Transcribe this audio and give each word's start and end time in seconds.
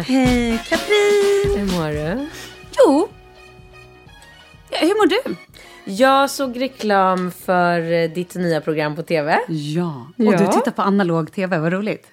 Hej 0.00 0.62
Katrin! 0.68 1.58
Hur 1.58 1.78
mår 1.78 1.88
du? 1.88 2.26
Jo. 2.78 3.08
Ja, 4.70 4.78
hur 4.80 4.88
mår 4.94 5.06
du? 5.06 5.36
Jag 5.84 6.30
såg 6.30 6.60
reklam 6.60 7.30
för 7.30 7.92
eh, 7.92 8.10
ditt 8.10 8.34
nya 8.34 8.60
program 8.60 8.96
på 8.96 9.02
TV. 9.02 9.38
Ja. 9.48 10.06
Och 10.18 10.24
Ja. 10.24 10.30
du 10.38 10.46
tittar 10.46 10.70
på 10.70 10.82
analog 10.82 11.32
tv, 11.32 11.58
vad 11.58 11.72
roligt. 11.72 12.06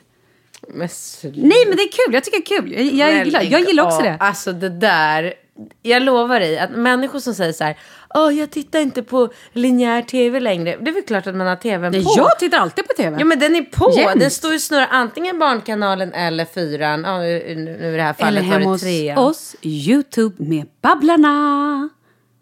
Men. 0.67 0.89
Nej 1.23 1.65
men 1.67 1.75
det 1.77 1.83
är 1.83 1.91
kul, 2.05 2.13
jag 2.13 2.23
tycker 2.23 2.37
det 2.37 2.55
är 2.55 2.61
kul. 2.61 2.71
Jag, 2.71 2.81
jag, 3.09 3.25
gillar, 3.25 3.39
lägg 3.41 3.51
jag 3.51 3.61
gillar 3.61 3.83
också 3.85 4.01
det. 4.01 4.17
Alltså 4.19 4.51
det 4.53 4.69
där. 4.69 5.33
Jag 5.81 6.03
lovar 6.03 6.39
dig 6.39 6.59
att 6.59 6.71
människor 6.71 7.19
som 7.19 7.33
säger 7.33 7.53
så 7.53 7.63
här. 7.63 7.77
Åh, 8.15 8.33
jag 8.33 8.51
tittar 8.51 8.79
inte 8.79 9.03
på 9.03 9.29
linjär 9.53 10.01
tv 10.01 10.39
längre. 10.39 10.77
Det 10.81 10.89
är 10.89 10.93
väl 10.93 11.03
klart 11.03 11.27
att 11.27 11.35
man 11.35 11.47
har 11.47 11.55
tvn 11.55 11.93
på. 11.93 12.13
jag 12.17 12.39
tittar 12.39 12.57
alltid 12.57 12.87
på 12.87 12.93
tv. 12.93 13.15
Ja 13.19 13.25
men 13.25 13.39
den 13.39 13.55
är 13.55 13.61
på. 13.61 13.93
Jämt. 13.97 14.19
Den 14.19 14.31
står 14.31 14.51
ju 14.51 14.59
snurrar 14.59 14.87
antingen 14.91 15.39
Barnkanalen 15.39 16.13
eller 16.13 16.45
fyran. 16.45 17.03
Ja, 17.03 17.17
nu 17.19 17.77
i 17.93 17.97
det 17.97 18.01
här 18.03 18.13
fallet 18.13 18.27
Eller 18.27 18.41
var 18.41 18.47
hemma 18.59 18.59
det 18.59 18.65
hos 18.71 18.81
trean. 18.81 19.17
oss, 19.17 19.55
Youtube 19.61 20.35
med 20.43 20.65
Babblarna. 20.81 21.89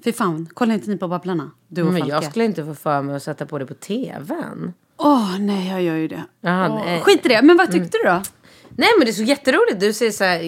Fy 0.04 0.12
fan, 0.14 0.48
kollar 0.54 0.74
inte 0.74 0.90
ni 0.90 0.98
på 0.98 1.08
Babblarna? 1.08 1.52
Du 1.68 1.82
och 1.82 1.88
Men 1.94 2.02
Falke. 2.02 2.16
jag 2.16 2.24
skulle 2.24 2.46
inte 2.46 2.66
få 2.66 2.76
för 2.76 3.02
mig 3.02 3.16
att 3.16 3.24
sätta 3.24 3.46
på 3.46 3.58
det 3.60 3.66
på 3.66 3.74
tvn. 3.74 4.74
Åh 4.98 5.40
nej, 5.40 5.70
jag 5.72 5.82
gör 5.82 5.96
ju 5.96 6.08
det. 6.08 6.24
Åh, 6.44 6.76
nej. 6.86 7.02
Skit 7.02 7.26
i 7.26 7.30
det, 7.30 7.42
men 7.42 7.58
vad 7.58 7.72
tyckte 7.72 7.98
du 7.98 8.10
då? 8.10 8.22
Nej 8.70 8.90
men 8.98 9.06
det 9.06 9.12
är 9.12 9.14
så 9.14 9.24
jätteroligt. 9.24 9.80
Du 9.80 9.94
ser 9.94 10.12
så 10.12 10.24
här 10.24 10.40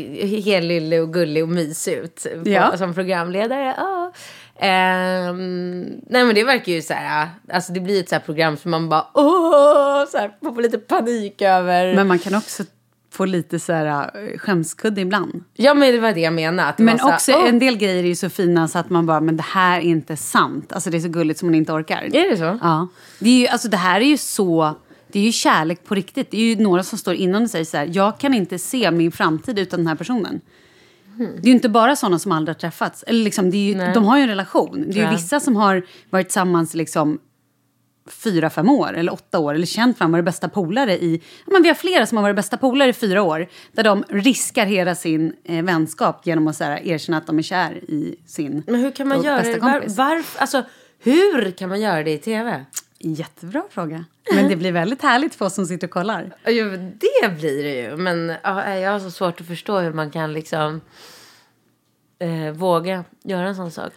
helylle 0.42 1.00
och 1.00 1.13
gullig 1.13 1.44
och 1.44 1.50
mysig 1.50 1.94
ut 1.94 2.28
på, 2.44 2.50
Ja. 2.50 2.78
som 2.78 2.94
programledare. 2.94 3.75
Ja. 3.78 4.12
Ehm, 4.63 6.02
nej 6.10 6.25
men 6.25 6.36
det 6.36 6.44
verkar 6.44 6.72
ju 6.72 6.81
så 6.81 6.94
här, 6.94 7.30
alltså 7.54 7.74
det 7.74 7.80
blir 7.80 8.00
ett 8.00 8.10
så 8.10 8.16
här 8.16 8.22
program 8.22 8.58
som 8.58 8.72
man 8.72 8.90
bara 8.90 9.08
åh, 9.13 10.06
så 10.12 10.18
här, 10.18 10.31
man 10.42 10.56
får 10.56 10.62
lite 10.62 10.78
panik 10.78 11.42
över. 11.42 11.96
Men 11.96 12.08
man 12.08 12.19
kan 12.19 12.36
också 12.36 12.63
få 13.12 13.25
lite 13.25 13.60
så 13.60 13.74
här 13.74 14.12
äh, 14.13 14.38
skämskudde 14.38 15.02
ibland. 15.02 15.44
ja 15.54 15.74
men 15.74 15.92
det 15.92 16.00
var 16.00 16.13
det 16.13 16.19
jag 16.19 16.34
menade. 16.34 16.84
Men 16.84 17.00
här, 17.00 17.13
också 17.13 17.31
åh. 17.31 17.50
en 17.50 17.60
del 17.60 17.78
grejer 17.78 18.04
är 18.04 18.08
ju 18.08 18.16
så 18.16 18.30
fina 18.30 18.68
så 18.68 18.80
att 18.80 18.90
man 18.90 19.06
bara, 19.06 19.22
men 19.22 19.38
det 19.38 19.44
här 19.44 19.80
är 19.80 19.84
inte 19.84 20.18
sant. 20.18 20.74
Alltså 20.74 20.90
det 20.90 20.98
är 20.98 21.02
så 21.02 21.10
gulligt 21.10 21.40
som 21.40 21.48
man 21.48 21.56
inte 21.56 21.72
orkar. 21.72 22.04
Är 22.16 22.30
det 22.30 22.38
så? 22.38 22.60
Ja. 22.62 22.88
Det, 23.19 23.30
är 23.30 23.40
ju, 23.40 23.48
alltså, 23.48 23.68
det 23.68 23.78
här 23.78 24.02
är 24.02 24.06
ju 24.06 24.18
så... 24.18 24.75
Det 25.12 25.19
är 25.19 25.24
ju 25.24 25.31
kärlek 25.31 25.84
på 25.86 25.96
riktigt. 25.96 26.31
Det 26.31 26.38
är 26.38 26.56
ju 26.56 26.64
några 26.64 26.84
som 26.84 26.98
står 26.98 27.14
innan 27.14 27.44
och 27.44 27.50
säger 27.50 27.66
så 27.66 27.78
här, 27.78 27.90
jag 27.94 28.19
kan 28.19 28.34
inte 28.34 28.60
se 28.60 28.92
min 28.92 29.12
framtid 29.12 29.60
utan 29.60 29.80
den 29.80 29.88
här 29.88 29.96
personen. 29.96 30.42
Det 31.18 31.24
är 31.24 31.46
ju 31.46 31.52
inte 31.52 31.69
bara 31.69 31.96
sådana 31.96 32.19
som 32.19 32.31
aldrig 32.31 32.56
har 32.56 32.60
träffats. 32.60 33.04
Eller 33.08 33.24
liksom, 33.24 33.52
det 33.52 33.58
är 33.58 33.88
ju, 33.88 33.94
de 33.94 34.06
har 34.06 34.18
ju 34.18 34.24
en 34.24 34.30
relation. 34.30 34.86
Det 34.88 35.00
är 35.00 35.04
ju 35.04 35.16
vissa 35.16 35.40
som 35.40 35.56
har 35.56 35.86
varit 36.10 36.28
tillsammans 36.28 36.74
liksom 36.74 37.19
fyra, 38.12 38.50
fem 38.50 38.69
år 38.69 38.94
eller 38.94 39.13
åtta 39.13 39.40
år 39.40 39.54
eller 39.54 39.66
känt 39.66 40.00
varandra, 40.00 40.18
varit 40.18 40.25
bästa 40.25 40.50
polare 40.50 40.94
i... 40.94 41.22
Men 41.46 41.62
vi 41.62 41.68
har 41.68 41.75
flera 41.75 42.06
som 42.06 42.18
har 42.18 42.22
varit 42.22 42.36
bästa 42.36 42.58
polare 42.58 42.90
i 42.90 42.94
fyra 42.94 43.22
år 43.22 43.48
där 43.72 43.84
de 43.84 44.04
riskar 44.10 44.66
hela 44.66 44.96
sin 44.96 45.34
eh, 45.44 45.63
vänskap 45.63 46.28
genom 46.28 46.48
att 46.48 46.56
så 46.56 46.63
här, 46.63 46.88
erkänna 46.88 47.18
att 47.18 47.28
de 47.28 47.38
är 47.40 47.44
kär 47.44 47.74
i 47.75 48.16
sin 48.25 48.64
Men 48.68 48.80
hur 48.80 48.92
kan 48.92 49.07
man 49.07 49.22
göra 49.22 49.38
bästa 49.38 49.54
det? 49.54 49.60
Var, 49.60 49.72
kompis. 49.74 49.98
varför, 49.98 50.42
alltså, 50.42 50.64
hur 51.00 51.52
kan 51.52 51.69
man 51.69 51.81
göra 51.81 52.04
det 52.04 52.12
i 52.12 52.18
tv? 52.18 52.66
Jättebra 53.03 53.63
fråga. 53.69 54.06
Men 54.33 54.50
det 54.50 54.56
blir 54.56 54.71
väldigt 54.71 55.01
härligt 55.01 55.36
för 55.36 55.45
oss 55.45 55.56
som 55.56 55.65
sitter 55.65 55.88
och 55.88 55.92
kollar. 55.92 56.36
Jo, 56.48 56.69
det 56.75 57.39
blir 57.39 57.63
det 57.63 57.81
ju. 57.81 57.98
Men 57.98 58.33
ja, 58.44 58.75
jag 58.75 58.92
har 58.92 59.00
så 59.00 59.12
svårt 59.12 59.42
att 59.42 59.48
förstå 59.48 59.80
hur 59.80 59.94
man 59.94 60.12
kan 60.12 60.33
liksom 60.33 60.81
eh, 62.19 62.51
våga 62.53 63.03
göra 63.24 63.48
en 63.48 63.56
sån 63.56 63.71
sak. 63.71 63.92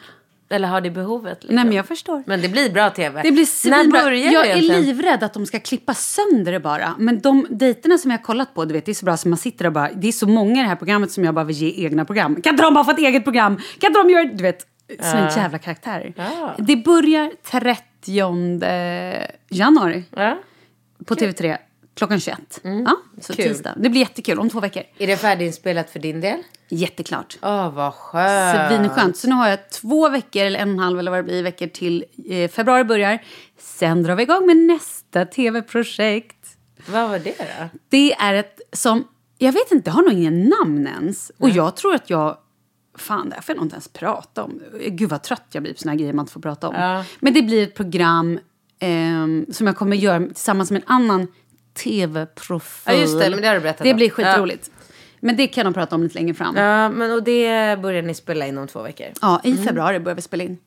Eller 0.50 0.68
ha 0.68 0.80
det 0.80 0.90
behovet. 0.90 1.38
Liksom. 1.42 1.56
Nej, 1.56 1.64
men 1.64 1.74
jag 1.74 1.86
förstår. 1.86 2.22
Men 2.26 2.40
det 2.40 2.48
blir 2.48 2.70
bra 2.70 2.90
tv. 2.90 3.22
Det 3.22 3.32
blir 3.32 3.70
När 3.70 3.78
svinbra. 3.78 4.02
börjar 4.02 4.32
Jag 4.32 4.46
är 4.46 4.62
livrädd 4.62 5.22
att 5.22 5.34
de 5.34 5.46
ska 5.46 5.60
klippa 5.60 5.94
sönder 5.94 6.52
det 6.52 6.60
bara. 6.60 6.94
Men 6.98 7.20
de 7.20 7.46
dejterna 7.50 7.98
som 7.98 8.10
jag 8.10 8.18
har 8.18 8.24
kollat 8.24 8.54
på, 8.54 8.64
du 8.64 8.72
vet, 8.74 8.86
det 8.86 8.92
är 8.92 8.94
så 8.94 9.04
bra 9.04 9.16
som 9.16 9.30
man 9.30 9.38
sitter 9.38 9.66
och 9.66 9.72
bara... 9.72 9.90
Det 9.94 10.08
är 10.08 10.12
så 10.12 10.26
många 10.28 10.60
i 10.60 10.62
det 10.62 10.68
här 10.68 10.76
programmet 10.76 11.12
som 11.12 11.24
jag 11.24 11.34
bara 11.34 11.44
vill 11.44 11.56
ge 11.56 11.84
egna 11.84 12.04
program. 12.04 12.42
Kan 12.42 12.52
inte 12.54 12.62
de 12.62 12.74
bara 12.74 12.84
få 12.84 12.90
ett 12.90 12.98
eget 12.98 13.24
program? 13.24 13.56
Kan 13.56 13.90
inte 13.90 14.02
de 14.02 14.10
göra... 14.10 14.24
Du 14.24 14.42
vet, 14.42 14.66
som 15.00 15.18
en 15.18 15.36
jävla 15.36 15.58
karaktär. 15.58 16.12
Ja. 16.16 16.54
Det 16.58 16.76
börjar 16.76 17.32
30 17.50 17.82
januari 19.50 20.04
Ja. 20.10 20.38
på 21.06 21.14
TV3 21.14 21.56
klockan 21.94 22.20
21. 22.20 22.60
Ja, 22.62 22.96
så 23.20 23.32
Kul. 23.32 23.44
tisdag. 23.44 23.74
Det 23.76 23.88
blir 23.88 24.00
jättekul 24.00 24.38
om 24.38 24.50
två 24.50 24.60
veckor. 24.60 24.82
Är 24.98 25.06
det 25.06 25.16
färdiginspelat 25.16 25.90
för 25.90 25.98
din 25.98 26.20
del? 26.20 26.42
Jätteklart. 26.68 27.38
Åh, 27.42 27.70
vad 27.74 27.94
skönt. 27.94 28.72
Svinskönt. 28.72 29.16
Så 29.16 29.28
nu 29.28 29.34
har 29.34 29.48
jag 29.48 29.70
två 29.70 30.08
veckor, 30.08 30.42
eller 30.42 30.58
en 30.60 30.68
och 30.68 30.72
en 30.74 30.78
halv 30.78 30.98
eller 30.98 31.10
vad 31.10 31.18
det 31.18 31.22
blir, 31.24 31.42
veckor 31.42 31.66
till 31.66 32.04
eh, 32.28 32.50
februari 32.50 32.84
börjar. 32.84 33.22
Sen 33.58 34.02
drar 34.02 34.14
vi 34.14 34.22
igång 34.22 34.46
med 34.46 34.56
nästa 34.56 35.24
tv-projekt. 35.26 36.36
Vad 36.86 37.08
var 37.08 37.18
det 37.18 37.34
då? 37.38 37.68
Det 37.88 38.12
är 38.12 38.34
ett 38.34 38.60
som, 38.72 39.08
jag 39.38 39.52
vet 39.52 39.72
inte, 39.72 39.90
har 39.90 40.02
nog 40.02 40.12
ingen 40.12 40.42
namn 40.60 40.86
ens. 40.86 41.32
Och 41.38 41.50
jag 41.50 41.76
tror 41.76 41.94
att 41.94 42.10
jag, 42.10 42.36
fan 42.96 43.29
det 43.29 43.35
här 43.35 43.43
får 43.43 43.52
jag 43.52 43.56
nog 43.56 43.64
inte 43.67 43.75
ens 43.75 43.88
prata 43.88 44.43
om. 44.44 44.61
Gud 44.87 45.11
vad 45.11 45.23
trött 45.23 45.44
jag 45.52 45.62
blir 45.62 45.73
på 45.73 45.79
såna 45.79 45.93
här 45.93 45.99
grejer 45.99 46.12
man 46.12 46.23
inte 46.23 46.32
får 46.32 46.41
prata 46.41 46.69
om. 46.69 46.75
Ja. 46.75 47.05
Men 47.20 47.35
det 47.35 47.43
blir 47.43 47.62
ett 47.62 47.75
program 47.75 48.38
ehm, 48.79 49.46
som 49.52 49.67
jag 49.67 49.76
kommer 49.76 49.96
göra 49.96 50.26
tillsammans 50.26 50.70
med 50.70 50.82
en 50.82 50.88
annan 50.94 51.26
tv-profil. 51.99 52.94
Ja, 52.94 53.00
just 53.00 53.20
det, 53.20 53.31
men 53.31 53.41
det 53.43 53.49
har 53.49 53.55
du 53.55 53.61
berättat 53.61 53.82
Det 53.82 53.91
om. 53.91 53.96
blir 53.96 54.11
skitroligt. 54.11 54.70
Men 55.20 55.37
det 55.37 55.46
kan 55.46 55.64
jag 55.67 55.75
prata 55.75 55.94
om 55.94 56.02
lite 56.02 56.14
längre 56.14 56.35
fram. 56.35 56.56
Ja, 56.56 56.88
men 56.88 57.12
och 57.12 57.23
det 57.23 57.79
börjar 57.82 58.02
ni 58.02 58.14
spela 58.14 58.46
in 58.46 58.58
om 58.58 58.67
två 58.67 58.82
veckor. 58.82 59.06
Ja, 59.20 59.41
i 59.44 59.56
februari 59.56 60.00
börjar 60.00 60.17
vi 60.17 60.23
spela 60.23 60.44
in. 60.44 60.58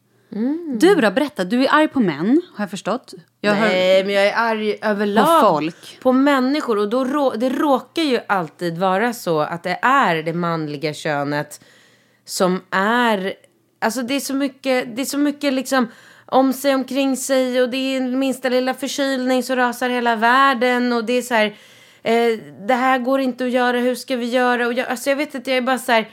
Du 0.80 0.96
då, 0.96 1.12
berätta. 1.12 1.44
Du 1.44 1.64
är 1.64 1.74
arg 1.76 1.88
på 1.88 2.00
män, 2.00 2.42
har 2.56 2.64
jag 2.64 2.70
förstått. 2.70 3.14
Jag 3.42 3.54
hör- 3.54 3.68
Nej, 3.68 4.04
men 4.04 4.14
jag 4.14 4.28
är 4.28 4.34
arg 4.38 4.78
överlag. 4.82 5.42
På 5.42 5.48
folk. 5.50 6.00
På 6.02 6.12
människor. 6.12 6.78
Och 6.78 6.90
då 6.90 7.06
rå, 7.06 7.34
det 7.38 7.50
råkar 7.50 8.02
ju 8.04 8.20
alltid 8.28 8.78
vara 8.78 9.14
så 9.14 9.40
att 9.40 9.64
det 9.64 9.80
är 9.82 10.16
det 10.24 10.34
manliga 10.34 10.94
könet 10.94 11.62
som 12.28 12.62
är... 12.72 13.34
Alltså 13.80 14.02
det 14.02 14.14
är 14.14 14.20
så 14.20 14.34
mycket, 14.34 14.96
det 14.96 15.02
är 15.02 15.06
så 15.06 15.18
mycket 15.18 15.54
liksom 15.54 15.88
om 16.26 16.54
sig 16.54 16.76
omkring 16.76 17.18
sig 17.18 17.62
och 17.62 17.70
det 17.70 17.78
är 17.78 18.02
minsta 18.02 18.50
lilla 18.50 18.74
förkylning 18.74 19.44
så 19.44 19.56
rasar 19.56 19.90
hela 19.90 20.16
världen 20.16 20.94
och 20.94 21.06
det 21.06 21.14
är 21.14 21.22
så 21.22 21.34
här... 21.34 21.56
Eh, 22.04 22.40
det 22.68 22.74
här 22.74 23.00
går 23.00 23.20
inte 23.20 23.46
att 23.46 23.52
göra, 23.52 23.80
hur 23.80 23.96
ska 23.96 24.16
vi 24.16 24.26
göra? 24.26 24.68
Och 24.68 24.74
jag, 24.74 24.88
alltså 24.88 25.10
jag 25.10 25.18
vet 25.18 25.36
inte, 25.36 25.52
jag 25.52 25.58
är 25.58 25.62
bara 25.62 25.78
så 25.80 25.92
här... 25.92 26.10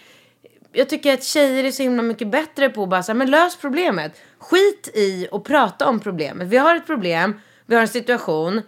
Jag 0.73 0.89
tycker 0.89 1.15
att 1.15 1.25
tjejer 1.25 1.65
är 1.65 1.71
så 1.71 1.83
himla 1.83 2.03
mycket 2.03 2.29
bättre 2.29 2.69
på 2.69 2.83
att 2.83 2.89
bara 2.89 3.03
så 3.03 3.13
här, 3.13 3.17
men 3.17 3.31
lös 3.31 3.57
problemet. 3.57 4.21
Skit 4.39 4.91
i 4.95 5.29
att 5.33 5.45
prata 5.45 5.89
om 5.89 6.01
problemet. 6.01 6.49
Vi 6.49 6.57
har 6.57 6.77
ett 6.77 6.87
problem, 6.87 7.41
vi 7.67 7.75
har 7.75 7.83
en 7.83 7.89
situation. 7.89 8.63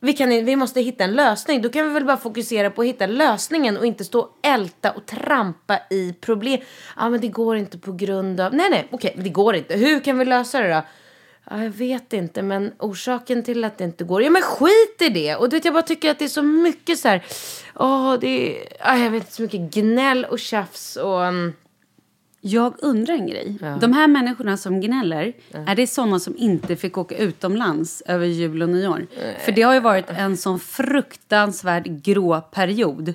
Vi, 0.00 0.12
kan, 0.12 0.28
vi 0.28 0.56
måste 0.56 0.80
hitta 0.80 1.04
en 1.04 1.12
lösning. 1.12 1.62
Då 1.62 1.68
kan 1.68 1.86
vi 1.86 1.94
väl 1.94 2.04
bara 2.04 2.16
fokusera 2.16 2.70
på 2.70 2.82
att 2.82 2.88
hitta 2.88 3.06
lösningen 3.06 3.76
och 3.76 3.86
inte 3.86 4.04
stå 4.04 4.20
och 4.20 4.38
älta 4.42 4.90
och 4.90 5.06
trampa 5.06 5.80
i 5.90 6.12
problem. 6.12 6.60
Ja, 6.96 7.08
men 7.08 7.20
det 7.20 7.28
går 7.28 7.56
inte 7.56 7.78
på 7.78 7.92
grund 7.92 8.40
av... 8.40 8.54
Nej, 8.54 8.70
nej, 8.70 8.88
okej, 8.90 9.14
det 9.16 9.28
går 9.28 9.56
inte. 9.56 9.74
Hur 9.74 10.00
kan 10.00 10.18
vi 10.18 10.24
lösa 10.24 10.60
det 10.60 10.68
då? 10.68 10.82
Ja, 11.50 11.62
jag 11.62 11.70
vet 11.70 12.12
inte, 12.12 12.42
men 12.42 12.72
orsaken 12.78 13.42
till 13.42 13.64
att 13.64 13.78
det 13.78 13.84
inte 13.84 14.04
går... 14.04 14.22
Ja, 14.22 14.30
men 14.30 14.42
skit 14.42 15.02
i 15.02 15.08
det! 15.08 15.36
Och 15.36 15.48
du 15.48 15.56
vet, 15.56 15.64
jag 15.64 15.74
bara 15.74 15.82
tycker 15.82 16.10
att 16.10 16.18
det 16.18 16.24
är 16.24 16.28
så 16.28 16.42
mycket 16.42 16.98
så 16.98 17.08
här... 17.08 17.24
Åh, 17.74 18.14
det 18.20 18.28
är... 18.28 18.68
ja, 18.80 18.96
jag 18.96 19.10
vet 19.10 19.22
inte, 19.22 19.32
så 19.32 19.42
mycket 19.42 19.60
gnäll 19.60 20.24
och 20.24 20.38
tjafs 20.38 20.96
och... 20.96 21.20
Um, 21.20 21.52
jag 22.40 22.74
undrar 22.78 23.14
en 23.14 23.26
grej. 23.26 23.58
De 23.80 23.92
här 23.92 24.06
människorna 24.06 24.56
som 24.56 24.80
gnäller, 24.80 25.32
är 25.52 25.74
det 25.74 25.86
sådana 25.86 26.20
som 26.20 26.36
inte 26.36 26.76
fick 26.76 26.98
åka 26.98 27.16
utomlands 27.16 28.02
över 28.06 28.26
jul 28.26 28.62
och 28.62 28.68
nyår? 28.68 29.06
För 29.44 29.52
det 29.52 29.62
har 29.62 29.74
ju 29.74 29.80
varit 29.80 30.10
en 30.10 30.36
sån 30.36 30.60
fruktansvärd 30.60 32.02
grå 32.02 32.40
period. 32.40 33.14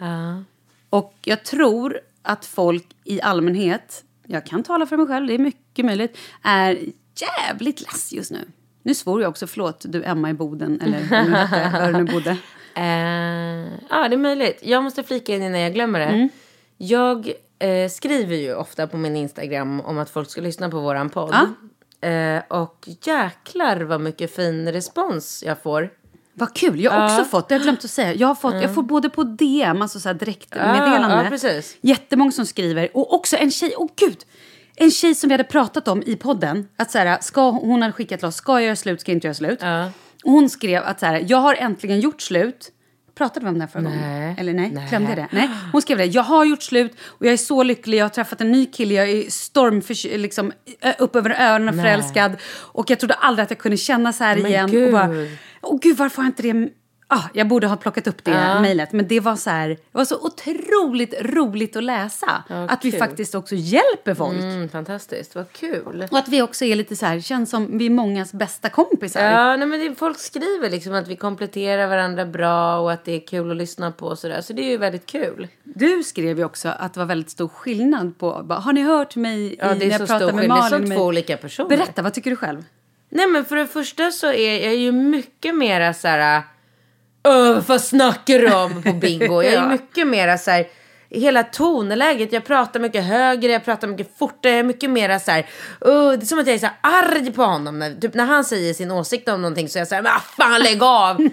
Och 0.90 1.14
jag 1.24 1.44
tror 1.44 2.00
att 2.22 2.46
folk 2.46 2.88
i 3.04 3.22
allmänhet, 3.22 4.04
jag 4.28 4.46
kan 4.46 4.64
tala 4.64 4.86
för 4.86 4.98
mig 4.98 5.08
själv, 5.08 5.28
det 5.28 5.34
är 5.34 5.40
mycket 5.40 5.86
möjligt, 5.86 6.18
är 6.42 6.80
jävligt 7.16 7.81
less 7.81 8.14
just 8.14 8.31
nu. 8.31 8.40
Nu 8.84 8.94
svor 8.94 9.22
jag 9.22 9.30
också, 9.30 9.48
förlåt 9.48 9.86
du 9.90 10.04
Emma 10.04 10.30
i 10.30 10.34
Boden, 10.34 10.81
eller 10.81 11.00
var 11.80 11.92
du 11.92 12.04
nu 12.04 12.12
bodde. 12.12 12.38
Eh, 12.75 13.74
ja, 13.90 14.08
det 14.10 14.16
är 14.16 14.18
möjligt. 14.18 14.60
Jag 14.64 14.84
måste 14.84 15.04
flika 15.04 15.36
in 15.36 15.44
innan 15.44 15.62
jag 15.62 15.74
glömmer 15.74 16.00
det. 16.00 16.06
Mm. 16.06 16.30
Jag 16.78 17.34
eh, 17.63 17.89
skriver 17.89 18.36
ju 18.36 18.56
ofta 18.56 18.88
på 18.88 18.98
min 18.98 19.15
Instagram 19.15 19.81
om 19.81 19.98
att 19.98 20.10
folk 20.10 20.30
ska 20.30 20.42
lyssna 20.42 20.69
på 20.69 20.80
våran 20.80 21.10
podd. 21.10 21.36
Eh, 22.01 22.42
och 22.48 22.88
jäklar 23.01 23.81
vad 23.81 24.01
mycket 24.01 24.36
fin 24.36 24.71
respons 24.71 25.44
jag 25.45 25.62
får. 25.62 25.89
Vad 26.33 26.56
kul, 26.56 26.80
jag 26.81 26.92
har 26.92 27.06
också 27.06 27.25
fått, 27.25 27.50
det 27.50 27.56
har 27.56 27.60
jag 27.60 27.63
glömt 27.63 27.86
att 27.86 27.92
säga, 27.92 28.13
jag 28.13 28.27
har 28.27 28.36
fått, 28.36 28.54
jag 28.54 28.75
får 28.75 28.83
både 28.83 29.10
på 29.10 29.24
DM, 29.24 29.81
alltså 29.81 30.00
så 30.00 30.10
här 30.10 30.13
direktmeddelande. 30.13 31.15
Ja, 31.15 31.24
ja, 31.24 31.30
precis. 31.30 31.77
Jättemånga 31.81 32.31
som 32.31 32.45
skriver, 32.45 32.98
och 32.98 33.13
också 33.13 33.38
en 33.38 33.51
tjej, 33.51 33.74
åh 33.77 33.89
gud! 33.95 34.18
En 34.75 34.92
tjej 34.92 35.15
som 35.15 35.27
vi 35.27 35.33
hade 35.33 35.44
pratat 35.44 35.88
om 35.88 36.04
i 36.06 36.15
podden, 36.15 36.68
att 36.77 36.92
så 36.92 36.98
här, 36.98 37.18
ska, 37.21 37.50
hon 37.50 37.81
hade 37.81 37.94
skickat 37.94 38.19
till 38.19 38.27
oss, 38.27 38.36
ska 38.36 38.51
jag 38.51 38.63
göra 38.63 38.75
slut, 38.75 39.01
ska 39.01 39.12
jag 39.12 39.18
inte 39.18 39.27
göra 39.27 39.36
slut? 39.36 39.60
Ja. 39.62 39.86
Och 40.24 40.31
hon 40.31 40.50
skrev 40.50 40.83
att 40.83 41.00
så 41.00 41.06
här, 41.06 41.25
jag 41.27 41.38
har 41.38 41.56
äntligen 41.56 42.00
gjort 42.00 42.21
slut. 42.21 42.71
Pratade 43.18 43.45
vi 43.45 43.50
om 43.50 43.54
det 43.56 43.60
här 43.62 43.68
förra 43.68 43.81
gången? 43.81 44.36
Eller 44.38 44.54
nej, 44.54 44.71
Nej. 44.74 44.88
glömde 44.89 45.10
jag 45.10 45.18
det? 45.18 45.27
Nej. 45.31 45.50
Hon 45.71 45.81
skrev 45.81 45.98
det, 45.98 46.06
jag 46.06 46.24
har 46.24 46.45
gjort 46.45 46.63
slut 46.63 46.92
och 47.06 47.25
jag 47.25 47.33
är 47.33 47.38
så 47.38 47.63
lycklig, 47.63 47.98
jag 47.98 48.06
har 48.06 48.10
träffat 48.10 48.42
en 48.42 48.51
ny 48.51 48.65
kille, 48.65 48.94
jag 48.94 49.10
är 49.10 49.24
stormförs- 49.24 50.18
liksom, 50.18 50.51
upp 51.00 51.15
över 51.15 51.30
öronen 51.42 51.74
förälskad. 51.75 52.31
Och 52.56 52.89
jag 52.89 53.00
trodde 53.00 53.13
aldrig 53.13 53.43
att 53.43 53.50
jag 53.51 53.60
kunde 53.60 53.77
känna 53.77 54.13
så 54.13 54.24
här 54.24 54.36
Men 54.38 54.46
igen. 54.46 54.72
gud. 54.72 54.86
Och 54.86 54.91
bara, 54.91 55.10
åh 55.62 55.79
gud, 55.82 55.98
varför 55.98 56.17
har 56.17 56.24
jag 56.24 56.29
inte 56.29 56.43
det? 56.43 56.70
Ah, 57.15 57.29
jag 57.34 57.48
borde 57.48 57.67
ha 57.67 57.75
plockat 57.75 58.08
upp 58.08 58.24
det 58.24 58.32
Ja. 58.32 58.60
mejlet. 58.62 58.91
Men 58.91 59.08
det 59.08 59.20
var 59.20 59.36
så 59.36 59.50
här, 59.50 59.70
det 59.70 59.77
var 59.91 60.05
så 60.05 60.15
otroligt 60.22 61.13
roligt 61.22 61.75
att 61.75 61.84
läsa. 61.84 62.43
Ja, 62.50 62.55
att 62.70 62.86
vi 62.86 62.91
kul. 62.91 63.00
faktiskt 63.00 63.36
också 63.36 63.55
hjälper 63.55 64.13
folk. 64.13 64.39
Mm, 64.39 64.70
fantastiskt, 64.70 65.36
vad 65.36 65.51
kul. 65.51 66.08
Och 66.12 66.17
att 66.17 66.27
vi 66.27 66.41
också 66.41 66.65
är 66.65 66.75
lite 66.75 66.96
så 66.96 67.05
här, 67.05 67.20
känns 67.20 67.50
som 67.50 67.77
vi 67.77 67.86
är 67.86 67.89
mångas 67.89 68.34
bästa 68.34 68.70
kompisar. 68.70 69.22
Ja, 69.32 69.55
nej, 69.55 69.67
men 69.67 69.79
det, 69.79 69.96
folk 69.96 70.20
skriver 70.20 70.70
liksom 70.70 70.93
att 70.93 71.08
vi 71.08 71.15
kompletterar 71.15 71.88
varandra 71.88 72.25
bra 72.25 72.77
och 72.79 72.91
att 72.91 73.05
det 73.05 73.12
är 73.12 73.27
kul 73.27 73.51
att 73.51 73.58
lyssna 73.58 73.91
på 73.91 74.05
och 74.08 74.20
sådär. 74.20 74.41
Så 74.41 74.53
det 74.53 74.62
är 74.62 74.70
ju 74.70 74.77
väldigt 74.77 75.05
kul. 75.05 75.48
Du 75.63 76.03
skrev 76.03 76.38
ju 76.38 76.46
också 76.46 76.70
att 76.70 76.93
det 76.93 77.00
var 77.00 77.08
väldigt 77.08 77.29
stor 77.29 77.48
skillnad 77.48 78.17
på... 78.17 78.41
Bara, 78.43 78.60
har 78.60 78.74
ni 78.74 78.82
hört 78.82 79.15
mig 79.15 79.55
Ja, 79.60 79.74
det 79.74 79.86
är 79.86 79.89
när 79.89 79.98
så 79.98 80.01
jag 80.01 80.08
pratar 80.08 80.17
stor 80.27 80.32
med 80.32 80.41
skillnad. 80.41 80.58
Det 80.58 80.67
är 80.67 80.70
Malin? 80.72 80.79
som 80.86 80.89
med- 80.89 80.98
två 80.98 81.05
olika 81.05 81.38
personer. 81.38 81.70
Berätta, 81.70 82.01
vad 82.01 82.13
tycker 82.13 82.29
du 82.29 82.36
själv? 82.36 82.63
Nej 83.10 83.27
men 83.27 83.46
för 83.46 83.55
det 83.55 83.67
första 83.67 84.12
så 84.12 84.27
är 84.32 84.63
jag 84.65 84.75
ju 84.75 84.91
mycket 84.91 85.55
mera 85.55 85.93
så 85.93 86.08
här. 86.08 86.41
Öh, 87.24 87.60
vad 87.68 87.82
snackar 87.82 88.39
du 88.39 88.53
om 88.53 88.84
på 88.84 88.94
bingo? 88.94 89.42
Jag 89.44 89.53
är 89.53 89.68
mycket 89.68 90.08
mera 90.08 90.38
så 90.38 90.51
här. 90.51 90.68
Hela 91.10 91.44
tonläget, 91.44 92.34
jag 92.34 92.46
pratar 92.46 92.80
mycket 92.80 93.03
högre, 93.03 93.51
jag 93.51 93.65
pratar 93.65 93.88
mycket 93.88 94.18
fortare, 94.18 94.51
jag 94.51 94.60
är 94.60 94.63
mycket 94.63 94.89
mera 94.89 95.20
så 95.20 95.32
här. 95.32 95.46
"Åh", 95.82 96.12
det 96.12 96.24
är 96.24 96.25
som 96.25 96.39
att 96.39 96.48
jag 96.48 96.53
är 96.56 96.60
så 96.60 96.65
här 96.65 96.75
arg 96.82 97.32
på 97.32 97.44
honom. 97.44 97.80
När, 97.80 97.96
typ 97.96 98.13
när 98.13 98.25
han 98.25 98.44
säger 98.46 98.74
sin 98.74 98.92
åsikt 98.92 99.30
om 99.30 99.42
någonting 99.42 99.70
så 99.70 99.77
är 99.77 99.82
jag 99.82 99.88
så 99.88 99.96
här, 99.96 100.01
men 100.01 100.12
fan 100.38 100.62
lägg 100.62 100.84
av! 100.84 101.18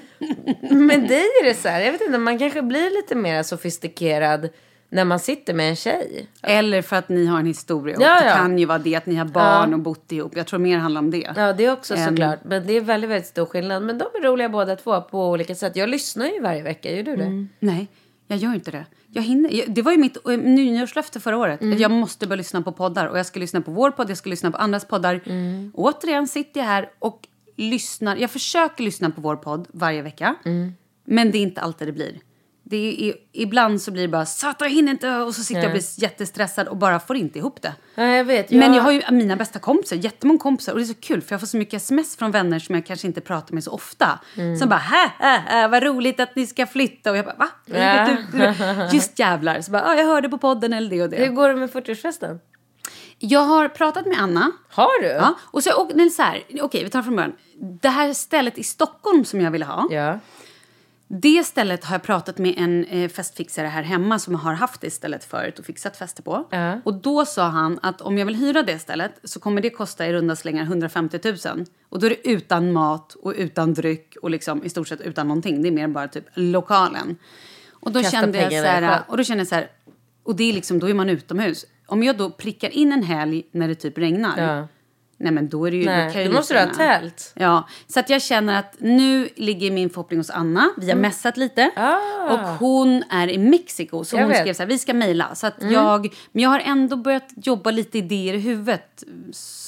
Men 0.70 1.06
dig 1.06 1.24
är 1.42 1.44
det 1.44 1.54
så 1.54 1.68
här, 1.68 1.80
jag 1.80 1.92
vet 1.92 2.00
inte, 2.00 2.18
man 2.18 2.38
kanske 2.38 2.62
blir 2.62 2.90
lite 2.96 3.14
mer 3.14 3.42
sofistikerad 3.42 4.48
när 4.92 5.04
man 5.04 5.18
sitter 5.18 5.54
med 5.54 5.70
en 5.70 5.76
tjej. 5.76 6.26
Eller 6.42 6.82
för 6.82 6.96
att 6.96 7.08
ni 7.08 7.26
har 7.26 7.38
en 7.40 7.46
historia. 7.46 7.96
Och 7.96 8.02
Ja, 8.02 8.20
Det 8.20 8.26
ja. 8.26 8.34
kan 8.36 8.58
ju 8.58 8.64
vara 8.66 8.78
det 8.78 8.94
att 8.94 9.06
ni 9.06 9.14
har 9.14 9.24
barn 9.24 9.70
Ja. 9.70 9.76
och 9.76 9.80
bott 9.82 10.12
ihop. 10.12 10.36
Jag 10.36 10.46
tror 10.46 10.60
mer 10.60 10.78
handlar 10.78 10.98
om 11.00 11.10
det. 11.10 11.32
Ja, 11.36 11.52
det 11.52 11.64
är 11.64 11.72
också 11.72 11.94
Ehm. 11.94 12.08
såklart. 12.08 12.38
Men 12.44 12.66
det 12.66 12.72
är 12.72 12.80
väldigt, 12.80 13.10
väldigt 13.10 13.28
stor 13.28 13.46
skillnad. 13.46 13.82
Men 13.82 13.98
de 13.98 14.04
är 14.04 14.22
roliga 14.22 14.48
båda 14.48 14.76
två 14.76 15.00
på 15.00 15.30
olika 15.30 15.54
sätt. 15.54 15.76
Jag 15.76 15.88
lyssnar 15.88 16.26
ju 16.26 16.40
varje 16.40 16.62
vecka, 16.62 16.96
gör 16.96 17.02
du 17.02 17.16
det? 17.16 17.46
Nej, 17.58 17.88
jag 18.26 18.38
gör 18.38 18.54
inte 18.54 18.70
det. 18.70 18.84
Jag 19.12 19.22
hinner. 19.22 19.64
Det 19.68 19.82
var 19.82 19.92
ju 19.92 19.98
mitt 19.98 20.16
eh, 20.28 20.38
nyårslöfte 20.38 21.20
förra 21.20 21.36
året. 21.38 21.62
Mm. 21.62 21.78
Jag 21.78 21.90
måste 21.90 22.26
börja 22.26 22.36
lyssna 22.36 22.62
på 22.62 22.72
poddar. 22.72 23.06
Och 23.06 23.18
jag 23.18 23.26
ska 23.26 23.40
lyssna 23.40 23.60
på 23.60 23.70
vår 23.70 23.90
podd, 23.90 24.10
jag 24.10 24.16
ska 24.18 24.30
lyssna 24.30 24.50
på 24.50 24.56
andras 24.56 24.84
poddar. 24.84 25.20
Mm. 25.26 25.70
Återigen 25.74 26.28
sitter 26.28 26.60
jag 26.60 26.66
här 26.66 26.90
och 26.98 27.28
lyssnar. 27.56 28.16
Jag 28.16 28.30
försöker 28.30 28.84
lyssna 28.84 29.10
på 29.10 29.20
vår 29.20 29.36
podd 29.36 29.68
varje 29.72 30.02
vecka. 30.02 30.34
Mm. 30.44 30.72
Men 31.04 31.30
det 31.30 31.38
är 31.38 31.42
inte 31.42 31.60
alltid 31.60 31.88
det 31.88 31.92
blir. 31.92 32.18
Det 32.70 33.08
är, 33.08 33.14
ibland 33.32 33.82
så 33.82 33.90
blir 33.90 34.02
det 34.02 34.08
bara 34.08 34.26
Satan 34.26 34.68
jag 34.68 34.74
hinner 34.74 34.92
inte 34.92 35.16
och 35.16 35.34
så 35.34 35.42
sitter 35.42 35.60
jag 35.60 35.68
och 35.68 35.74
Nej. 35.74 35.82
blir 35.96 36.02
jättestressad 36.02 36.68
och 36.68 36.76
bara 36.76 37.00
får 37.00 37.16
inte 37.16 37.38
ihop 37.38 37.62
det. 37.62 37.74
Ja, 37.94 38.04
jag 38.04 38.24
vet. 38.24 38.50
Men 38.50 38.74
jag 38.74 38.82
har 38.82 38.92
ju 38.92 39.02
mina 39.10 39.36
bästa 39.36 39.58
kompisar, 39.58 39.96
jättemånga 39.96 40.38
kompisar 40.38 40.72
och 40.72 40.78
det 40.78 40.84
är 40.84 40.86
så 40.86 40.94
kul 40.94 41.22
för 41.22 41.32
jag 41.34 41.40
får 41.40 41.46
så 41.46 41.56
mycket 41.56 41.74
sms 41.74 42.16
från 42.16 42.30
vänner 42.30 42.58
som 42.58 42.74
jag 42.74 42.86
kanske 42.86 43.06
inte 43.06 43.20
pratar 43.20 43.54
med 43.54 43.64
så 43.64 43.70
ofta. 43.70 44.20
Mm. 44.36 44.56
Som 44.56 44.68
bara 44.68 44.80
hä, 44.80 45.10
hä, 45.18 45.42
hä, 45.46 45.68
vad 45.68 45.82
roligt 45.82 46.20
att 46.20 46.36
ni 46.36 46.46
ska 46.46 46.66
flytta 46.66 47.10
och 47.10 47.16
jag 47.16 47.24
bara 47.24 47.36
va? 47.36 47.48
Ja. 47.66 48.86
Just 48.92 49.18
jävlar. 49.18 49.60
Så 49.60 49.70
bara, 49.70 49.82
ja, 49.82 49.94
jag 49.94 50.06
hörde 50.06 50.28
på 50.28 50.38
podden 50.38 50.72
eller 50.72 50.90
det 50.90 51.02
och 51.02 51.12
Hur 51.12 51.26
det. 51.26 51.28
går 51.28 51.48
det 51.48 51.56
med 51.56 51.70
40-årsfesten? 51.70 52.38
Jag 53.18 53.40
har 53.40 53.68
pratat 53.68 54.06
med 54.06 54.20
Anna. 54.20 54.52
Har 54.70 55.02
du? 55.02 55.08
Ja, 55.08 55.34
och 55.42 55.62
så, 55.64 55.82
och, 55.82 55.90
nej, 55.94 56.10
så 56.10 56.22
här, 56.22 56.42
okej 56.62 56.84
vi 56.84 56.90
tar 56.90 57.02
från 57.02 57.16
början. 57.16 57.32
Det 57.82 57.88
här 57.88 58.12
stället 58.12 58.58
i 58.58 58.64
Stockholm 58.64 59.24
som 59.24 59.40
jag 59.40 59.50
ville 59.50 59.64
ha. 59.64 59.88
Ja. 59.90 60.18
Det 61.12 61.44
stället 61.46 61.84
har 61.84 61.94
jag 61.94 62.02
pratat 62.02 62.38
med 62.38 62.54
en 62.56 62.84
eh, 62.84 63.08
festfixare 63.08 63.66
här 63.66 63.82
hemma 63.82 64.18
som 64.18 64.34
har 64.34 64.54
haft 64.54 64.80
det 64.80 64.90
stället 64.90 65.24
förut 65.24 65.58
och 65.58 65.64
fixat 65.64 65.96
fester 65.96 66.22
på. 66.22 66.48
Ja. 66.50 66.80
Och 66.84 66.94
då 66.94 67.24
sa 67.24 67.48
han 67.48 67.78
att 67.82 68.00
om 68.00 68.18
jag 68.18 68.26
vill 68.26 68.34
hyra 68.34 68.62
det 68.62 68.78
stället 68.78 69.12
så 69.24 69.40
kommer 69.40 69.62
det 69.62 69.70
kosta 69.70 70.06
i 70.06 70.12
runda 70.12 70.36
slängar 70.36 70.62
150 70.62 71.18
000. 71.24 71.64
Och 71.88 72.00
då 72.00 72.06
är 72.06 72.10
det 72.10 72.28
utan 72.28 72.72
mat 72.72 73.14
och 73.14 73.34
utan 73.36 73.74
dryck 73.74 74.16
och 74.22 74.30
liksom 74.30 74.64
i 74.64 74.68
stort 74.68 74.88
sett 74.88 75.00
utan 75.00 75.28
någonting. 75.28 75.62
Det 75.62 75.68
är 75.68 75.72
mer 75.72 75.88
bara 75.88 76.08
typ 76.08 76.24
lokalen. 76.34 77.16
Och 77.70 77.92
då 77.92 78.00
Kasta 78.02 78.20
kände 78.20 78.38
jag 78.38 78.52
så 78.52 78.70
här, 78.70 79.00
och 79.08 79.16
då 79.16 79.24
kände 79.24 79.40
jag 79.40 79.48
så 79.48 79.54
här, 79.54 79.70
och 80.22 80.36
det 80.36 80.44
är 80.44 80.52
liksom, 80.52 80.78
då 80.78 80.88
är 80.88 80.94
man 80.94 81.08
utomhus. 81.08 81.66
Om 81.86 82.02
jag 82.02 82.16
då 82.16 82.30
prickar 82.30 82.70
in 82.70 82.92
en 82.92 83.02
helg 83.02 83.42
när 83.52 83.68
det 83.68 83.74
typ 83.74 83.98
regnar. 83.98 84.38
Ja. 84.38 84.68
Nej 85.20 85.32
men 85.32 85.48
då 85.48 85.66
är 85.66 85.70
det 85.70 85.76
ju... 85.76 85.84
Nej, 85.84 86.24
då 86.28 86.32
måste 86.32 86.54
du 86.54 86.60
ha 86.60 86.74
tält. 86.74 87.32
Ja, 87.34 87.68
så 87.86 88.00
att 88.00 88.10
jag 88.10 88.22
känner 88.22 88.58
att 88.58 88.76
nu 88.78 89.28
ligger 89.36 89.70
min 89.70 89.90
förhoppning 89.90 90.20
hos 90.20 90.30
Anna. 90.30 90.70
Vi 90.76 90.90
har 90.90 90.96
messat 90.96 91.36
lite. 91.36 91.62
Mm. 91.62 91.72
Ah. 91.76 92.32
Och 92.32 92.58
hon 92.58 93.02
är 93.10 93.28
i 93.28 93.38
Mexiko. 93.38 94.04
Så 94.04 94.16
Jag 94.16 94.22
hon 94.22 94.28
vet. 94.28 94.36
Mm. 94.36 94.44
skrev 94.44 94.54
så 94.54 94.62
här, 94.62 94.68
vi 94.68 94.78
ska 94.78 94.94
mejla. 94.94 95.34
Så 95.34 95.46
att 95.46 95.54
jag, 95.58 96.14
men 96.32 96.42
jag 96.42 96.50
har 96.50 96.60
ändå 96.60 96.96
börjat 96.96 97.28
jobba 97.36 97.70
lite 97.70 97.98
idéer 97.98 98.34
i 98.34 98.38
huvudet. 98.38 99.04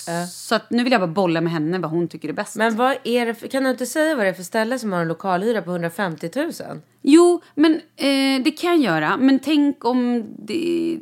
S- 0.09 0.47
Så 0.47 0.55
att 0.55 0.71
nu 0.71 0.83
vill 0.85 0.93
jag 0.93 1.01
bara 1.01 1.07
bolla 1.11 1.41
med 1.41 1.53
henne 1.53 1.79
vad 1.79 1.91
hon 1.91 2.09
tycker 2.09 2.29
är 2.29 2.33
bäst. 2.33 2.57
Men 2.57 2.77
vad 2.77 2.97
är 3.05 3.27
det 3.27 3.35
för, 3.35 3.49
kan 3.49 3.65
du 3.65 3.71
inte 3.71 3.87
säga 3.87 4.15
vad 4.17 4.25
det 4.27 4.29
är 4.31 4.35
för 4.35 4.43
ställe 4.43 4.79
som 4.79 4.93
har 4.93 5.01
en 5.01 5.09
lokalhyra 5.09 5.63
på 5.63 5.71
150 5.71 6.31
000? 6.37 6.53
Jo, 7.03 7.43
men 7.55 7.75
eh, 7.97 8.43
det 8.45 8.51
kan 8.59 8.71
jag 8.83 8.95
göra. 8.95 9.17
Men 9.17 9.39
tänk 9.39 9.85
om 9.85 10.25
det... 10.39 10.99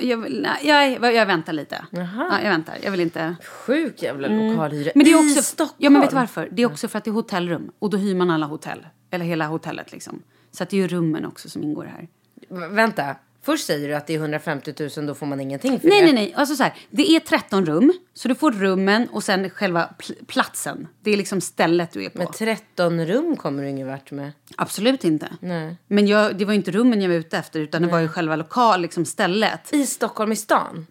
Jag, 0.00 0.18
nej, 0.30 0.98
jag, 1.02 1.14
jag 1.14 1.26
väntar 1.26 1.52
lite. 1.52 1.84
Jaha. 1.90 2.06
Ja, 2.30 2.42
jag 2.42 2.50
väntar. 2.50 2.74
Jag 2.82 2.90
vill 2.90 3.00
inte... 3.00 3.36
Sjuk 3.44 4.02
jävla 4.02 4.28
lokalhyra. 4.28 4.92
Men 4.94 5.04
det 5.04 5.10
är 5.12 5.22
I 5.26 5.30
också, 5.32 5.42
Stockholm? 5.42 5.74
Ja, 5.78 5.90
men 5.90 6.00
vet 6.00 6.10
du 6.10 6.16
varför? 6.16 6.48
Det 6.52 6.62
är 6.62 6.66
också 6.66 6.88
för 6.88 6.98
att 6.98 7.04
det 7.04 7.10
är 7.10 7.12
hotellrum. 7.12 7.70
Och 7.78 7.90
då 7.90 7.96
hyr 7.96 8.14
man 8.14 8.30
alla 8.30 8.46
hotell. 8.46 8.86
Eller 9.10 9.24
hela 9.24 9.46
hotellet 9.46 9.92
liksom. 9.92 10.22
Så 10.50 10.62
att 10.62 10.70
det 10.70 10.76
är 10.76 10.80
ju 10.80 10.88
rummen 10.88 11.26
också 11.26 11.48
som 11.50 11.62
ingår 11.62 11.84
här. 11.84 12.08
V- 12.48 12.66
Vänta. 12.70 13.16
Först 13.44 13.66
säger 13.66 13.88
du 13.88 13.94
att 13.94 14.06
det 14.06 14.14
är 14.14 14.18
150 14.18 14.74
000, 14.96 15.06
då 15.06 15.14
får 15.14 15.26
man 15.26 15.40
ingenting 15.40 15.80
för 15.80 15.88
Nej, 15.88 16.00
det. 16.00 16.04
nej, 16.04 16.14
nej. 16.14 16.34
Alltså 16.36 16.56
så 16.56 16.62
här, 16.62 16.74
det 16.90 17.10
är 17.16 17.20
13 17.20 17.66
rum. 17.66 17.92
Så 18.14 18.28
du 18.28 18.34
får 18.34 18.52
rummen 18.52 19.08
och 19.12 19.24
sen 19.24 19.50
själva 19.50 19.88
pl- 19.98 20.24
platsen. 20.26 20.88
Det 21.00 21.10
är 21.10 21.16
liksom 21.16 21.40
stället 21.40 21.92
du 21.92 22.04
är 22.04 22.08
på. 22.10 22.18
Men 22.18 22.26
13 22.32 23.06
rum 23.06 23.36
kommer 23.36 23.62
du 23.62 23.68
ingen 23.68 23.86
vart 23.88 24.10
med. 24.10 24.32
Absolut 24.56 25.04
inte. 25.04 25.28
Nej. 25.40 25.76
Men 25.86 26.06
jag, 26.06 26.36
det 26.36 26.44
var 26.44 26.52
ju 26.52 26.56
inte 26.56 26.70
rummen 26.70 27.00
jag 27.02 27.08
var 27.08 27.16
ute 27.16 27.38
efter 27.38 27.60
utan 27.60 27.82
det 27.82 27.88
var 27.88 27.98
ju 27.98 28.08
själva 28.08 28.36
lokal, 28.36 28.80
liksom 28.82 29.04
stället. 29.04 29.72
I 29.74 29.86
Stockholm 29.86 30.32
i 30.32 30.36
stan? 30.36 30.86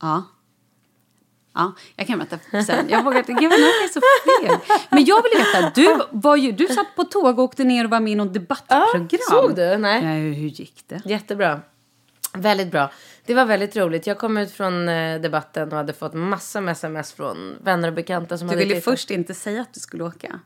Ja. 0.00 0.22
Ja, 1.54 1.72
jag 1.96 2.06
kan 2.06 2.18
berätta 2.18 2.62
sen. 2.64 2.86
Jag 2.88 3.04
vågar 3.04 3.18
inte. 3.18 3.32
Gud, 3.32 3.42
jag 3.42 3.52
är 3.52 3.88
så 3.92 4.00
fel. 4.46 4.78
Men 4.90 5.04
jag 5.04 5.22
vill 5.22 5.32
veta, 5.44 5.70
du, 5.74 6.02
var 6.10 6.36
ju, 6.36 6.52
du 6.52 6.66
satt 6.66 6.96
på 6.96 7.04
tåg 7.04 7.38
och 7.38 7.44
åkte 7.44 7.64
ner 7.64 7.84
och 7.84 7.90
var 7.90 8.00
med 8.00 8.12
i 8.12 8.14
något 8.16 8.34
debattprogram. 8.34 9.08
såg 9.30 9.54
du? 9.56 9.76
Nej. 9.78 10.04
Ja, 10.04 10.10
hur 10.12 10.48
gick 10.48 10.84
det? 10.88 11.02
Jättebra. 11.04 11.60
Väldigt 12.38 12.70
bra. 12.70 12.90
Det 13.26 13.34
var 13.34 13.44
väldigt 13.44 13.76
roligt. 13.76 14.06
Jag 14.06 14.18
kom 14.18 14.36
ut 14.36 14.50
från 14.52 14.88
eh, 14.88 15.20
debatten 15.20 15.68
och 15.68 15.76
hade 15.76 15.92
fått 15.92 16.14
massa 16.14 16.60
med 16.60 16.72
sms 16.72 17.12
från 17.12 17.56
vänner 17.64 17.88
och 17.88 17.94
bekanta 17.94 18.38
som 18.38 18.48
Du 18.48 18.56
ville 18.56 18.74
tittat. 18.74 18.84
först 18.84 19.10
inte 19.10 19.34
säga 19.34 19.60
att 19.60 19.74
du 19.74 19.80
skulle 19.80 20.04
åka. 20.04 20.40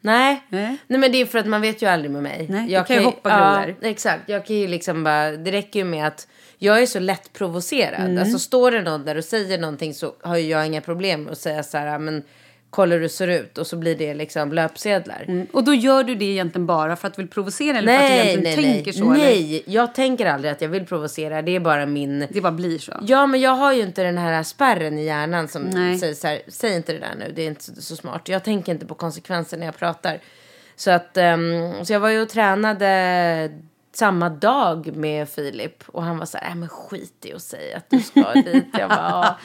Nej. 0.00 0.46
Nej. 0.48 0.76
Nej 0.86 1.00
men 1.00 1.12
det 1.12 1.18
är 1.20 1.26
för 1.26 1.38
att 1.38 1.46
man 1.46 1.60
vet 1.60 1.82
ju 1.82 1.86
aldrig 1.86 2.10
med 2.10 2.22
mig. 2.22 2.46
Nej, 2.50 2.68
du 2.68 2.84
kan 2.84 2.96
ju 2.96 3.02
hoppa 3.02 3.28
grodor. 3.28 3.76
Ja, 3.80 3.88
exakt. 3.88 4.22
Jag 4.26 4.46
kan 4.46 4.56
ju 4.56 4.68
liksom 4.68 5.04
bara, 5.04 5.30
det 5.30 5.52
räcker 5.52 5.78
ju 5.80 5.84
med 5.84 6.06
att 6.06 6.28
jag 6.58 6.82
är 6.82 6.86
så 6.86 6.98
lätt 6.98 7.32
provocerad. 7.32 8.04
Mm. 8.04 8.18
Alltså 8.18 8.38
står 8.38 8.70
det 8.70 8.82
någon 8.82 9.04
där 9.04 9.16
och 9.16 9.24
säger 9.24 9.58
någonting 9.58 9.94
så 9.94 10.14
har 10.22 10.36
ju 10.36 10.48
jag 10.48 10.66
inga 10.66 10.80
problem 10.80 11.28
att 11.32 11.38
säga 11.38 11.62
så 11.62 11.78
här, 11.78 11.98
men 11.98 12.22
kolla 12.70 12.94
hur 12.94 13.00
du 13.00 13.08
ser 13.08 13.28
ut 13.28 13.58
och 13.58 13.66
så 13.66 13.76
blir 13.76 13.96
det 13.96 14.14
liksom 14.14 14.52
löpsedlar. 14.52 15.24
Mm. 15.28 15.46
Och 15.52 15.64
då 15.64 15.74
gör 15.74 16.04
du 16.04 16.14
det 16.14 16.24
egentligen 16.24 16.66
bara 16.66 16.96
för 16.96 17.08
att 17.08 17.14
du 17.14 17.22
vill 17.22 17.30
provocera 17.30 17.78
eller 17.78 17.98
för 17.98 18.04
att 18.04 18.10
du 18.10 18.14
Nej, 18.14 18.28
egentligen 18.28 18.56
nej, 18.56 18.74
tänker 18.74 18.92
nej. 18.92 19.00
så? 19.00 19.12
Eller? 19.12 19.24
Nej, 19.24 19.62
jag 19.66 19.94
tänker 19.94 20.26
aldrig 20.26 20.52
att 20.52 20.60
jag 20.60 20.68
vill 20.68 20.86
provocera. 20.86 21.42
Det 21.42 21.56
är 21.56 21.60
bara 21.60 21.86
min... 21.86 22.26
Det 22.30 22.40
bara 22.40 22.52
blir 22.52 22.78
så. 22.78 22.92
Ja, 23.02 23.26
men 23.26 23.40
jag 23.40 23.50
har 23.50 23.72
ju 23.72 23.82
inte 23.82 24.02
den 24.02 24.18
här 24.18 24.42
spärren 24.42 24.98
i 24.98 25.04
hjärnan 25.04 25.48
som 25.48 25.62
Nej. 25.62 25.98
säger 25.98 26.14
så 26.14 26.26
här, 26.26 26.42
säg 26.48 26.76
inte 26.76 26.92
det 26.92 26.98
där 26.98 27.14
nu, 27.18 27.32
det 27.36 27.42
är 27.42 27.46
inte 27.46 27.82
så, 27.82 27.96
smart. 27.96 28.28
Jag 28.28 28.44
tänker 28.44 28.72
inte 28.72 28.86
på 28.86 28.94
konsekvenser 28.94 29.56
när 29.56 29.66
jag 29.66 29.76
pratar. 29.76 30.18
Så 30.76 30.90
att, 30.90 31.16
ehm, 31.16 31.84
så 31.84 31.92
jag 31.92 32.00
var 32.00 32.08
ju 32.08 32.22
och 32.22 32.28
tränade 32.28 33.50
samma 33.98 34.28
dag 34.28 34.96
med 34.96 35.28
Filip 35.28 35.84
och 35.86 36.02
han 36.02 36.18
var 36.18 36.26
så 36.26 36.38
här, 36.38 36.48
nej 36.48 36.54
men 36.56 36.68
skit 36.68 37.26
i 37.26 37.32
att 37.32 37.42
säga 37.42 37.76
att 37.76 37.90
du 37.90 38.00
ska 38.00 38.32
dit. 38.32 38.66
Jag 38.72 38.90
bara. 38.90 39.36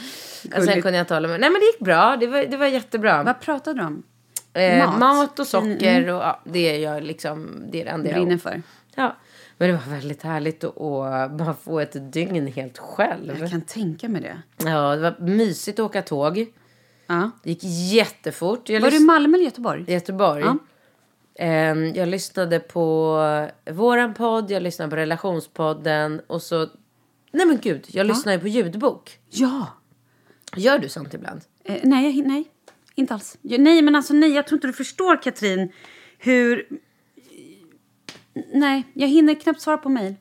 Och 0.57 0.63
sen 0.63 0.81
kunde 0.81 0.97
jag 0.97 1.03
inte 1.03 1.13
hålla 1.13 1.27
mig. 1.27 1.39
Nej 1.39 1.49
men 1.49 1.59
det 1.59 1.65
gick 1.65 1.79
bra, 1.79 2.17
det 2.19 2.27
var, 2.27 2.43
det 2.43 2.57
var 2.57 2.67
jättebra. 2.67 3.23
Vad 3.23 3.41
pratar 3.41 3.73
du 3.73 3.83
om? 3.83 4.03
Eh, 4.53 4.85
Mat? 4.85 4.99
mat? 4.99 5.39
och 5.39 5.47
socker 5.47 6.09
och 6.09 6.21
ja, 6.21 6.41
det 6.43 6.59
är 6.59 6.79
jag 6.79 7.03
liksom, 7.03 7.63
det 7.71 7.81
är 7.81 7.85
det 7.85 7.91
enda 7.91 8.09
jag 8.09 8.15
Brinner 8.15 8.37
för? 8.37 8.61
Ja, 8.95 9.15
men 9.57 9.67
det 9.67 9.73
var 9.73 9.95
väldigt 9.95 10.23
härligt 10.23 10.63
att, 10.63 10.81
att 10.81 11.31
bara 11.31 11.53
få 11.53 11.79
ett 11.79 12.13
dygn 12.13 12.47
helt 12.47 12.77
själv. 12.77 13.39
Jag 13.39 13.49
kan 13.49 13.61
tänka 13.61 14.09
mig 14.09 14.21
det. 14.21 14.41
Ja, 14.69 14.95
det 14.95 15.01
var 15.01 15.15
mysigt 15.19 15.79
att 15.79 15.85
åka 15.85 16.01
tåg. 16.01 16.45
Ja. 17.07 17.31
Det 17.43 17.49
gick 17.49 17.63
jättefort. 17.93 18.69
Jag 18.69 18.81
Var 18.81 18.91
du 18.91 18.97
i 18.97 18.99
Malmö 18.99 19.37
eller 19.37 19.45
Göteborg? 19.45 19.85
Göteborg. 19.87 20.41
Ja. 20.41 20.57
Ehm, 21.35 21.93
jag 21.93 22.07
lyssnade 22.09 22.59
på 22.59 23.17
våran 23.71 24.13
podd, 24.13 24.51
jag 24.51 24.63
lyssnade 24.63 24.89
på 24.89 24.95
relationspodden 24.95 26.21
och 26.27 26.41
så... 26.41 26.69
Nej 27.31 27.45
men 27.45 27.59
gud, 27.61 27.85
jag 27.87 28.07
lyssnar 28.07 28.33
ju 28.33 28.39
på 28.39 28.47
ljudbok. 28.47 29.19
Ja. 29.29 29.67
Gör 30.55 30.79
du 30.79 30.89
sånt 30.89 31.13
ibland? 31.13 31.41
Eh, 31.63 31.79
nej, 31.83 32.21
nej, 32.21 32.45
inte 32.95 33.13
alls. 33.13 33.37
Nej, 33.41 33.81
men 33.81 33.95
alltså 33.95 34.13
nej, 34.13 34.33
jag 34.33 34.47
tror 34.47 34.57
inte 34.57 34.67
du 34.67 34.73
förstår 34.73 35.21
Katrin 35.21 35.71
hur... 36.17 36.67
Nej, 38.53 38.83
jag 38.93 39.07
hinner 39.07 39.35
knappt 39.35 39.61
svara 39.61 39.77
på 39.77 39.89
mejl. 39.89 40.15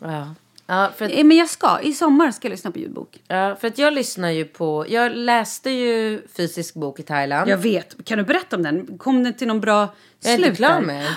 Ja. 0.00 0.34
Ja 0.70 0.90
för, 0.96 1.04
att, 1.04 1.12
Eh, 1.12 1.24
Men 1.24 1.36
jag 1.36 1.50
ska. 1.50 1.80
I 1.80 1.92
sommar 1.92 2.30
ska 2.30 2.48
jag 2.48 2.50
lyssna 2.50 2.70
på 2.70 2.78
ljudbok. 2.78 3.22
ja, 3.28 3.56
för 3.60 3.68
att 3.68 3.78
jag 3.78 3.92
lyssnar 3.92 4.30
ju 4.30 4.44
på... 4.44 4.86
Jag 4.88 5.12
läste 5.12 5.70
ju 5.70 6.22
fysisk 6.36 6.74
bok 6.74 7.00
i 7.00 7.02
Thailand. 7.02 7.50
Jag 7.50 7.58
vet. 7.58 8.04
Kan 8.04 8.18
du 8.18 8.24
berätta 8.24 8.56
om 8.56 8.62
den? 8.62 8.98
Kom 8.98 9.22
den 9.24 9.34
till 9.34 9.48
någon 9.48 9.60
bra 9.60 9.94
Jag 10.20 10.32
är 10.32 10.36
slut 10.36 10.46
inte 10.48 10.56
klar 10.56 10.80
med 10.80 11.04
den. 11.04 11.12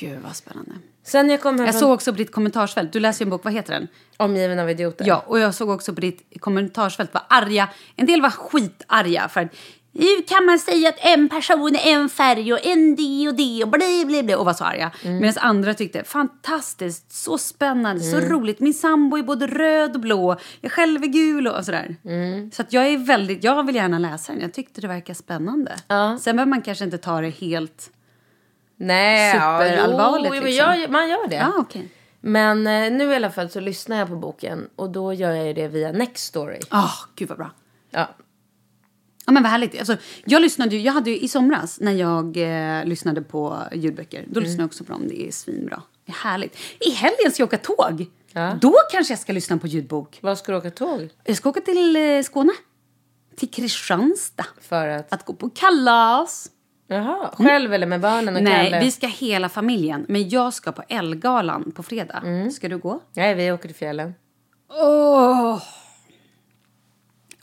Gud, 0.00 0.18
vad 0.24 0.36
spännande. 0.36 0.72
Sen 1.02 1.30
jag 1.30 1.40
kom 1.42 1.56
Jag 1.58 1.74
såg 1.74 1.90
också 1.90 2.12
på 2.12 2.18
ditt 2.18 2.32
kommentarsfält. 2.32 2.92
Du 2.92 3.00
läser 3.00 3.24
ju 3.24 3.26
en 3.26 3.30
bok. 3.30 3.44
Vad 3.44 3.52
heter 3.52 3.72
den? 3.72 3.88
Omgiven 4.16 4.58
av 4.58 4.70
idioter. 4.70 5.04
Ja, 5.06 5.24
och 5.26 5.38
jag 5.38 5.54
såg 5.54 5.70
också 5.70 5.94
på 5.94 6.00
ditt 6.00 6.40
kommentarsfält 6.40 7.14
var 7.14 7.22
arga. 7.28 7.68
En 7.96 8.06
del 8.06 8.22
var 8.22 8.30
skitarga 8.30 9.28
för 9.28 9.40
att 9.40 9.52
hur 10.02 10.26
kan 10.26 10.44
man 10.44 10.58
säga 10.58 10.88
att 10.88 10.98
en 10.98 11.28
person 11.28 11.76
är 11.76 11.92
en 11.92 12.08
färg 12.08 12.52
och 12.52 12.66
en 12.66 12.96
det 12.96 13.28
och 13.28 13.34
det 13.34 13.62
och 13.62 13.68
bla 13.68 13.78
bla 14.06 14.22
bla 14.22 14.38
och 14.38 14.44
var 14.44 14.52
så 14.52 14.64
arga. 14.64 14.90
Medan 15.02 15.34
andra 15.40 15.74
tyckte 15.74 16.04
fantastiskt, 16.04 17.12
så 17.12 17.38
spännande, 17.38 18.02
så 18.02 18.20
roligt. 18.20 18.60
Min 18.60 18.74
sambo 18.74 19.16
är 19.16 19.22
både 19.22 19.46
röd 19.46 19.94
och 19.94 20.00
blå, 20.00 20.36
jag 20.60 20.72
själv 20.72 21.02
är 21.02 21.06
gul 21.06 21.48
och 21.48 21.64
sådär. 21.64 21.96
Så 22.52 22.62
att 22.62 22.72
jag 22.72 22.86
är 22.86 22.98
väldigt, 22.98 23.44
jag 23.44 23.66
vill 23.66 23.74
gärna 23.74 23.98
läsa 23.98 24.32
den. 24.32 24.42
Jag 24.42 24.52
tyckte 24.52 24.80
det 24.80 24.88
verkar 24.88 25.14
spännande. 25.14 25.76
Ja. 25.88 26.18
Sen 26.20 26.36
behöver 26.36 26.50
man 26.50 26.62
kanske 26.62 26.84
inte 26.84 26.98
ta 26.98 27.20
det 27.20 27.30
helt... 27.30 27.90
Nej, 28.80 29.32
Superallvarligt, 29.32 30.34
ja, 30.34 30.40
jo, 30.40 30.46
liksom. 30.46 30.80
jag, 30.80 30.90
man 30.90 31.08
gör 31.08 31.28
det. 31.28 31.36
Ja, 31.36 31.52
okej. 31.56 31.88
Men 32.20 32.66
eh, 32.66 32.92
nu 32.92 33.12
i 33.12 33.16
alla 33.16 33.30
fall 33.30 33.50
så 33.50 33.60
lyssnar 33.60 33.96
jag 33.96 34.08
på 34.08 34.16
boken 34.16 34.68
och 34.76 34.90
då 34.90 35.12
gör 35.12 35.32
jag 35.32 35.54
det 35.56 35.68
via 35.68 35.92
Nextory. 35.92 36.60
Ah, 36.68 36.90
gud 37.14 37.28
vad 37.28 37.38
bra. 37.38 37.50
Ja. 37.90 38.08
Ja 39.28 39.32
men 39.32 39.42
vad 39.42 39.52
härligt. 39.52 39.78
Alltså, 39.78 39.96
jag 40.24 40.42
lyssnade 40.42 40.76
ju, 40.76 40.82
jag 40.82 40.92
hade 40.92 41.10
ju 41.10 41.18
i 41.18 41.28
somras 41.28 41.80
när 41.80 41.92
jag 41.92 42.36
eh, 42.36 42.84
lyssnade 42.84 43.22
på 43.22 43.58
ljudböcker. 43.72 44.24
Då 44.28 44.40
lyssnade 44.40 44.62
jag 44.62 44.66
också 44.66 44.84
på 44.84 44.92
dem. 44.92 45.08
Det 45.08 45.28
är 45.28 45.32
svinbra. 45.32 45.82
Det 46.06 46.12
är 46.12 46.16
härligt. 46.16 46.56
I 46.80 46.90
helgen 46.90 47.32
ska 47.32 47.42
jag 47.42 47.46
åka 47.46 47.58
tåg. 47.58 48.06
Ja. 48.32 48.58
Då 48.60 48.74
kanske 48.92 49.12
jag 49.12 49.20
ska 49.20 49.32
lyssna 49.32 49.58
på 49.58 49.66
ljudbok. 49.66 50.18
Vad 50.22 50.38
ska 50.38 50.52
du 50.52 50.58
åka 50.58 50.70
tåg? 50.70 51.08
Jag 51.24 51.36
ska 51.36 51.48
åka 51.48 51.60
till 51.60 51.96
eh, 51.96 52.22
Skåne. 52.22 52.52
Till 53.36 53.50
Kristianstad. 53.50 54.46
För 54.60 54.88
att... 54.88 55.12
Att 55.12 55.24
gå 55.24 55.32
på 55.32 55.50
kalas. 55.50 56.50
Jaha, 56.86 57.30
själv 57.32 57.74
eller 57.74 57.86
med 57.86 58.00
barnen 58.00 58.36
och 58.36 58.42
Nej, 58.42 58.70
Kalle? 58.70 58.84
vi 58.84 58.90
ska 58.90 59.06
hela 59.06 59.48
familjen. 59.48 60.06
Men 60.08 60.28
jag 60.28 60.54
ska 60.54 60.72
på 60.72 60.82
Elgalan 60.88 61.72
på 61.72 61.82
fredag. 61.82 62.50
Ska 62.52 62.68
du 62.68 62.78
gå? 62.78 63.00
Nej, 63.12 63.34
vi 63.34 63.52
åker 63.52 63.68
till 63.68 63.76
fjällen. 63.76 64.14
Åh! 64.70 65.62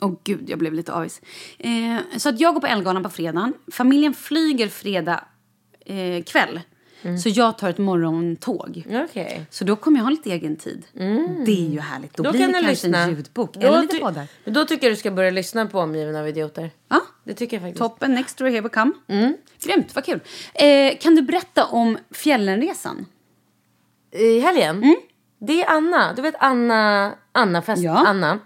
Åh 0.00 0.14
gud, 0.24 0.50
jag 0.50 0.58
blev 0.58 0.72
lite 0.74 0.92
avis. 0.92 1.20
Eh, 1.58 1.98
så 2.18 2.28
att 2.28 2.40
jag 2.40 2.54
går 2.54 2.60
på 2.60 2.66
Elgalan 2.66 3.02
på 3.02 3.08
fredagen. 3.10 3.52
Familjen 3.72 4.14
flyger 4.14 4.68
fredag 4.68 5.24
eh, 5.86 6.22
kväll. 6.24 6.60
Så 7.22 7.28
jag 7.28 7.58
tar 7.58 7.70
ett 7.70 7.78
morgontåg. 7.78 8.84
Okej. 9.04 9.46
Så 9.50 9.64
då 9.64 9.76
kommer 9.76 9.98
jag 9.98 10.04
ha 10.04 10.10
lite 10.10 10.30
egen 10.32 10.56
tid. 10.56 10.86
Det 11.46 11.52
är 11.66 11.70
ju 11.70 11.80
härligt. 11.80 12.16
Då, 12.16 12.22
Då 12.22 12.30
blir 12.30 12.40
kan 12.40 12.48
det 12.48 12.54
kanske 12.54 12.70
lyssna. 12.70 12.98
en 12.98 13.10
ljudbok. 13.10 13.54
Då 13.54 13.60
Eller 13.66 13.82
lite 13.82 13.98
poddar. 13.98 14.26
Då 14.44 14.64
tycker 14.64 14.86
jag 14.86 14.92
du 14.92 14.96
ska 14.96 15.10
börja 15.10 15.30
lyssna 15.30 15.66
på 15.66 15.78
Omgiven 15.80 16.16
av 16.16 16.28
idioter. 16.28 16.70
Ja, 16.88 17.00
Det 17.24 17.34
tycker 17.34 17.56
jag 17.56 17.62
faktiskt. 17.62 17.78
toppen. 17.78 18.14
Next 18.14 18.38
door 18.38 18.46
here 18.46 18.60
we 18.60 18.68
come. 18.68 18.92
Grymt, 19.64 19.94
vad 19.94 20.04
kul. 20.04 20.20
Eh, 20.54 20.98
kan 21.00 21.14
du 21.14 21.22
berätta 21.22 21.64
om 21.64 21.98
fjällenresan? 22.10 23.06
I 24.12 24.40
helgen? 24.40 24.96
Det 25.38 25.62
är 25.62 25.70
Anna. 25.70 26.12
Du 26.14 26.22
vet 26.22 26.34
Anna, 26.38 27.12
Anna 27.32 27.62
Fest, 27.62 27.82
Ja. 27.82 28.04
Anna. 28.06 28.38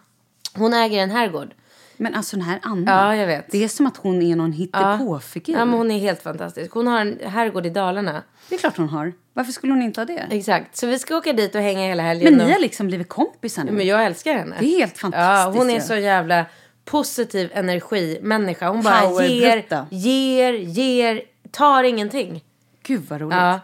Hon 0.54 0.74
äger 0.74 1.02
en 1.02 1.10
herrgård. 1.10 1.54
Men 1.96 2.14
alltså 2.14 2.36
den 2.36 2.44
här 2.44 2.58
Anna. 2.62 2.90
Ja, 2.90 3.16
jag 3.16 3.26
vet. 3.26 3.50
Det 3.50 3.64
är 3.64 3.68
som 3.68 3.86
att 3.86 3.96
hon 3.96 4.22
är 4.22 4.36
någon 4.36 4.52
hittepåfigur. 4.52 5.54
Ja, 5.54 5.64
men 5.64 5.74
hon 5.74 5.90
är 5.90 5.98
helt 5.98 6.22
fantastisk. 6.22 6.72
Hon 6.72 6.86
har 6.86 7.00
en 7.00 7.18
herrgård 7.24 7.66
i 7.66 7.70
Dalarna. 7.70 8.22
Det 8.48 8.54
är 8.54 8.58
klart 8.58 8.76
hon 8.76 8.88
har. 8.88 9.12
Varför 9.32 9.52
skulle 9.52 9.72
hon 9.72 9.82
inte 9.82 10.00
ha 10.00 10.04
det? 10.04 10.26
Exakt. 10.30 10.76
Så 10.76 10.86
vi 10.86 10.98
ska 10.98 11.16
åka 11.16 11.32
dit 11.32 11.54
och 11.54 11.60
hänga 11.60 11.86
hela 11.86 12.02
helgen. 12.02 12.36
Men 12.36 12.46
ni 12.46 12.52
har 12.52 12.60
liksom 12.60 12.86
blivit 12.86 13.08
kompisar 13.08 13.64
nu. 13.64 13.72
Men 13.72 13.86
jag 13.86 14.04
älskar 14.06 14.34
henne. 14.34 14.56
Det 14.58 14.74
är 14.74 14.78
helt 14.78 14.98
fantastiskt 14.98 15.56
Ja, 15.56 15.60
hon 15.60 15.70
är 15.70 15.80
så 15.80 15.94
jävla 15.96 16.46
positiv 16.84 17.50
energimänniska. 17.54 18.68
Hon 18.68 18.82
bara 18.82 19.26
ger, 19.26 19.86
ger, 19.90 20.52
ger, 20.52 21.22
tar 21.50 21.84
ingenting. 21.84 22.44
Gud 22.82 23.02
vad 23.08 23.20
roligt. 23.20 23.36
Ja. 23.36 23.60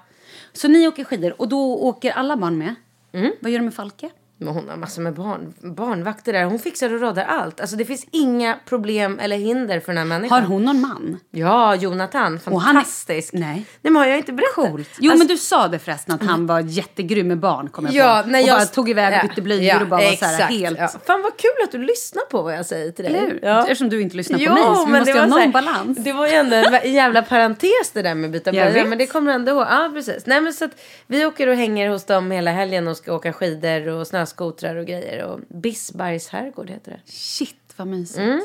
Så 0.52 0.68
ni 0.68 0.88
åker 0.88 1.04
skidor 1.04 1.40
och 1.40 1.49
då 1.49 1.75
åker 1.75 2.12
alla 2.12 2.37
barn 2.37 2.59
med? 2.59 2.75
Mm. 3.12 3.33
Vad 3.40 3.52
gör 3.52 3.59
de 3.59 3.64
med 3.64 3.75
Falke? 3.75 4.11
Men 4.38 4.49
hon 4.55 4.69
har 4.69 4.76
massor 4.76 5.02
med 5.02 5.14
barn, 5.14 5.55
barnvakter 5.61 6.33
där. 6.33 6.45
Hon 6.45 6.59
fixar 6.59 6.95
och 6.95 7.00
råddar 7.00 7.25
allt. 7.25 7.61
Alltså 7.61 7.76
det 7.76 7.85
finns 7.85 8.07
inga 8.11 8.59
problem 8.69 9.19
eller 9.19 9.37
hinder 9.37 9.81
för 9.81 9.87
den 9.87 9.99
här 9.99 10.05
människan. 10.05 10.40
Har 10.43 10.49
hon 10.49 10.64
någon 10.64 10.81
man? 10.81 11.19
Ja, 11.31 11.75
Jonathan. 11.75 12.40
Han 12.45 12.55
är- 12.57 12.61
Fantastisk. 12.61 13.33
Nej. 13.33 13.43
Nej 13.55 13.93
men 13.93 13.97
har 13.97 14.07
jag 14.07 14.16
inte 14.19 14.33
berättat? 14.33 14.55
Coolt. 14.71 14.88
Jo 14.99 15.11
Alltså- 15.11 15.26
men 15.26 15.26
du 15.37 15.37
sa 15.38 15.69
det 15.69 15.78
förresten 15.78 16.14
att 16.14 16.23
han 16.23 16.47
var 16.47 16.61
jättegrym 16.61 17.28
med 17.28 17.38
barn 17.38 17.69
kom 17.69 17.85
jag 17.85 17.95
Ja, 17.95 18.23
på. 18.25 18.31
när 18.31 18.43
och 18.43 18.49
jag 18.49 18.59
bara 18.59 18.66
tog 18.66 18.90
iväg 18.90 19.14
och 19.23 19.28
bytte 19.28 19.43
blöjor 19.43 19.83
och 19.83 19.88
bara 19.88 20.00
var 20.00 20.12
så 20.12 20.25
här 20.25 20.35
exakt. 20.35 20.52
helt... 20.52 20.78
Ja. 20.78 20.88
Fan 21.07 21.23
vad 21.23 21.37
kul 21.37 21.50
att 21.64 21.73
du 21.73 21.78
lyssnar 21.78 22.23
på 22.23 22.43
vad 22.43 22.55
jag 22.55 22.66
säger 22.66 22.90
till 22.93 23.05
dig. 23.05 23.14
Eller 23.14 23.26
hur? 23.28 23.40
Ja. 23.43 23.61
Eftersom 23.62 23.88
du 23.88 24.00
inte 24.02 24.16
lyssnar 24.16 24.38
på 24.38 24.45
Jo, 24.45 24.52
mig 24.55 24.62
så 24.62 24.85
vi 24.85 24.90
men 24.93 24.99
måste 25.00 25.12
det 25.12 25.19
ha 25.19 25.26
var 25.26 25.31
någon 25.31 25.40
här- 25.40 25.49
balans. 25.49 25.99
Det 25.99 26.12
var 26.12 26.26
ju 26.26 26.33
ändå 26.33 26.57
en 26.83 26.93
jävla 26.93 27.23
parentes 27.23 27.90
det 27.93 28.02
där 28.02 28.14
med 28.14 28.31
byta 28.31 28.50
Jag 28.50 28.55
blöja. 28.55 28.71
vet. 28.83 28.88
Men 28.88 28.99
det 28.99 29.07
kommer 29.07 29.33
ändå 29.33 29.52
ihåg. 29.52 29.62
Ja, 29.71 29.90
precis. 29.95 30.26
Nej, 30.26 30.40
men 30.40 30.52
så 30.52 30.64
att 30.64 30.81
vi 31.07 31.26
åker 31.26 31.47
och 31.47 31.57
hänger 31.57 31.88
hos 31.88 32.05
dem 32.05 32.31
hela 32.31 32.50
helgen 32.50 32.88
och 32.88 32.97
ska 32.97 33.12
åka 33.14 33.33
skidor 33.33 33.88
och 33.88 34.07
snöskotrar 34.26 34.76
och 34.76 34.87
grejer. 34.87 35.25
Och 35.25 35.40
Bisbergs 35.49 36.28
herrgård 36.28 36.71
heter 36.71 36.90
det. 36.92 37.12
Shit 37.12 37.73
vad 37.76 37.87
mysigt. 37.88 38.18
Mm. 38.18 38.40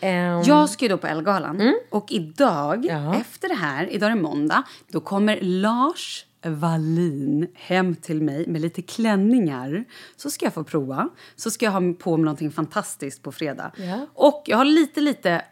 Ehm, 0.00 0.42
Jag 0.42 0.70
ska 0.70 0.84
ju 0.84 0.88
då 0.88 0.98
på 0.98 1.06
Ellegalan 1.06 1.74
och 1.90 2.12
idag, 2.12 2.84
Ja. 2.84 3.14
efter 3.20 3.48
det 3.48 3.54
här, 3.54 3.86
idag 3.92 4.10
är 4.10 4.14
det 4.16 4.22
måndag, 4.22 4.62
då 4.88 5.00
kommer 5.00 5.38
Lars 5.40 6.26
Wallin 6.44 7.48
hem 7.54 7.94
till 7.96 8.22
mig 8.22 8.46
med 8.48 8.60
lite 8.60 8.82
klänningar. 8.82 9.84
Så 10.16 10.30
ska 10.30 10.46
jag 10.46 10.54
få 10.54 10.64
prova. 10.64 11.08
Så 11.36 11.50
ska 11.50 11.64
jag 11.66 11.72
ha 11.72 11.92
på 11.98 12.16
mig 12.16 12.24
någonting 12.24 12.50
fantastiskt 12.50 13.22
på 13.22 13.32
fredag. 13.32 13.72
Ja. 13.76 14.06
Och 14.14 14.42
jag 14.46 14.56
har 14.56 14.64
lite, 14.64 15.00
lite 15.00 15.44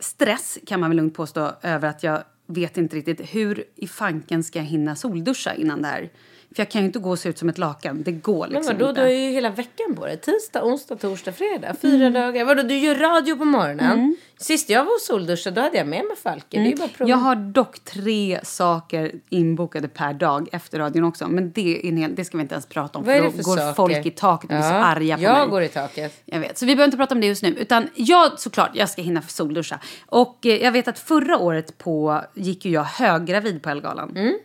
stress 0.00 0.58
kan 0.66 0.80
man 0.80 0.90
väl 0.90 0.96
lugnt 0.96 1.14
påstå 1.14 1.50
över 1.62 1.88
att 1.88 2.02
jag 2.02 2.22
vet 2.46 2.76
inte 2.76 2.96
riktigt 2.96 3.20
hur 3.34 3.64
i 3.76 3.86
fanken 3.86 4.44
ska 4.44 4.58
jag 4.58 4.66
hinna 4.66 4.96
solduscha 4.96 5.54
innan 5.54 5.82
det 5.82 5.88
här. 5.88 6.10
För 6.54 6.60
jag 6.62 6.70
kan 6.70 6.80
ju 6.80 6.86
inte 6.86 6.98
gå 6.98 7.10
och 7.10 7.18
se 7.18 7.28
ut 7.28 7.38
som 7.38 7.48
ett 7.48 7.58
lakan. 7.58 8.02
Det 8.02 8.12
går 8.12 8.46
men 8.46 8.52
liksom 8.52 8.76
vadå, 8.76 8.88
inte. 8.88 9.00
du 9.00 9.06
har 9.06 9.12
ju 9.12 9.30
hela 9.30 9.50
veckan 9.50 9.94
på 9.96 10.06
dig. 10.06 10.20
Tisdag, 10.20 10.64
onsdag, 10.64 10.96
torsdag, 10.96 11.32
fredag. 11.32 11.74
Fyra 11.82 12.10
dagar. 12.10 12.44
Vadå, 12.44 12.62
du 12.62 12.78
gör 12.78 12.94
radio 12.94 13.36
på 13.36 13.44
morgonen. 13.44 14.16
Sist 14.38 14.70
jag 14.70 14.84
var 14.84 14.92
och 14.92 15.00
solduschade 15.00 15.56
då 15.56 15.60
hade 15.60 15.76
jag 15.76 15.86
med 15.86 16.04
mig 16.04 16.16
Falke. 16.16 16.46
Det 16.50 16.58
är 16.58 16.64
ju 16.64 16.76
bara. 16.76 17.08
Jag 17.08 17.16
har 17.16 17.36
dock 17.36 17.84
tre 17.84 18.40
saker 18.42 19.12
inbokade 19.28 19.88
per 19.88 20.12
dag 20.12 20.48
efter 20.52 20.78
radion 20.78 21.04
också. 21.04 21.28
Men 21.28 21.52
det, 21.52 21.88
är 21.88 21.92
hel, 21.92 22.14
det 22.14 22.24
ska 22.24 22.36
vi 22.36 22.42
inte 22.42 22.54
ens 22.54 22.66
prata 22.66 22.98
om. 22.98 23.04
Vad 23.04 23.22
då 23.22 23.30
för 23.30 23.42
går 23.42 23.56
saker? 23.56 23.72
folk 23.72 24.06
i 24.06 24.10
taket 24.10 24.50
och 24.50 24.56
blir 24.56 24.62
så 24.62 24.74
arga 24.74 25.16
på 25.16 25.22
jag 25.22 25.38
mig. 25.38 25.48
går 25.48 25.62
i 25.62 25.68
taket. 25.68 26.22
Jag 26.24 26.40
vet, 26.40 26.58
så 26.58 26.66
vi 26.66 26.76
behöver 26.76 26.84
inte 26.84 26.96
prata 26.96 27.14
om 27.14 27.20
det 27.20 27.26
just 27.26 27.42
nu. 27.42 27.48
Utan 27.48 27.88
jag, 27.94 28.40
såklart, 28.40 28.70
jag 28.74 28.90
ska 28.90 29.02
hinna 29.02 29.22
för 29.22 29.32
solduscha. 29.32 29.80
Och 30.06 30.46
eh, 30.46 30.62
jag 30.62 30.72
vet 30.72 30.88
att 30.88 30.98
förra 30.98 31.38
året 31.38 31.78
på, 31.78 32.24
gick 32.34 32.64
ju 32.64 32.70
jag 32.70 32.84
höggravid 32.84 33.62
på 33.62 33.70
Ellegalan. 33.70 34.16
Mm. 34.16 34.38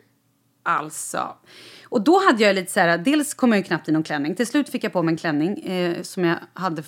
Alltså. 0.64 1.36
Och 1.96 2.02
då 2.02 2.20
hade 2.28 2.44
jag 2.44 2.56
lite 2.56 2.72
så 2.72 2.80
här, 2.80 2.98
dels 2.98 3.34
kom 3.34 3.52
jag 3.52 3.58
ju 3.58 3.64
knappt 3.64 3.90
i 3.90 3.92
någon 3.92 4.04
klänning. 4.04 4.36
Till 4.36 4.48
slut 4.48 4.70
fick 4.70 4.84
jag 4.84 4.94
på 4.94 5.04
mig 5.04 5.12
en 5.12 5.18
klänning 5.18 5.60
eh, 5.60 6.02
som 6.02 6.24
jag 6.24 6.38
hade 6.54 6.84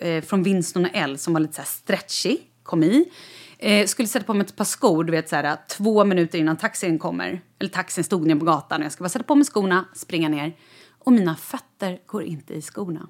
eh, 0.00 0.22
från 0.24 0.42
Winston 0.42 0.86
L 0.92 1.18
som 1.18 1.32
var 1.32 1.40
lite 1.40 1.54
så 1.54 1.62
stretchy. 1.62 2.38
Kom 2.62 2.82
i. 2.82 3.12
Eh, 3.58 3.86
skulle 3.86 4.08
sätta 4.08 4.24
på 4.24 4.34
mig 4.34 4.46
ett 4.46 4.56
par 4.56 4.64
skor, 4.64 5.04
du 5.04 5.10
vet 5.10 5.28
så 5.28 5.36
här, 5.36 5.56
två 5.68 6.04
minuter 6.04 6.38
innan 6.38 6.56
taxin 6.56 6.98
kommer. 6.98 7.40
Eller 7.58 7.70
taxin 7.70 8.04
stod 8.04 8.26
ner 8.26 8.36
på 8.36 8.44
gatan 8.44 8.80
och 8.80 8.84
jag 8.84 8.92
ska 8.92 9.04
bara 9.04 9.08
sätta 9.08 9.24
på 9.24 9.34
mig 9.34 9.44
skorna, 9.44 9.84
springa 9.94 10.28
ner. 10.28 10.56
Och 10.98 11.12
mina 11.12 11.36
fötter 11.36 11.98
går 12.06 12.22
inte 12.22 12.54
i 12.54 12.62
skorna. 12.62 13.08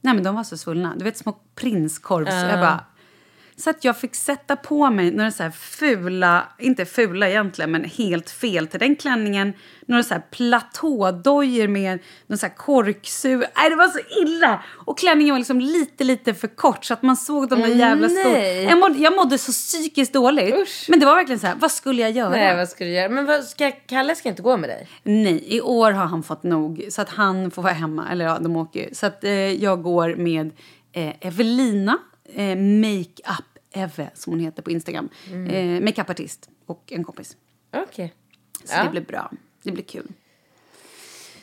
Nej 0.00 0.14
men 0.14 0.24
de 0.24 0.34
var 0.34 0.44
så 0.44 0.56
svullna. 0.56 0.94
Du 0.96 1.04
vet 1.04 1.16
små 1.16 1.38
prinskorvs. 1.54 2.30
Jag 2.30 2.60
bara... 2.60 2.84
Så 3.56 3.70
att 3.70 3.84
jag 3.84 3.98
fick 3.98 4.14
sätta 4.14 4.56
på 4.56 4.90
mig 4.90 5.10
några 5.10 5.30
så 5.30 5.50
fula, 5.50 6.48
inte 6.58 6.84
fula 6.84 7.28
egentligen, 7.28 7.70
men 7.70 7.84
helt 7.84 8.30
fel 8.30 8.66
till 8.66 8.80
den 8.80 8.96
klänningen. 8.96 9.52
Några 9.86 10.02
så 10.02 10.14
här 10.14 10.22
platådojor 10.30 11.68
med 11.68 11.98
någon 12.26 12.38
så 12.38 12.46
här 12.46 12.54
korksur. 12.54 13.38
Nej, 13.38 13.70
det 13.70 13.76
var 13.76 13.88
så 13.88 13.98
illa! 14.22 14.62
Och 14.86 14.98
klänningen 14.98 15.34
var 15.34 15.38
liksom 15.38 15.60
lite, 15.60 16.04
lite 16.04 16.34
för 16.34 16.48
kort 16.48 16.84
så 16.84 16.94
att 16.94 17.02
man 17.02 17.16
såg 17.16 17.48
de 17.48 17.60
där 17.60 17.68
jävla 17.68 18.08
skorna. 18.08 18.38
Jag 18.38 18.78
mådde, 18.78 18.98
jag 18.98 19.16
mådde 19.16 19.38
så 19.38 19.52
psykiskt 19.52 20.12
dåligt. 20.12 20.54
Usch. 20.54 20.86
Men 20.88 21.00
det 21.00 21.06
var 21.06 21.14
verkligen 21.14 21.40
så 21.40 21.46
här, 21.46 21.54
vad 21.54 21.72
skulle 21.72 22.02
jag 22.02 22.10
göra? 22.10 22.30
Nej, 22.30 22.56
vad 22.56 22.68
ska 22.68 22.84
du 22.84 22.90
göra? 22.90 23.08
Men 23.08 23.26
vad 23.26 23.44
ska, 23.44 23.70
Kalle 23.70 24.14
ska 24.14 24.28
inte 24.28 24.42
gå 24.42 24.56
med 24.56 24.70
dig? 24.70 24.88
Nej, 25.02 25.44
i 25.46 25.60
år 25.60 25.90
har 25.90 26.06
han 26.06 26.22
fått 26.22 26.42
nog 26.42 26.84
så 26.88 27.02
att 27.02 27.08
han 27.08 27.50
får 27.50 27.62
vara 27.62 27.72
hemma. 27.72 28.08
Eller 28.10 28.24
ja, 28.24 28.38
de 28.38 28.56
åker 28.56 28.80
ju. 28.80 28.94
Så 28.94 29.06
att 29.06 29.24
eh, 29.24 29.32
jag 29.32 29.82
går 29.82 30.14
med 30.14 30.50
eh, 30.92 31.12
Evelina, 31.20 31.98
eh, 32.24 32.56
Makeup 32.58 33.58
Eve 33.74 34.10
som 34.14 34.32
hon 34.32 34.40
heter 34.40 34.62
på 34.62 34.70
Instagram. 34.70 35.08
Eh, 35.50 35.80
Makeupartist 35.82 36.50
och 36.66 36.92
en 36.92 37.04
kompis. 37.04 37.36
Okej. 37.74 38.14
Så 38.64 38.74
Ja. 38.76 38.84
det 38.84 38.90
blir 38.90 39.00
bra. 39.00 39.30
Det 39.62 39.72
blir 39.72 39.84
kul. 39.84 40.12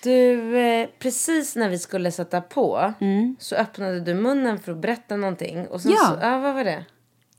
Du, 0.04 0.58
eh, 0.58 0.90
precis 1.00 1.56
när 1.56 1.70
vi 1.70 1.80
skulle 1.80 2.12
sätta 2.12 2.42
på 2.42 2.94
så 3.40 3.56
öppnade 3.56 4.00
du 4.00 4.14
munnen 4.14 4.60
för 4.60 4.72
att 4.72 4.78
berätta 4.78 5.18
någonting. 5.18 5.68
Och 5.68 5.82
sen 5.82 5.92
Ja. 5.92 5.98
Så, 5.98 6.18
ja, 6.22 6.38
vad 6.40 6.54
var 6.56 6.64
det? 6.64 6.86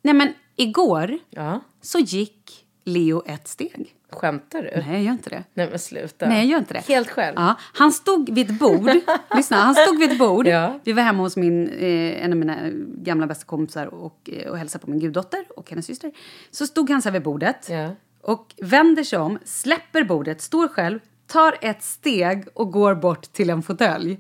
Nej 0.03 0.15
men 0.15 0.33
igår 0.57 1.19
Ja. 1.31 1.61
så 1.81 1.99
gick 1.99 2.67
Leo 2.85 3.23
ett 3.27 3.49
steg. 3.49 3.95
Skämtar 4.13 4.63
du? 4.63 4.71
Nej, 4.83 4.93
jag 4.93 5.03
gör 5.03 5.13
inte 5.13 5.31
det. 5.31 5.45
Nej, 5.55 5.69
men 5.71 5.79
sluta. 5.79 6.29
Nej, 6.29 6.37
jag 6.39 6.47
gör 6.47 6.59
inte 6.59 6.75
det. 6.75 6.81
Helt 6.89 7.11
själv? 7.11 7.35
Ja, 7.37 7.55
han 7.75 7.93
stod 7.93 8.31
vid 8.31 8.51
ett 8.51 8.59
bord. 8.59 8.91
Lyssna, 9.37 9.57
han 9.57 9.75
stod 9.75 9.99
vid 9.99 10.13
ett 10.13 10.19
bord. 10.19 10.47
Ja. 10.47 10.79
Vi 10.85 10.93
var 10.93 11.03
hemma 11.03 11.23
hos 11.23 11.37
min, 11.37 11.69
eh, 11.69 12.25
en 12.25 12.33
av 12.33 12.39
mina 12.39 12.57
gamla 13.03 13.27
bästa 13.27 13.45
kompisar 13.45 13.87
och, 13.87 14.31
eh, 14.33 14.51
och 14.51 14.59
hälsade 14.59 14.85
på 14.85 14.91
min 14.91 15.01
guddotter 15.01 15.45
och 15.57 15.71
hennes 15.71 15.87
syster. 15.87 16.13
Så 16.51 16.67
stod 16.67 16.91
han 16.91 17.03
så 17.03 17.09
här 17.09 17.13
vid 17.13 17.23
bordet 17.23 17.67
Ja. 17.71 17.89
och 18.23 18.55
vänder 18.63 19.03
sig 19.05 19.19
om, 19.19 19.39
släpper 19.45 20.05
bordet, 20.05 20.41
står 20.41 20.69
själv, 20.69 20.99
tar 21.27 21.55
ett 21.61 21.83
steg 21.83 22.45
och 22.55 22.73
går 22.73 22.95
bort 22.95 23.23
till 23.33 23.51
en 23.51 23.63
fåtölj. 23.63 24.19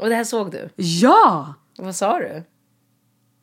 Och 0.00 0.08
det 0.08 0.14
här 0.14 0.24
såg 0.24 0.50
du? 0.50 0.68
Ja! 0.76 1.54
Och 1.78 1.84
vad 1.84 1.94
sa 1.96 2.18
du? 2.18 2.42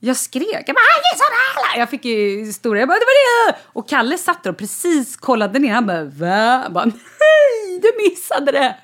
Jag 0.03 0.17
skrek. 0.17 0.63
Jag 0.67 0.75
bara! 0.75 1.77
Jag 1.77 1.89
fick 1.89 2.05
ju 2.05 2.45
stora... 2.53 2.79
Jag 2.79 2.87
bara, 2.87 2.99
det 2.99 3.05
var 3.05 3.51
det! 3.51 3.57
Och 3.65 3.89
Kalle 3.89 4.17
satt 4.17 4.43
där 4.43 4.49
och 4.49 4.57
precis 4.57 5.17
kollade 5.17 5.59
ner. 5.59 5.73
Han 5.73 5.85
bara, 5.85 6.03
va? 6.03 6.61
Jag 6.63 6.73
bara, 6.73 6.85
nej, 6.85 7.79
du 7.81 8.09
missade 8.09 8.51
det! 8.51 8.75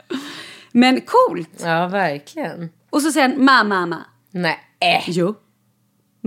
Men 0.71 1.01
coolt! 1.01 1.49
Ja, 1.60 1.88
verkligen. 1.88 2.69
Och 2.89 3.01
så 3.01 3.12
säger 3.12 3.30
han, 3.30 3.45
ma, 3.45 3.63
mamma. 3.63 4.06
Nej. 4.32 4.60
Äh. 4.80 5.32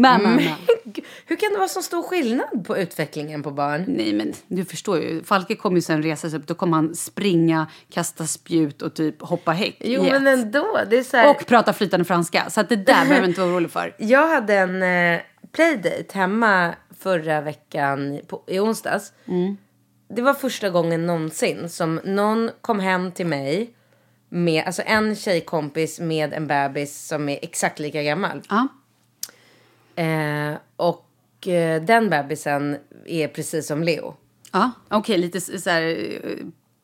Jo. 0.00 0.02
Ma, 0.02 0.18
mamma. 0.18 0.40
Hur 1.26 1.36
kan 1.36 1.52
det 1.52 1.58
vara 1.58 1.68
så 1.68 1.82
stor 1.82 2.02
skillnad 2.02 2.66
på 2.66 2.78
utvecklingen 2.78 3.42
på 3.42 3.50
barn? 3.50 3.84
Nej, 3.88 4.12
men 4.12 4.32
du 4.48 4.64
förstår 4.64 4.98
ju. 4.98 5.22
Falke 5.22 5.54
kommer 5.56 5.76
ju 5.76 5.82
sen 5.82 6.02
resa 6.02 6.30
sig 6.30 6.38
upp. 6.38 6.46
Då 6.46 6.54
kommer 6.54 6.76
han 6.76 6.94
springa, 6.94 7.66
kasta 7.92 8.26
spjut 8.26 8.82
och 8.82 8.94
typ 8.94 9.22
hoppa 9.22 9.52
häck. 9.52 9.76
Jo, 9.80 10.04
ett. 10.04 10.12
men 10.12 10.26
ändå. 10.26 10.80
Det 10.90 10.98
är 10.98 11.02
så 11.02 11.16
här... 11.16 11.30
Och 11.30 11.46
prata 11.46 11.72
flytande 11.72 12.04
franska. 12.04 12.50
Så 12.50 12.60
att 12.60 12.68
det 12.68 12.76
där 12.76 13.04
behöver 13.04 13.20
du 13.20 13.28
inte 13.28 13.40
vara 13.40 13.50
orolig 13.50 13.70
för. 13.70 13.94
Jag 13.98 14.28
hade 14.28 14.54
en 14.54 14.82
eh, 14.82 15.20
playdate 15.52 16.18
hemma 16.18 16.74
förra 16.98 17.40
veckan 17.40 18.20
på, 18.26 18.42
i 18.46 18.58
onsdags. 18.58 19.12
Det 20.08 20.22
var 20.22 20.34
första 20.34 20.70
gången 20.70 21.06
någonsin 21.06 21.68
som 21.68 22.00
någon 22.04 22.50
kom 22.60 22.80
hem 22.80 23.12
till 23.12 23.26
mig 23.26 23.74
med 24.28 24.64
alltså 24.66 24.82
en 24.86 25.16
tjejkompis 25.16 26.00
med 26.00 26.32
en 26.32 26.46
bebis 26.46 27.06
som 27.06 27.28
är 27.28 27.38
exakt 27.42 27.78
lika 27.78 28.02
gammal. 28.02 28.42
Ja. 28.48 28.68
Eh, 29.96 30.54
och 30.76 31.48
eh, 31.48 31.82
den 31.82 32.10
bebisen 32.10 32.76
är 33.06 33.28
precis 33.28 33.66
som 33.66 33.82
Leo. 33.82 34.16
Ja, 34.52 34.70
okej. 34.88 35.18
lite 35.18 35.38
s- 35.38 35.62
så 35.64 35.70
här 35.70 35.82
eh, 35.82 36.36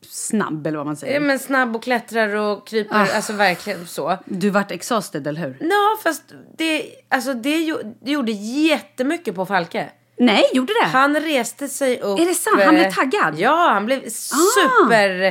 snabb 0.09 0.67
eller 0.67 0.77
vad 0.77 0.87
man 0.87 0.97
säger. 0.97 1.15
Ja, 1.15 1.21
men 1.21 1.39
snabb 1.39 1.77
och 1.77 1.83
klättrar 1.83 2.35
och 2.37 2.67
kryper, 2.67 2.97
alltså 3.15 3.33
verkligen 3.33 3.87
så. 3.87 4.19
Du 4.25 4.51
vart 4.51 4.71
exhausted, 4.71 5.27
eller 5.27 5.41
hur? 5.41 5.57
Ja, 5.61 5.99
fast 6.03 6.23
det, 6.59 6.85
alltså 7.09 7.35
det, 7.35 7.73
det 8.03 8.11
gjorde 8.11 8.33
jättemycket 8.33 9.35
på 9.35 9.47
Falke. 9.47 9.91
Nej, 10.19 10.45
gjorde 10.53 10.73
det? 10.83 10.87
Han 10.89 11.17
reste 11.17 11.69
sig 11.69 12.01
upp. 12.01 12.21
Är 12.21 12.27
det 12.27 12.35
sant? 12.35 12.63
Han 12.63 12.75
blev 12.75 12.87
eh, 12.87 12.95
taggad? 12.95 13.35
Ah. 13.35 13.39
Ja, 13.39 13.71
han 13.73 13.87
blev 13.87 14.09
super... 14.09 15.25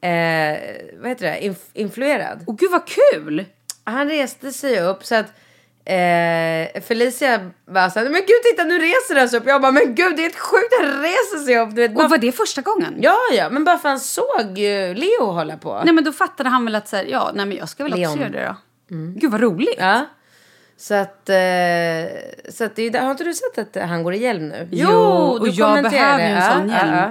Eh, 0.00 0.58
vad 1.00 1.08
heter 1.08 1.26
det? 1.26 1.38
Inf- 1.40 1.70
influerad. 1.72 2.44
Åh 2.46 2.56
gud 2.56 2.70
vad 2.70 2.82
kul! 2.86 3.44
Han 3.84 4.08
reste 4.08 4.52
sig 4.52 4.80
upp 4.80 5.04
så 5.06 5.14
att 5.14 5.26
eh, 5.86 6.82
Felicia 6.82 7.50
bara 7.70 7.90
så 7.90 7.98
här, 7.98 8.06
men 8.06 8.20
gud 8.20 8.42
titta 8.50 8.64
nu 8.64 8.78
reser 8.78 9.16
han 9.16 9.28
sig 9.28 9.40
upp. 9.40 9.46
Jag 9.46 9.62
bara, 9.62 9.72
men 9.72 9.94
gud 9.94 10.16
det 10.16 10.22
är 10.22 10.22
helt 10.22 10.38
sjukt 10.38 10.74
han 10.80 11.02
reser 11.02 11.44
sig 11.44 11.58
upp. 11.58 11.70
Du 11.70 11.82
vet, 11.82 11.94
bara, 11.94 12.04
Och 12.04 12.10
var 12.10 12.18
det 12.18 12.32
första 12.32 12.62
gången? 12.62 12.94
Ja, 13.00 13.16
ja, 13.32 13.48
men 13.50 13.64
bara 13.64 13.78
för 13.78 13.88
han 13.88 14.00
såg 14.00 14.58
ju 14.58 14.94
Leo 14.94 15.24
hålla 15.24 15.56
på. 15.56 15.82
Nej 15.84 15.94
men 15.94 16.04
då 16.04 16.12
fattade 16.12 16.48
han 16.48 16.64
väl 16.64 16.74
att 16.74 16.88
så 16.88 16.96
här, 16.96 17.04
ja, 17.04 17.30
nej 17.34 17.46
men 17.46 17.56
jag 17.56 17.68
ska 17.68 17.82
väl 17.84 17.92
också 17.92 18.00
Leon. 18.00 18.18
göra 18.18 18.28
det 18.30 18.56
då. 18.88 18.96
Gud 19.20 19.30
vad 19.30 19.40
roligt. 19.40 19.76
Ja. 19.78 20.06
Så 20.78 20.94
att, 20.94 21.28
eh, 21.28 21.36
så 22.52 22.64
att 22.64 22.76
det 22.76 22.98
har 22.98 23.10
inte 23.10 23.24
du 23.24 23.34
sett 23.34 23.76
att 23.76 23.88
han 23.88 24.02
går 24.02 24.14
i 24.14 24.18
hjälm 24.18 24.48
nu? 24.48 24.68
Jo, 24.72 24.88
och 25.40 25.48
jag 25.48 25.82
behöver 25.82 26.18
ju 26.18 26.24
en 26.34 26.52
sån 26.52 26.68
hjälm. 26.68 27.10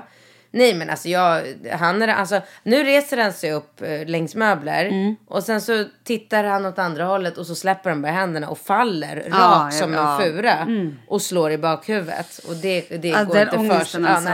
Nej 0.55 0.73
men 0.73 0.89
alltså 0.89 1.09
jag, 1.09 1.43
han 1.71 2.01
är, 2.01 2.07
alltså, 2.07 2.41
nu 2.63 2.83
reser 2.83 3.17
han 3.17 3.33
sig 3.33 3.51
upp 3.53 3.81
eh, 3.81 4.05
längs 4.05 4.35
möbler 4.35 4.85
Mm. 4.85 5.15
och 5.27 5.43
sen 5.43 5.61
så 5.61 5.83
tittar 6.03 6.43
han 6.43 6.65
åt 6.65 6.79
andra 6.79 7.05
hållet 7.05 7.37
och 7.37 7.47
så 7.47 7.55
släpper 7.55 7.89
han 7.89 8.01
bara 8.01 8.11
händerna 8.11 8.49
och 8.49 8.57
faller 8.57 9.23
Ja, 9.29 9.35
rakt 9.37 9.73
ja, 9.75 9.79
som 9.81 9.93
ja. 9.93 10.21
en 10.23 10.33
fura 10.33 10.67
och 11.07 11.21
slår 11.21 11.51
i 11.51 11.57
bakhuvudet. 11.57 12.37
Och 12.47 12.55
det, 12.55 12.81
det 13.01 13.07
Ja, 13.07 13.23
går 13.23 13.37
inte 13.37 13.57
för 13.75 13.85
sig. 13.85 14.05
alltså. 14.05 14.31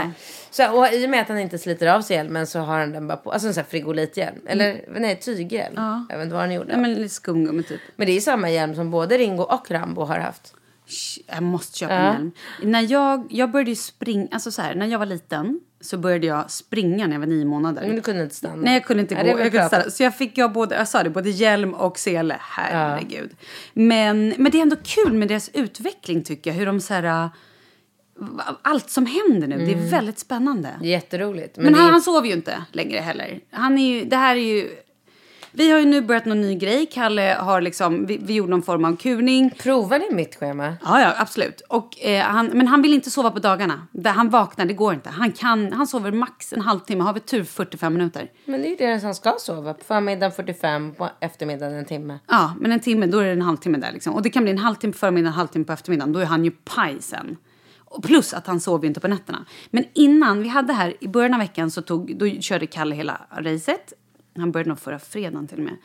Så, 0.50 0.78
och 0.78 0.92
i 0.92 1.06
och 1.06 1.10
med 1.10 1.20
att 1.20 1.28
han 1.28 1.38
inte 1.38 1.58
sliter 1.58 1.86
av 1.86 2.02
sig 2.02 2.16
hjälmen 2.16 2.46
så 2.46 2.58
har 2.58 2.78
han 2.78 2.92
den 2.92 3.06
bara 3.08 3.16
på, 3.16 3.32
alltså 3.32 3.48
en 3.48 3.54
sån 3.54 3.62
här 3.62 3.70
frigolithjälm. 3.70 4.40
Eller 4.46 4.84
nej, 5.00 5.16
tyghjälm. 5.20 5.74
Jag 6.08 6.16
vet 6.16 6.24
inte 6.24 6.34
vad 6.34 6.42
han 6.42 6.52
gjorde. 6.54 6.68
Nej, 6.72 6.76
men 6.82 6.94
lite 6.94 7.14
skumgummi 7.14 7.62
typ. 7.62 7.80
Men 7.96 8.06
det 8.06 8.12
är 8.16 8.20
samma 8.20 8.50
hjälm 8.50 8.74
som 8.74 8.90
både 8.90 9.18
Ringo 9.18 9.42
och 9.42 9.70
Rambo 9.70 10.04
har 10.04 10.18
haft. 10.18 10.54
Jag 11.26 11.42
måste 11.42 11.78
köpa 11.78 11.94
en 11.94 12.12
hjälm. 12.12 12.32
När 12.62 12.92
jag, 12.92 13.26
jag 13.30 13.50
började 13.50 13.76
springa, 13.76 14.28
alltså 14.30 14.50
så 14.50 14.62
här, 14.62 14.74
när 14.74 14.86
jag 14.86 14.98
var 14.98 15.06
liten 15.06 15.60
så 15.82 15.98
började 15.98 16.26
jag 16.26 16.50
springa 16.50 17.06
när 17.06 17.12
jag 17.14 17.20
var 17.20 17.26
nio 17.26 17.44
månader. 17.44 17.82
Men 17.86 17.96
du 17.96 18.02
kunde 18.02 18.22
inte 18.22 18.34
stanna. 18.34 18.56
Nej, 18.56 18.74
jag 18.74 18.84
kunde 18.84 19.00
inte 19.00 19.14
Ja, 19.14 19.22
gå. 19.22 19.28
jag 19.28 19.52
kunde 19.52 19.66
stanna. 19.66 19.90
Så 19.90 20.02
jag 20.02 20.16
fick 20.16 20.38
jag 20.38 20.52
både, 20.52 20.74
jag 20.74 20.88
sa 20.88 21.02
det, 21.02 21.10
både 21.10 21.30
hjälm 21.30 21.74
och 21.74 21.98
sele. 21.98 22.36
Herregud. 22.40 23.30
Men, 23.72 24.34
men 24.38 24.52
det 24.52 24.58
är 24.58 24.62
ändå 24.62 24.76
kul 24.84 25.12
med 25.12 25.28
deras 25.28 25.50
utveckling 25.54 26.22
tycker 26.24 26.50
jag. 26.50 26.54
Hur 26.58 26.66
de 26.66 26.80
så 26.80 26.94
här, 26.94 27.04
äh, 27.24 27.28
allt 28.62 28.90
som 28.90 29.06
händer 29.06 29.48
nu, 29.48 29.58
det 29.58 29.72
är 29.72 29.90
väldigt 29.90 30.18
spännande. 30.18 30.68
Jätteroligt. 30.82 31.56
Men, 31.56 31.64
Men 31.64 31.74
han, 31.74 31.86
är, 31.86 31.90
han 31.92 32.02
sover 32.02 32.28
ju 32.28 32.34
inte 32.34 32.64
längre 32.72 32.98
heller. 32.98 33.40
Han 33.50 33.78
är 33.78 33.94
ju, 33.94 34.04
det 34.04 34.16
här 34.16 34.36
är 34.36 34.40
ju... 34.40 34.70
Vi 35.54 35.70
har 35.70 35.78
ju 35.78 35.86
nu 35.86 36.00
börjat 36.00 36.24
någon 36.24 36.40
ny 36.40 36.54
grej. 36.54 36.86
Kalle 36.86 37.36
har 37.40 37.60
liksom, 37.60 38.06
vi, 38.06 38.20
vi 38.22 38.34
gjorde 38.34 38.50
någon 38.50 38.62
form 38.62 38.84
av 38.84 38.96
kuning. 38.96 39.50
provar 39.50 39.98
ni 39.98 40.14
mitt 40.14 40.36
schema? 40.36 40.74
Ja, 40.84 41.00
ja, 41.00 41.14
absolut. 41.18 41.60
Och, 41.60 42.04
eh, 42.04 42.24
han, 42.24 42.46
men 42.46 42.66
han 42.66 42.82
vill 42.82 42.94
inte 42.94 43.10
sova 43.10 43.30
på 43.30 43.38
dagarna. 43.38 43.86
Han 44.04 44.30
vaknar, 44.30 44.64
det 44.64 44.74
går 44.74 44.94
inte. 44.94 45.10
Han, 45.10 45.32
kan, 45.32 45.72
han 45.72 45.86
sover 45.86 46.12
max 46.12 46.52
en 46.52 46.60
halvtimme, 46.60 47.04
har 47.04 47.12
vi 47.12 47.20
tur 47.20 47.44
45 47.44 47.92
minuter. 47.92 48.30
Men 48.44 48.62
det 48.62 48.66
är 48.66 48.70
ju 48.70 48.76
det 48.76 49.02
han 49.02 49.14
ska 49.14 49.34
sova. 49.38 49.74
På 49.74 49.84
förmiddagen 49.84 50.32
45, 50.32 50.94
på 50.94 51.08
eftermiddagen 51.20 51.74
en 51.74 51.84
timme. 51.84 52.18
Ja, 52.28 52.54
men 52.60 52.72
en 52.72 52.80
timme, 52.80 53.06
då 53.06 53.18
är 53.18 53.24
det 53.24 53.32
en 53.32 53.42
halvtimme 53.42 53.78
där 53.78 53.92
liksom. 53.92 54.14
Och 54.14 54.22
det 54.22 54.30
kan 54.30 54.42
bli 54.42 54.52
en 54.52 54.58
halvtimme 54.58 54.92
på 54.92 54.98
förmiddagen, 54.98 55.32
en 55.32 55.38
halvtimme 55.38 55.64
på 55.64 55.72
eftermiddagen. 55.72 56.12
Då 56.12 56.20
är 56.20 56.24
han 56.24 56.44
ju 56.44 56.50
paj 56.50 56.96
sen. 57.00 57.36
Plus 58.02 58.34
att 58.34 58.46
han 58.46 58.60
sover 58.60 58.82
ju 58.82 58.88
inte 58.88 59.00
på 59.00 59.08
nätterna. 59.08 59.44
Men 59.70 59.84
innan 59.94 60.42
vi 60.42 60.48
hade 60.48 60.72
här, 60.72 60.94
i 61.00 61.08
början 61.08 61.34
av 61.34 61.40
veckan 61.40 61.70
så 61.70 61.82
tog, 61.82 62.16
då 62.18 62.28
körde 62.28 62.66
Kalle 62.66 62.94
hela 62.94 63.20
racet. 63.38 63.92
Han 64.36 64.52
började 64.52 64.68
nog 64.68 64.78
förra 64.78 64.98
fredagen 64.98 65.48
till 65.48 65.58
och 65.58 65.64
med. 65.64 65.76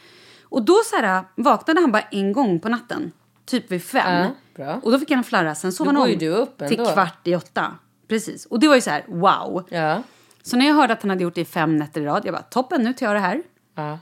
Och 0.43 0.65
då 0.65 0.81
så 0.86 0.95
här, 0.95 1.23
vaknade 1.36 1.81
han 1.81 1.91
bara 1.91 2.01
en 2.01 2.33
gång 2.33 2.60
på 2.60 2.69
natten. 2.69 3.12
Typ 3.45 3.71
vid 3.71 3.83
fem. 3.83 4.31
Ja. 4.55 4.79
Och 4.83 4.91
då 4.91 4.99
fick 4.99 5.12
han 5.12 5.23
flarra, 5.23 5.55
sen 5.55 5.73
sov 5.73 5.86
Då 5.86 5.91
han 5.93 6.01
om. 6.01 6.27
upp 6.27 6.57
till 6.57 6.79
ändå. 6.79 6.91
kvart 6.91 7.27
i 7.27 7.36
åtta. 7.36 7.75
Precis. 8.07 8.45
Och 8.45 8.60
det 8.60 8.67
var 8.67 8.75
ju 8.75 8.81
så 8.81 8.89
här, 8.89 9.05
wow. 9.07 9.67
Ja. 9.69 10.03
Så 10.41 10.57
när 10.57 10.67
jag 10.67 10.75
hörde 10.75 10.93
att 10.93 11.01
han 11.01 11.10
hade 11.10 11.23
gjort 11.23 11.36
det 11.36 11.41
i 11.41 11.45
fem 11.45 11.77
nätter 11.77 12.01
i 12.01 12.05
rad, 12.05 12.21
jag 12.25 12.33
bara 12.33 12.43
toppen, 12.43 12.83
nu 12.83 12.93
tar 12.93 13.05
jag 13.05 13.15
det 13.15 13.19
här. 13.19 13.43
ja. 13.75 13.99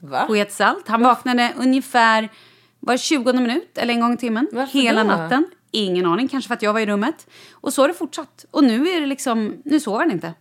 Va? 0.00 0.26
Sketsalt. 0.28 0.88
Han 0.88 1.02
vaknade 1.02 1.52
ungefär 1.56 2.28
var 2.80 2.96
20 2.96 3.32
minut 3.32 3.78
eller 3.78 3.94
en 3.94 4.00
gång 4.00 4.12
i 4.14 4.16
timmen. 4.16 4.48
Varför 4.52 4.78
hela 4.78 5.04
då? 5.04 5.08
natten. 5.08 5.46
Ingen 5.70 6.06
aning, 6.06 6.28
kanske 6.28 6.48
för 6.48 6.54
att 6.54 6.62
jag 6.62 6.72
var 6.72 6.80
i 6.80 6.86
rummet. 6.86 7.26
Och 7.52 7.72
så 7.72 7.82
har 7.82 7.88
det 7.88 7.94
fortsatt. 7.94 8.44
Och 8.50 8.64
nu 8.64 8.88
är 8.88 9.00
det 9.00 9.06
liksom, 9.06 9.62
nu 9.64 9.80
sover 9.80 9.98
han 9.98 10.10
inte. 10.10 10.34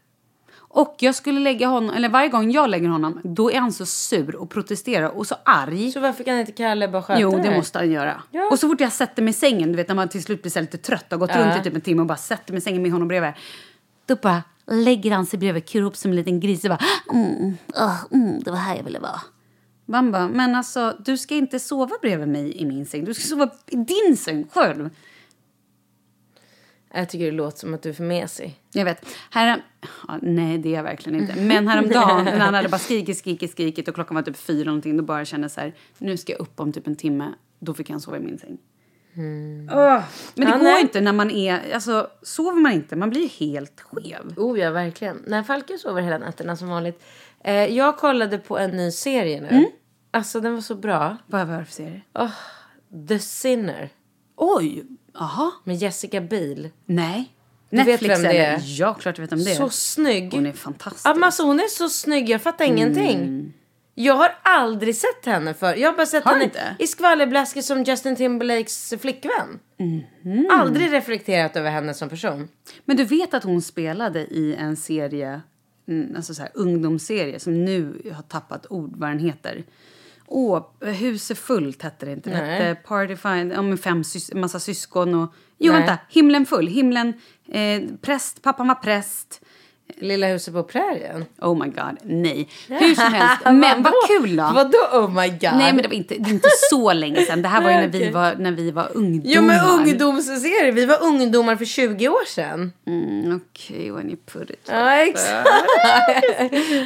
Och 0.76 0.96
jag 1.00 1.16
skulle 1.16 1.40
lägga 1.40 1.68
honom, 1.68 1.96
eller 1.96 2.10
varje 2.10 2.30
gång 2.30 2.52
jag 2.52 2.70
lägger 2.70 2.88
honom, 2.90 3.20
då 3.24 3.52
är 3.52 3.60
han 3.60 3.72
så 3.74 3.86
sur 3.86 4.36
och 4.36 4.50
protesterar 4.50 5.10
och 5.18 5.28
så 5.28 5.36
arg. 5.46 5.92
Så 5.92 6.00
varför 6.00 6.24
kan 6.24 6.40
inte 6.40 6.52
Kalle 6.52 6.88
bara 6.88 7.02
sköta 7.02 7.20
Jo, 7.22 7.32
det 7.32 7.50
här? 7.50 7.58
måste 7.58 7.80
han 7.80 7.92
göra. 7.92 8.22
Ja. 8.32 8.50
Och 8.52 8.60
så 8.60 8.68
fort 8.70 8.80
jag 8.82 8.92
sätter 8.92 9.22
mig 9.24 9.30
i 9.30 9.34
sängen, 9.34 9.72
du 9.72 9.76
vet 9.78 9.88
när 9.88 9.96
man 9.96 10.10
till 10.10 10.24
slut 10.24 10.42
blir 10.42 10.52
så 10.52 10.62
lite 10.62 10.78
trött 10.78 11.14
och 11.14 11.20
gått 11.20 11.30
Ja. 11.34 11.46
runt 11.46 11.60
i 11.60 11.64
typ 11.64 11.76
en 11.76 11.82
timme 11.82 12.02
och 12.02 12.08
bara 12.08 12.18
sätter 12.18 12.54
mig 12.54 12.58
i 12.58 12.62
sängen 12.62 12.82
med 12.82 12.92
honom 12.92 13.08
bredvid. 13.08 13.32
Då 14.06 14.16
bara 14.16 14.44
lägger 14.72 15.12
han 15.12 15.26
sig 15.26 15.40
bredvid, 15.40 15.66
kurrar 15.70 15.86
upp 15.86 15.96
som 15.98 16.12
en 16.12 16.16
liten 16.16 16.40
gris 16.40 16.64
och 16.64 16.70
bara 16.70 16.80
mm, 17.14 17.58
ah, 17.74 17.96
mm, 18.12 18.40
det 18.40 18.52
var 18.52 18.58
här 18.58 18.76
jag 18.76 18.84
ville 18.84 19.00
vara. 19.00 19.22
Man 19.86 20.12
bara, 20.12 20.28
men 20.28 20.56
alltså 20.56 20.96
du 21.06 21.18
ska 21.18 21.36
inte 21.36 21.60
sova 21.60 21.96
bredvid 22.02 22.28
mig 22.28 22.62
i 22.62 22.66
min 22.66 22.86
säng. 22.86 23.06
Du 23.06 23.14
ska 23.14 23.24
sova 23.24 23.50
i 23.68 23.76
din 23.76 24.18
säng 24.18 24.48
själv. 24.54 24.90
Jag 26.96 27.10
tycker 27.10 27.26
det 27.26 27.32
låter 27.32 27.58
som 27.58 27.74
att 27.74 27.82
du 27.82 27.90
är 27.90 27.94
för 27.94 28.04
mesig. 28.04 28.60
Jag 28.74 28.86
vet. 28.86 29.06
Här, 29.32 29.64
ja, 30.08 30.20
nej, 30.22 30.58
det 30.58 30.70
är 30.70 30.74
jag 30.74 30.84
verkligen 30.84 31.22
inte. 31.22 31.36
Men 31.42 31.68
häromdagen 31.68 32.26
när 32.26 32.40
han 32.40 32.54
hade 32.54 32.70
bara 32.70 32.80
skrikit, 32.80 33.18
skrikit, 33.18 33.52
skrikit 33.52 33.88
och 33.88 33.96
klockan 33.96 34.16
var 34.16 34.22
typ 34.22 34.38
fyra 34.38 34.66
någonting, 34.66 34.98
då 34.98 35.04
bara 35.04 35.26
kände 35.26 35.50
så 35.50 35.62
här, 35.62 35.74
nu 35.98 36.18
ska 36.18 36.32
jag 36.32 36.42
upp 36.42 36.60
om 36.60 36.72
typ 36.74 36.88
en 36.88 36.96
timme. 36.96 37.34
Då 37.60 37.74
fick 37.74 37.90
han 37.90 38.02
sova 38.02 38.18
i 38.18 38.20
min 38.20 38.38
säng. 38.40 38.58
Åh, 39.72 40.04
Men 40.36 40.46
det 40.46 40.52
Ja, 40.52 40.58
går 40.58 40.64
nej. 40.64 40.82
inte 40.82 41.02
när 41.02 41.14
man 41.14 41.32
är, 41.32 41.74
alltså 41.74 42.08
sover 42.22 42.62
man 42.62 42.72
inte, 42.72 42.96
man 42.96 43.10
blir 43.10 43.30
helt 43.30 43.82
skev. 43.82 44.34
Oh 44.38 44.60
ja, 44.60 44.72
verkligen. 44.72 45.24
Nej, 45.28 45.44
Falke 45.44 45.78
sover 45.78 46.02
hela 46.02 46.18
nätterna 46.18 46.56
som 46.56 46.68
vanligt. 46.70 47.04
Eh, 47.44 47.54
jag 47.66 47.98
kollade 47.98 48.38
på 48.38 48.58
en 48.58 48.72
ny 48.72 48.92
serie 48.92 49.42
nu. 49.42 49.66
Alltså 50.12 50.40
den 50.42 50.54
var 50.54 50.62
så 50.62 50.76
bra. 50.76 51.18
Vad 51.28 51.48
var 51.48 51.58
det 51.60 51.66
för 51.66 51.74
serie? 51.74 52.02
Oh, 52.14 52.32
The 53.08 53.20
Sinner. 53.20 53.90
Oj, 54.36 54.84
jaha, 55.20 55.52
Med 55.64 55.76
Jessica 55.76 56.22
Biel. 56.22 56.70
nej. 56.86 57.32
Du 57.70 57.78
vet 57.78 57.88
Netflix 57.88 58.16
vem 58.16 58.24
det 58.24 58.38
är? 58.38 58.62
Ja, 58.64 58.94
klart 58.94 59.18
jag 59.18 59.24
vet 59.26 59.34
om 59.34 59.44
det 59.44 59.52
är. 59.52 59.56
Så 59.56 59.70
snygg. 59.70 60.34
Hon 60.34 60.46
är 60.46 60.52
fantastisk. 60.52 61.06
Ja, 61.06 61.26
alltså, 61.26 61.44
hon 61.44 61.60
är 61.60 61.68
så 61.68 61.90
snygg, 61.90 62.30
jag 62.30 62.42
fattar 62.42 62.66
ingenting. 62.66 63.54
Jag 63.96 64.14
har 64.14 64.36
aldrig 64.42 64.96
sett 64.96 65.26
henne 65.26 65.54
för. 65.54 65.76
Jag 65.76 65.90
har 65.90 65.98
bara 65.98 66.06
sett 66.06 66.24
Har 66.24 66.32
henne 66.32 66.44
inte? 66.44 66.76
i 66.80 66.88
skvallerbläsket 66.88 67.66
som 67.66 67.84
Justin 67.84 68.16
Timberlakes 68.16 68.94
flickvän. 69.02 69.60
Mhm. 69.78 70.48
Aldrig 70.52 70.94
reflekterat 70.94 71.56
över 71.56 71.70
henne 71.72 71.94
som 71.94 72.10
person. 72.10 72.48
Men 72.86 72.98
du 72.98 73.04
vet 73.04 73.34
att 73.34 73.44
hon 73.44 73.62
spelade 73.62 74.20
i 74.20 74.56
en 74.60 74.76
serie, 74.76 75.42
mm, 75.88 76.16
alltså 76.16 76.34
så 76.34 76.42
här, 76.42 76.52
ungdomsserie 76.54 77.40
som 77.40 77.66
nu 77.66 78.12
har 78.16 78.24
tappat 78.24 78.66
ord 78.70 78.94
vad 78.98 79.10
den 79.10 79.20
heter. 79.20 79.64
Åh, 80.28 80.64
Huset 80.82 81.38
fullt 81.38 81.82
hette 81.82 82.06
det 82.06 82.12
inte. 82.12 82.30
Det 82.30 82.36
hette 82.36 82.82
Party 82.82 83.16
Find, 83.16 83.54
ja, 83.54 83.78
fem 83.78 84.04
sys 84.04 84.34
massa 84.34 84.60
syskon 84.60 85.16
och... 85.16 85.34
Jo, 85.58 85.72
Nej. 85.72 85.82
vänta. 85.82 85.98
Himlen 86.10 86.46
full. 86.46 86.68
Himlen, 86.68 87.14
eh, 87.48 87.82
präst, 88.02 88.42
pappan 88.42 88.68
var 88.68 88.76
präst. 88.76 89.42
Lilla 89.98 90.28
huset 90.28 90.54
på 90.54 90.64
prärien. 90.64 91.26
Oh 91.42 91.64
my 91.64 91.70
god, 91.70 91.98
nej. 92.04 92.50
Hur 92.68 92.96
som 92.96 93.14
helst. 93.14 93.42
Men 93.46 93.84
vad 93.84 93.94
kul 94.08 94.36
då. 94.36 94.44
Vadå 94.56 94.78
oh 94.92 95.10
my 95.22 95.30
god? 95.30 95.40
Nej 95.42 95.74
men 95.74 95.78
det 95.78 95.88
var 95.88 95.96
inte, 95.96 96.16
det 96.16 96.30
inte 96.30 96.50
så 96.70 96.94
länge 96.94 97.22
sedan. 97.22 97.42
Det 97.42 97.48
här 97.48 97.62
var 97.62 97.70
ju 97.70 97.76
när 97.76 97.88
vi 97.88 98.10
var, 98.10 98.36
när 98.36 98.52
vi 98.52 98.72
var 98.72 98.92
ungdomar. 98.98 99.36
Jo 99.36 99.42
men 99.42 99.60
ungdomsserie, 99.66 100.72
vi 100.72 100.86
var 100.86 101.04
ungdomar 101.04 101.56
för 101.56 101.66
20 101.66 102.10
år 102.10 102.26
sedan. 102.28 102.74
Mm, 102.88 103.42
Okej, 103.52 103.92
when 103.92 104.10
you 104.10 104.18
put 104.26 104.50
it. 104.50 104.68
Ja 104.70 104.96
exakt. 104.96 105.48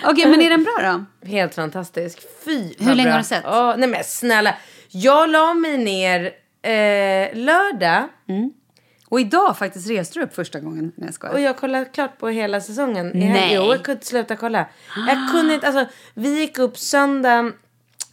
Okej, 0.06 0.30
men 0.30 0.42
är 0.42 0.50
den 0.50 0.64
bra 0.64 0.78
då? 1.22 1.28
Helt 1.28 1.56
fantastisk. 1.56 2.20
Fy 2.46 2.74
Hur 2.80 2.96
länge 2.96 3.04
bra. 3.04 3.12
har 3.12 3.20
du 3.20 3.24
sett? 3.26 3.44
Åh, 3.46 3.74
nej 3.78 3.90
men 3.90 4.04
snälla. 4.04 4.56
Jag 4.90 5.30
la 5.30 5.54
mig 5.54 5.78
ner 5.78 6.26
eh, 6.62 7.38
lördag 7.38 8.04
Och 9.10 9.20
idag 9.20 9.58
faktiskt 9.58 9.90
reste 9.90 10.20
du 10.20 10.26
upp 10.26 10.36
första 10.36 10.60
gången. 10.60 10.92
när 10.96 11.12
jag 11.22 11.34
och 11.34 11.40
jag 11.42 11.58
kollade 11.58 11.86
klart 11.86 12.18
på 12.18 12.28
hela 12.30 12.62
säsongen. 12.62 13.12
Nej. 13.14 13.52
Jo, 13.56 13.62
jag 13.62 13.76
kunde 13.76 13.92
inte 13.92 14.06
sluta 14.06 14.36
kolla. 14.36 14.66
Jag 15.08 15.32
kunde 15.32 15.54
inte, 15.54 15.68
alltså 15.68 15.86
vi 16.14 16.40
gick 16.40 16.58
upp 16.60 16.78
söndag. 16.78 17.52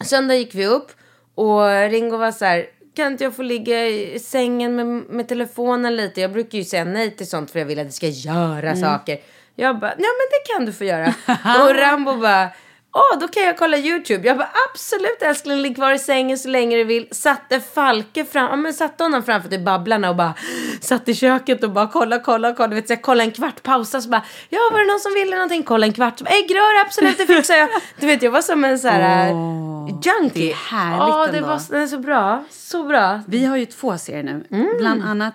Söndag 0.05 0.35
gick 0.35 0.55
vi 0.55 0.65
upp 0.65 0.91
och 1.35 1.89
Ringo 1.89 2.17
var 2.17 2.31
så 2.31 2.45
här. 2.45 2.65
Kan 2.95 3.11
inte 3.11 3.23
jag 3.23 3.35
få 3.35 3.41
ligga 3.41 3.87
i 3.87 4.19
sängen 4.19 4.75
med, 4.75 4.85
med 4.87 5.27
telefonen 5.27 5.95
lite? 5.95 6.21
Jag 6.21 6.31
brukar 6.31 6.57
ju 6.57 6.63
säga 6.63 6.85
nej 6.85 7.11
till 7.15 7.29
sånt 7.29 7.51
för 7.51 7.59
jag 7.59 7.65
vill 7.65 7.79
att 7.79 7.87
det 7.87 7.93
ska 7.93 8.07
göra 8.07 8.71
Mm. 8.71 8.75
saker. 8.81 9.17
Jag 9.55 9.79
bara, 9.79 9.91
ja 9.91 9.95
men 9.97 10.27
det 10.31 10.53
kan 10.53 10.65
du 10.65 10.73
få 10.73 10.83
göra. 10.83 11.07
och 11.63 11.75
Rambo 11.75 12.13
bara, 12.17 12.47
åh 12.93 13.19
då 13.19 13.27
kan 13.27 13.43
jag 13.43 13.57
kolla 13.57 13.77
YouTube. 13.77 14.27
Jag 14.27 14.37
bara, 14.37 14.49
absolut 14.71 15.21
älskling, 15.21 15.57
ligg 15.57 15.75
kvar 15.75 15.91
i 15.91 15.99
sängen 15.99 16.37
så 16.37 16.49
länge 16.49 16.77
du 16.77 16.83
vill. 16.83 17.07
Satte 17.11 17.59
Falke 17.59 18.25
fram, 18.25 18.49
ja 18.49 18.55
men 18.55 18.73
satte 18.73 19.03
honom 19.03 19.23
framför 19.23 19.49
till 19.49 19.63
Babblarna 19.63 20.09
och 20.09 20.15
bara 20.15 20.33
satt 20.81 21.07
i 21.09 21.15
köket 21.15 21.63
och 21.63 21.71
bara 21.71 21.87
kolla, 21.87 22.19
kolla, 22.19 22.53
kolla. 22.53 22.67
Du 22.67 22.75
vet, 22.75 22.87
så 22.87 22.93
jag 22.93 23.01
kolla 23.01 23.23
en 23.23 23.31
kvart, 23.31 23.63
pausa 23.63 24.01
så 24.01 24.09
bara, 24.09 24.23
ja 24.49 24.59
var 24.71 24.79
det 24.79 24.85
någon 24.85 24.99
som 24.99 25.13
ville 25.13 25.35
någonting? 25.35 25.63
Kolla 25.63 25.85
en 25.85 25.93
kvart, 25.93 26.21
äggrör, 26.21 26.81
absolut 26.85 27.17
det 27.17 27.25
fixar 27.25 27.55
jag. 27.55 27.69
Du 27.99 28.07
vet, 28.07 28.21
jag 28.23 28.31
var 28.31 28.41
som 28.41 28.63
en 28.63 28.79
så 28.79 28.87
här 28.87 29.31
Åh, 29.33 29.89
junkie. 30.03 30.31
det 30.33 30.51
är 30.51 30.55
härligt 30.55 30.99
Ja, 30.99 31.27
det 31.31 31.37
ändå. 31.37 31.49
var 31.49 31.61
den 31.71 31.81
är 31.81 31.87
så 31.87 31.99
bra, 31.99 32.43
så 32.49 32.83
bra. 32.83 33.21
Vi 33.27 33.45
har 33.45 33.57
ju 33.57 33.65
två 33.65 33.97
serier 33.97 34.23
nu. 34.23 34.47
Mm. 34.51 34.77
Bland 34.77 35.03
annat 35.03 35.33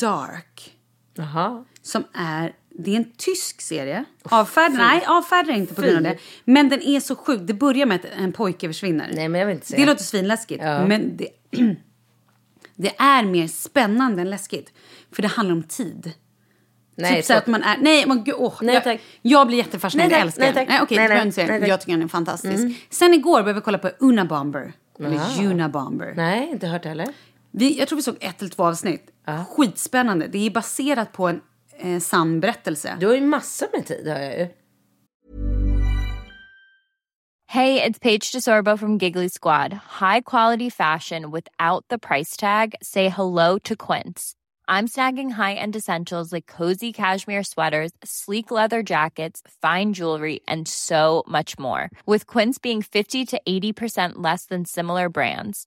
Dark. 0.00 0.74
Jaha. 1.14 1.64
Som 1.82 2.04
är, 2.14 2.52
det 2.78 2.92
är 2.92 2.96
en 2.96 3.12
tysk 3.16 3.60
serie. 3.60 4.04
Avfärd, 4.22 4.72
nej, 4.72 5.04
avfärdar 5.06 5.54
inte 5.54 5.74
på 5.74 5.82
grund 5.82 5.96
av 5.96 6.02
det. 6.02 6.18
Men 6.44 6.68
den 6.68 6.82
är 6.82 7.00
så 7.00 7.16
sjuk. 7.16 7.40
Det 7.42 7.54
börjar 7.54 7.86
med 7.86 7.94
att 7.94 8.04
en 8.18 8.32
pojke 8.32 8.68
försvinner. 8.68 9.10
Nej, 9.14 9.28
men 9.28 9.38
jag 9.38 9.46
vill 9.46 9.54
inte 9.54 9.66
se. 9.66 9.76
Det 9.76 9.86
låter 9.86 10.04
svinläskigt. 10.04 10.62
Ja. 10.64 10.86
Men 10.86 11.16
det, 11.16 11.28
det 12.76 12.96
är 12.98 13.22
mer 13.22 13.48
spännande 13.48 14.22
än 14.22 14.30
läskigt. 14.30 14.72
För 15.12 15.22
det 15.22 15.28
handlar 15.28 15.54
om 15.54 15.62
tid. 15.62 16.12
Nej, 16.94 17.16
typ 17.16 17.24
så 17.24 17.34
att 17.34 17.46
man 17.46 17.62
är... 17.62 17.78
Nej, 17.78 18.04
gud, 18.24 18.34
åh, 18.38 18.54
Nej, 18.62 18.74
jag, 18.74 18.84
tack. 18.84 19.00
jag 19.22 19.46
blir 19.46 19.58
jättefascinerad. 19.58 20.10
Nej, 20.10 20.18
jag 20.20 20.26
tack. 20.34 20.40
älskar 20.40 20.44
Nej, 20.44 20.52
den. 20.54 20.66
Nej, 20.68 20.82
okej, 20.82 20.98
Nej, 20.98 21.48
nej. 21.48 21.60
Nej. 21.60 21.68
Jag 21.68 21.80
tycker 21.80 21.92
den 21.92 22.02
är 22.02 22.08
fantastisk. 22.08 22.86
Sen 22.90 23.14
igår 23.14 23.32
började 23.42 23.52
vi 23.52 23.60
kolla 23.60 23.78
på 23.78 23.90
Una 23.98 24.24
Bomber. 24.24 24.72
Eller 24.98 25.44
Una 25.44 25.68
Bomber. 25.68 26.12
Nej, 26.16 26.48
inte 26.50 26.66
hört 26.66 26.84
heller. 26.84 27.08
Vi, 27.50 27.78
jag 27.78 27.88
tror 27.88 27.96
vi 27.96 28.02
såg 28.02 28.16
ett 28.20 28.40
eller 28.40 28.50
två 28.50 28.64
avsnitt. 28.64 29.10
Skitspännande. 29.48 30.26
Det 30.26 30.46
är 30.46 30.50
baserat 30.50 31.12
på 31.12 31.28
en 31.28 31.40
eh, 31.78 32.00
sann 32.00 32.40
berättelse. 32.40 32.96
Du 33.00 33.06
har 33.06 33.14
ju 33.14 33.20
massor 33.20 33.66
med 33.72 33.86
tid, 33.86 34.08
hör 34.08 34.20
jag 34.20 34.38
ju. 34.38 34.48
Hey, 37.50 37.82
it's 37.82 37.98
Paige 37.98 38.30
DeSorbo 38.30 38.78
from 38.78 38.98
Giggly 38.98 39.28
Squad. 39.28 39.72
High 39.72 40.20
quality 40.20 40.68
fashion 40.68 41.30
without 41.30 41.82
the 41.88 41.98
price 41.98 42.36
tag. 42.36 42.74
Say 42.82 43.08
hello 43.08 43.58
to 43.60 43.74
Quince. 43.74 44.34
I'm 44.68 44.86
snagging 44.86 45.30
high-end 45.30 45.74
essentials 45.74 46.30
like 46.30 46.46
cozy 46.46 46.92
cashmere 46.92 47.42
sweaters, 47.42 47.92
sleek 48.04 48.50
leather 48.50 48.82
jackets, 48.82 49.40
fine 49.62 49.94
jewelry, 49.94 50.40
and 50.46 50.68
so 50.68 51.24
much 51.26 51.58
more. 51.58 51.88
With 52.04 52.26
Quince 52.26 52.58
being 52.58 52.82
50 52.82 53.24
to 53.26 53.40
80% 53.48 54.16
less 54.16 54.44
than 54.44 54.66
similar 54.66 55.08
brands. 55.08 55.66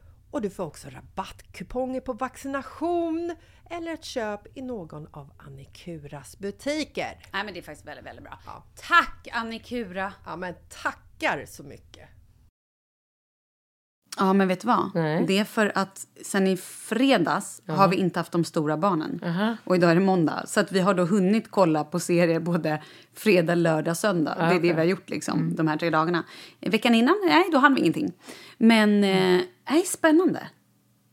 Och 0.31 0.41
du 0.41 0.49
får 0.49 0.63
också 0.63 0.89
rabattkuponger 0.89 2.01
på 2.01 2.13
vaccination 2.13 3.35
eller 3.69 3.93
ett 3.93 4.03
köp 4.03 4.57
i 4.57 4.61
någon 4.61 5.07
av 5.11 5.31
Annikuras 5.37 6.39
butiker. 6.39 7.19
Nej 7.33 7.43
men 7.43 7.53
det 7.53 7.59
är 7.59 7.63
faktiskt 7.63 7.87
väldigt, 7.87 8.05
väldigt 8.05 8.23
bra. 8.23 8.39
Tack 8.75 9.27
Annikura! 9.31 10.13
Ja 10.25 10.35
men 10.35 10.55
tackar 10.69 11.45
så 11.47 11.63
mycket! 11.63 12.09
Ja, 14.17 14.33
men 14.33 14.47
vet 14.47 14.61
du 14.61 14.67
vad? 14.67 14.91
Nej. 14.95 15.25
Det 15.27 15.37
är 15.37 15.43
för 15.43 15.71
att 15.75 16.05
sen 16.25 16.47
i 16.47 16.57
fredags 16.57 17.61
har 17.67 17.87
vi 17.87 17.95
inte 17.95 18.19
haft 18.19 18.31
de 18.31 18.43
stora 18.43 18.77
barnen. 18.77 19.21
Och 19.63 19.75
idag 19.75 19.91
är 19.91 19.95
det 19.95 20.01
måndag. 20.01 20.43
Så 20.47 20.59
att 20.59 20.71
vi 20.71 20.79
har 20.79 20.93
då 20.93 21.03
hunnit 21.03 21.51
kolla 21.51 21.83
på 21.83 21.99
serier 21.99 22.39
både 22.39 22.81
fredag, 23.15 23.55
lördag, 23.55 23.97
söndag. 23.97 24.35
Det 24.39 24.43
är 24.43 24.53
det 24.53 24.59
vi 24.59 24.79
har 24.79 24.83
gjort 24.83 25.09
liksom, 25.09 25.55
de 25.55 25.67
här 25.67 25.77
tre 25.77 25.89
dagarna. 25.89 26.23
Veckan 26.59 26.95
innan, 26.95 27.15
nej, 27.27 27.49
då 27.51 27.57
hade 27.57 27.75
vi 27.75 27.81
ingenting. 27.81 28.11
Men, 28.57 29.03
eh, 29.03 29.41
nej, 29.69 29.83
spännande. 29.85 30.39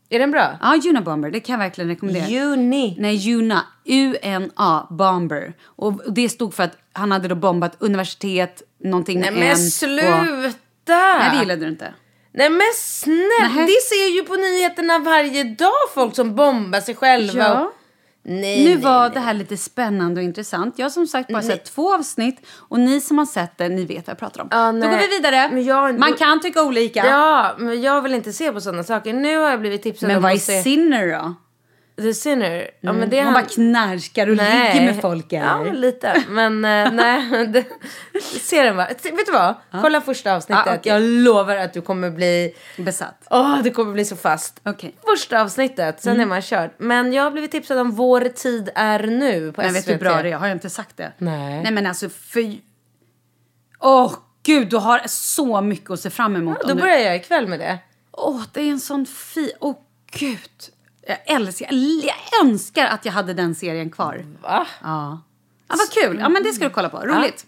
Är 0.09 0.19
den 0.19 0.31
bra? 0.31 0.57
Ja, 0.61 0.75
Juna 0.75 1.01
Bomber, 1.01 1.31
det 1.31 1.39
kan 1.39 1.53
jag 1.53 1.59
verkligen 1.59 1.87
rekommendera. 1.89 2.27
Juni. 2.27 2.95
Nej, 2.99 3.15
Juna. 3.15 3.63
U-N-A, 3.85 4.87
Bomber. 4.89 5.53
Och 5.65 6.13
det 6.13 6.29
stod 6.29 6.53
för 6.53 6.63
att 6.63 6.77
han 6.93 7.11
hade 7.11 7.27
då 7.27 7.35
bombat 7.35 7.75
universitet, 7.79 8.61
någonting 8.83 9.19
Nej 9.19 9.31
med 9.31 9.39
men 9.39 9.49
en. 9.49 9.57
sluta! 9.57 10.21
Och, 10.21 10.53
nej, 10.87 11.29
det 11.31 11.37
gillade 11.39 11.61
du 11.65 11.71
inte. 11.71 11.93
Nej 12.33 12.49
men 12.49 12.61
snälla, 12.75 13.25
Nähä. 13.41 13.61
det 13.65 13.81
ser 13.89 14.15
ju 14.15 14.21
på 14.23 14.35
nyheterna 14.35 14.99
varje 14.99 15.43
dag 15.43 15.71
folk 15.93 16.15
som 16.15 16.35
bombar 16.35 16.79
sig 16.81 16.95
själva. 16.95 17.39
Ja. 17.43 17.61
Och... 17.65 17.71
Nej, 18.23 18.63
Nu 18.63 18.69
nej, 18.69 18.77
var 18.83 19.01
nej. 19.01 19.11
det 19.13 19.19
här 19.19 19.33
lite 19.33 19.57
spännande 19.57 20.21
och 20.21 20.25
intressant. 20.25 20.73
Jag 20.79 20.85
har 20.85 20.89
som 20.89 21.07
sagt 21.07 21.29
bara 21.31 21.41
sett 21.41 21.65
två 21.65 21.93
avsnitt 21.93 22.45
och 22.69 22.79
ni 22.79 23.01
som 23.01 23.17
har 23.17 23.25
sett 23.25 23.57
det, 23.57 23.69
ni 23.69 23.85
vet 23.85 24.07
vad 24.07 24.11
jag 24.13 24.17
pratar 24.19 24.41
om. 24.41 24.47
Ja, 24.51 24.57
Då 24.65 24.71
nej. 24.71 24.89
går 24.89 24.97
vi 24.97 25.07
vidare. 25.07 25.49
Men 25.53 25.63
jag- 25.63 25.99
Man 25.99 26.13
kan 26.13 26.41
tycka 26.41 26.63
olika. 26.63 27.05
Ja, 27.05 27.55
men 27.57 27.81
jag 27.81 28.01
vill 28.01 28.13
inte 28.13 28.33
se 28.33 28.51
på 28.51 28.61
sådana 28.61 28.83
saker. 28.83 29.13
Nu 29.13 29.37
har 29.37 29.49
jag 29.49 29.59
blivit 29.59 29.83
tipsad 29.83 30.07
Men 30.07 30.17
om 30.17 30.23
vad 30.23 30.31
är 30.31 30.35
att 30.35 30.41
se 30.41 30.63
Sinner 30.63 31.07
då? 31.19 31.35
The 32.01 32.13
Sinner. 32.13 32.69
Ja, 32.81 32.93
men 32.93 33.09
det 33.09 33.15
Man 33.23 33.25
han- 33.25 33.33
bara 33.33 33.49
knarkar 33.49 34.27
och 34.27 34.35
ligger 34.35 34.85
med 34.85 35.01
folk 35.01 35.25
Ja, 35.29 35.61
eller? 35.61 35.73
lite. 35.73 36.23
Men 36.29 36.65
eh, 36.65 36.91
nej, 36.93 37.47
det, 37.47 37.65
se 38.41 38.63
den 38.63 38.75
bara. 38.77 38.87
Vet 38.87 39.25
du 39.25 39.31
vad? 39.31 39.55
Kolla 39.81 40.01
första 40.01 40.35
avsnittet. 40.35 40.63
Ja, 40.67 40.75
okej. 40.75 40.91
Jag 40.93 41.01
lovar 41.01 41.55
att 41.55 41.73
du 41.73 41.81
kommer 41.81 42.09
bli... 42.11 42.53
Besatt. 42.77 43.27
Åh, 43.29 43.61
du 43.63 43.71
kommer 43.71 43.93
bli 43.93 44.05
så 44.05 44.15
fast. 44.15 44.59
Okej. 44.65 44.95
Första 45.05 45.41
avsnittet, 45.41 46.01
sen 46.03 46.19
är 46.19 46.25
man 46.25 46.41
körd. 46.41 46.69
Men 46.77 47.13
jag 47.13 47.23
har 47.23 47.31
blivit 47.31 47.51
tipsad 47.51 47.77
om 47.77 47.91
Vår 47.91 48.21
tid 48.21 48.69
är 48.75 49.03
nu 49.03 49.51
på 49.51 49.61
Men 49.61 49.69
SVT. 49.69 49.77
vet 49.77 49.85
du 49.85 49.91
hur 49.91 49.99
bra 49.99 50.21
det 50.21 50.31
är? 50.31 50.35
Har 50.37 50.47
jag 50.47 50.55
inte 50.55 50.69
sagt 50.69 50.97
det? 50.97 51.11
Nej. 51.17 51.63
Nej 51.63 51.71
men 51.71 51.87
alltså 51.87 52.09
för... 52.09 52.53
Åh 53.79 54.13
gud, 54.43 54.69
du 54.69 54.77
har 54.77 55.01
så 55.07 55.61
mycket 55.61 55.91
att 55.91 55.99
se 55.99 56.09
fram 56.09 56.35
emot. 56.35 56.57
Ja, 56.61 56.67
då 56.67 56.73
du- 56.73 56.81
börjar 56.81 56.97
jag 56.97 57.15
ikväll 57.15 57.47
med 57.47 57.59
det. 57.59 57.79
Åh, 58.11 58.41
det 58.53 58.61
är 58.61 58.71
en 58.71 58.79
sån 58.79 59.05
fin... 59.05 59.51
Åh 59.59 59.75
gud. 60.11 60.39
Jag 61.09 61.35
älskar... 61.35 61.67
Jag 62.05 62.45
önskar 62.45 62.85
att 62.85 63.05
jag 63.05 63.11
hade 63.11 63.33
den 63.33 63.55
serien 63.55 63.89
kvar. 63.89 64.25
Va? 64.41 64.67
Ja. 64.83 65.21
Ja, 65.67 65.75
vad 65.77 65.89
kul. 65.91 66.19
Ja, 66.19 66.29
men 66.29 66.43
det 66.43 66.53
ska 66.53 66.63
du 66.63 66.69
kolla 66.69 66.89
på. 66.89 66.97
Roligt. 66.97 67.45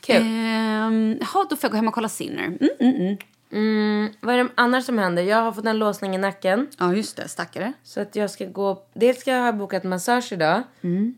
Kul. 0.00 0.16
Ehm, 0.16 1.18
Jaha, 1.20 1.46
då 1.50 1.56
får 1.56 1.58
jag 1.62 1.70
gå 1.70 1.76
hem 1.76 1.88
och 1.88 1.94
kolla 1.94 2.08
Sinner. 2.08 2.44
Mm, 2.44 2.58
mm, 2.80 2.94
mm. 2.96 3.16
Mm, 3.52 4.08
vad 4.20 4.34
är 4.34 4.44
det 4.44 4.50
annars 4.54 4.84
som 4.84 4.98
händer? 4.98 5.22
Jag 5.22 5.42
har 5.42 5.52
fått 5.52 5.66
en 5.66 5.78
låsning 5.78 6.14
i 6.14 6.18
nacken. 6.18 6.66
Ja, 6.78 6.94
just 6.94 7.16
det. 7.16 7.28
Stackare. 7.28 7.72
Så 7.82 8.00
att 8.00 8.16
jag 8.16 8.30
ska 8.30 8.44
gå... 8.46 8.82
Dels 8.94 9.20
ska 9.20 9.30
jag 9.30 9.42
ha 9.42 9.52
bokat 9.52 9.84
massage 9.84 10.32
idag. 10.32 10.62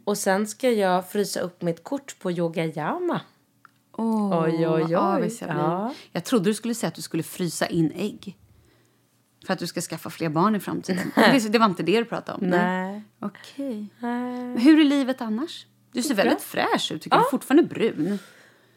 Och 0.04 0.18
sen 0.18 0.46
ska 0.46 0.70
jag 0.70 1.10
frysa 1.10 1.40
upp 1.40 1.62
mitt 1.62 1.84
kort 1.84 2.16
på 2.18 2.30
Yogayama. 2.30 3.20
Oh, 3.92 4.44
Oj, 4.44 4.68
oj, 4.68 4.82
oj. 4.84 4.94
avis 4.94 5.40
jag. 5.40 5.50
Ja. 5.50 5.94
jag 6.12 6.24
trodde 6.24 6.50
du 6.50 6.54
skulle 6.54 6.74
säga 6.74 6.88
att 6.88 6.94
du 6.94 7.02
skulle 7.02 7.22
frysa 7.22 7.66
in 7.66 7.92
ägg. 7.96 8.36
För 9.46 9.52
att 9.52 9.58
du 9.58 9.66
ska 9.66 9.80
skaffa 9.80 10.10
fler 10.10 10.28
barn 10.28 10.56
i 10.56 10.60
framtiden. 10.60 11.12
det, 11.14 11.52
det 11.52 11.58
var 11.58 11.66
inte 11.66 11.82
det 11.82 11.98
du 11.98 12.04
pratade 12.04 12.38
om? 12.38 12.50
Nej. 12.50 13.02
Okej. 13.20 13.86
Men 13.98 14.58
hur 14.58 14.80
är 14.80 14.84
livet 14.84 15.20
annars? 15.20 15.66
Du 15.92 16.02
ser 16.02 16.14
väldigt 16.14 16.42
fräsch 16.42 16.92
ut. 16.92 17.02
Tycker 17.02 17.16
du 17.16 17.24
är 17.24 17.30
fortfarande 17.30 17.62
brun. 17.62 18.18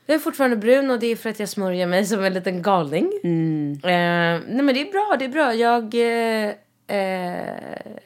Jag 0.05 0.15
är 0.15 0.19
fortfarande 0.19 0.57
brun 0.57 0.89
och 0.89 0.99
det 0.99 1.07
är 1.07 1.15
för 1.15 1.29
att 1.29 1.39
jag 1.39 1.49
smörjer 1.49 1.87
mig 1.87 2.05
som 2.05 2.23
en 2.23 2.33
liten 2.33 2.61
galning. 2.61 3.11
Mm. 3.23 3.73
Eh, 3.73 4.47
nej 4.47 4.61
men 4.61 4.67
det 4.67 4.81
är 4.81 4.91
bra, 4.91 5.15
det 5.19 5.25
är 5.25 5.29
bra. 5.29 5.53
Jag... 5.53 5.95
Eh, 5.95 6.53
eh, 6.97 7.97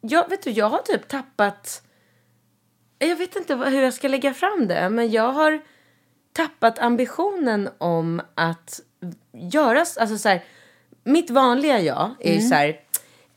jag, 0.00 0.28
vet 0.28 0.42
du, 0.42 0.50
jag 0.50 0.68
har 0.68 0.78
typ 0.78 1.08
tappat... 1.08 1.82
Jag 2.98 3.16
vet 3.16 3.36
inte 3.36 3.56
hur 3.56 3.82
jag 3.82 3.94
ska 3.94 4.08
lägga 4.08 4.34
fram 4.34 4.68
det, 4.68 4.90
men 4.90 5.10
jag 5.10 5.32
har 5.32 5.60
tappat 6.32 6.78
ambitionen 6.78 7.68
om 7.78 8.22
att 8.34 8.80
göra... 9.32 9.78
Alltså 9.78 10.18
så 10.18 10.28
här, 10.28 10.44
mitt 11.10 11.30
vanliga 11.30 11.80
jag 11.80 12.10
är 12.20 12.30
Mm. 12.30 12.40
ju 12.42 12.48
så 12.48 12.54
här... 12.54 12.80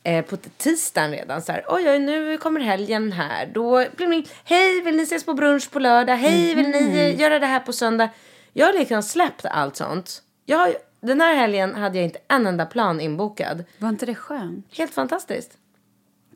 Eh, 0.06 0.26
på 0.26 0.38
tisdagen 0.38 1.12
redan 1.12 1.42
så 1.42 1.52
här, 1.52 1.66
oj, 1.68 1.90
oj 1.90 2.00
nu 2.00 2.38
kommer 2.38 2.60
helgen 2.60 3.12
här. 3.12 3.46
Då 3.54 3.86
blir 3.96 4.08
det, 4.08 4.24
hej 4.44 4.82
vill 4.82 4.96
ni 4.96 5.04
ses 5.04 5.26
på 5.26 5.34
brunch 5.34 5.72
på 5.72 5.80
lördag? 5.80 6.16
Hej 6.16 6.56
vill 6.56 6.70
ni 6.70 7.00
eh, 7.00 7.20
göra 7.20 7.40
det 7.40 7.46
här 7.46 7.60
på 7.60 7.74
söndag? 7.74 8.10
Jag 8.54 8.66
har 8.66 8.74
liksom 8.74 9.04
släppt 9.04 9.46
allt 9.46 9.76
sånt. 9.76 10.22
Jag, 10.46 10.74
den 11.02 11.22
här 11.22 11.36
helgen 11.36 11.76
hade 11.76 11.98
jag 11.98 12.06
inte 12.06 12.20
en 12.28 12.48
enda 12.48 12.66
plan 12.66 13.02
inbokad. 13.02 13.64
Var 13.78 13.90
inte 13.90 14.06
det 14.06 14.16
skönt? 14.16 14.66
Helt 14.78 14.94
fantastiskt. 14.94 15.52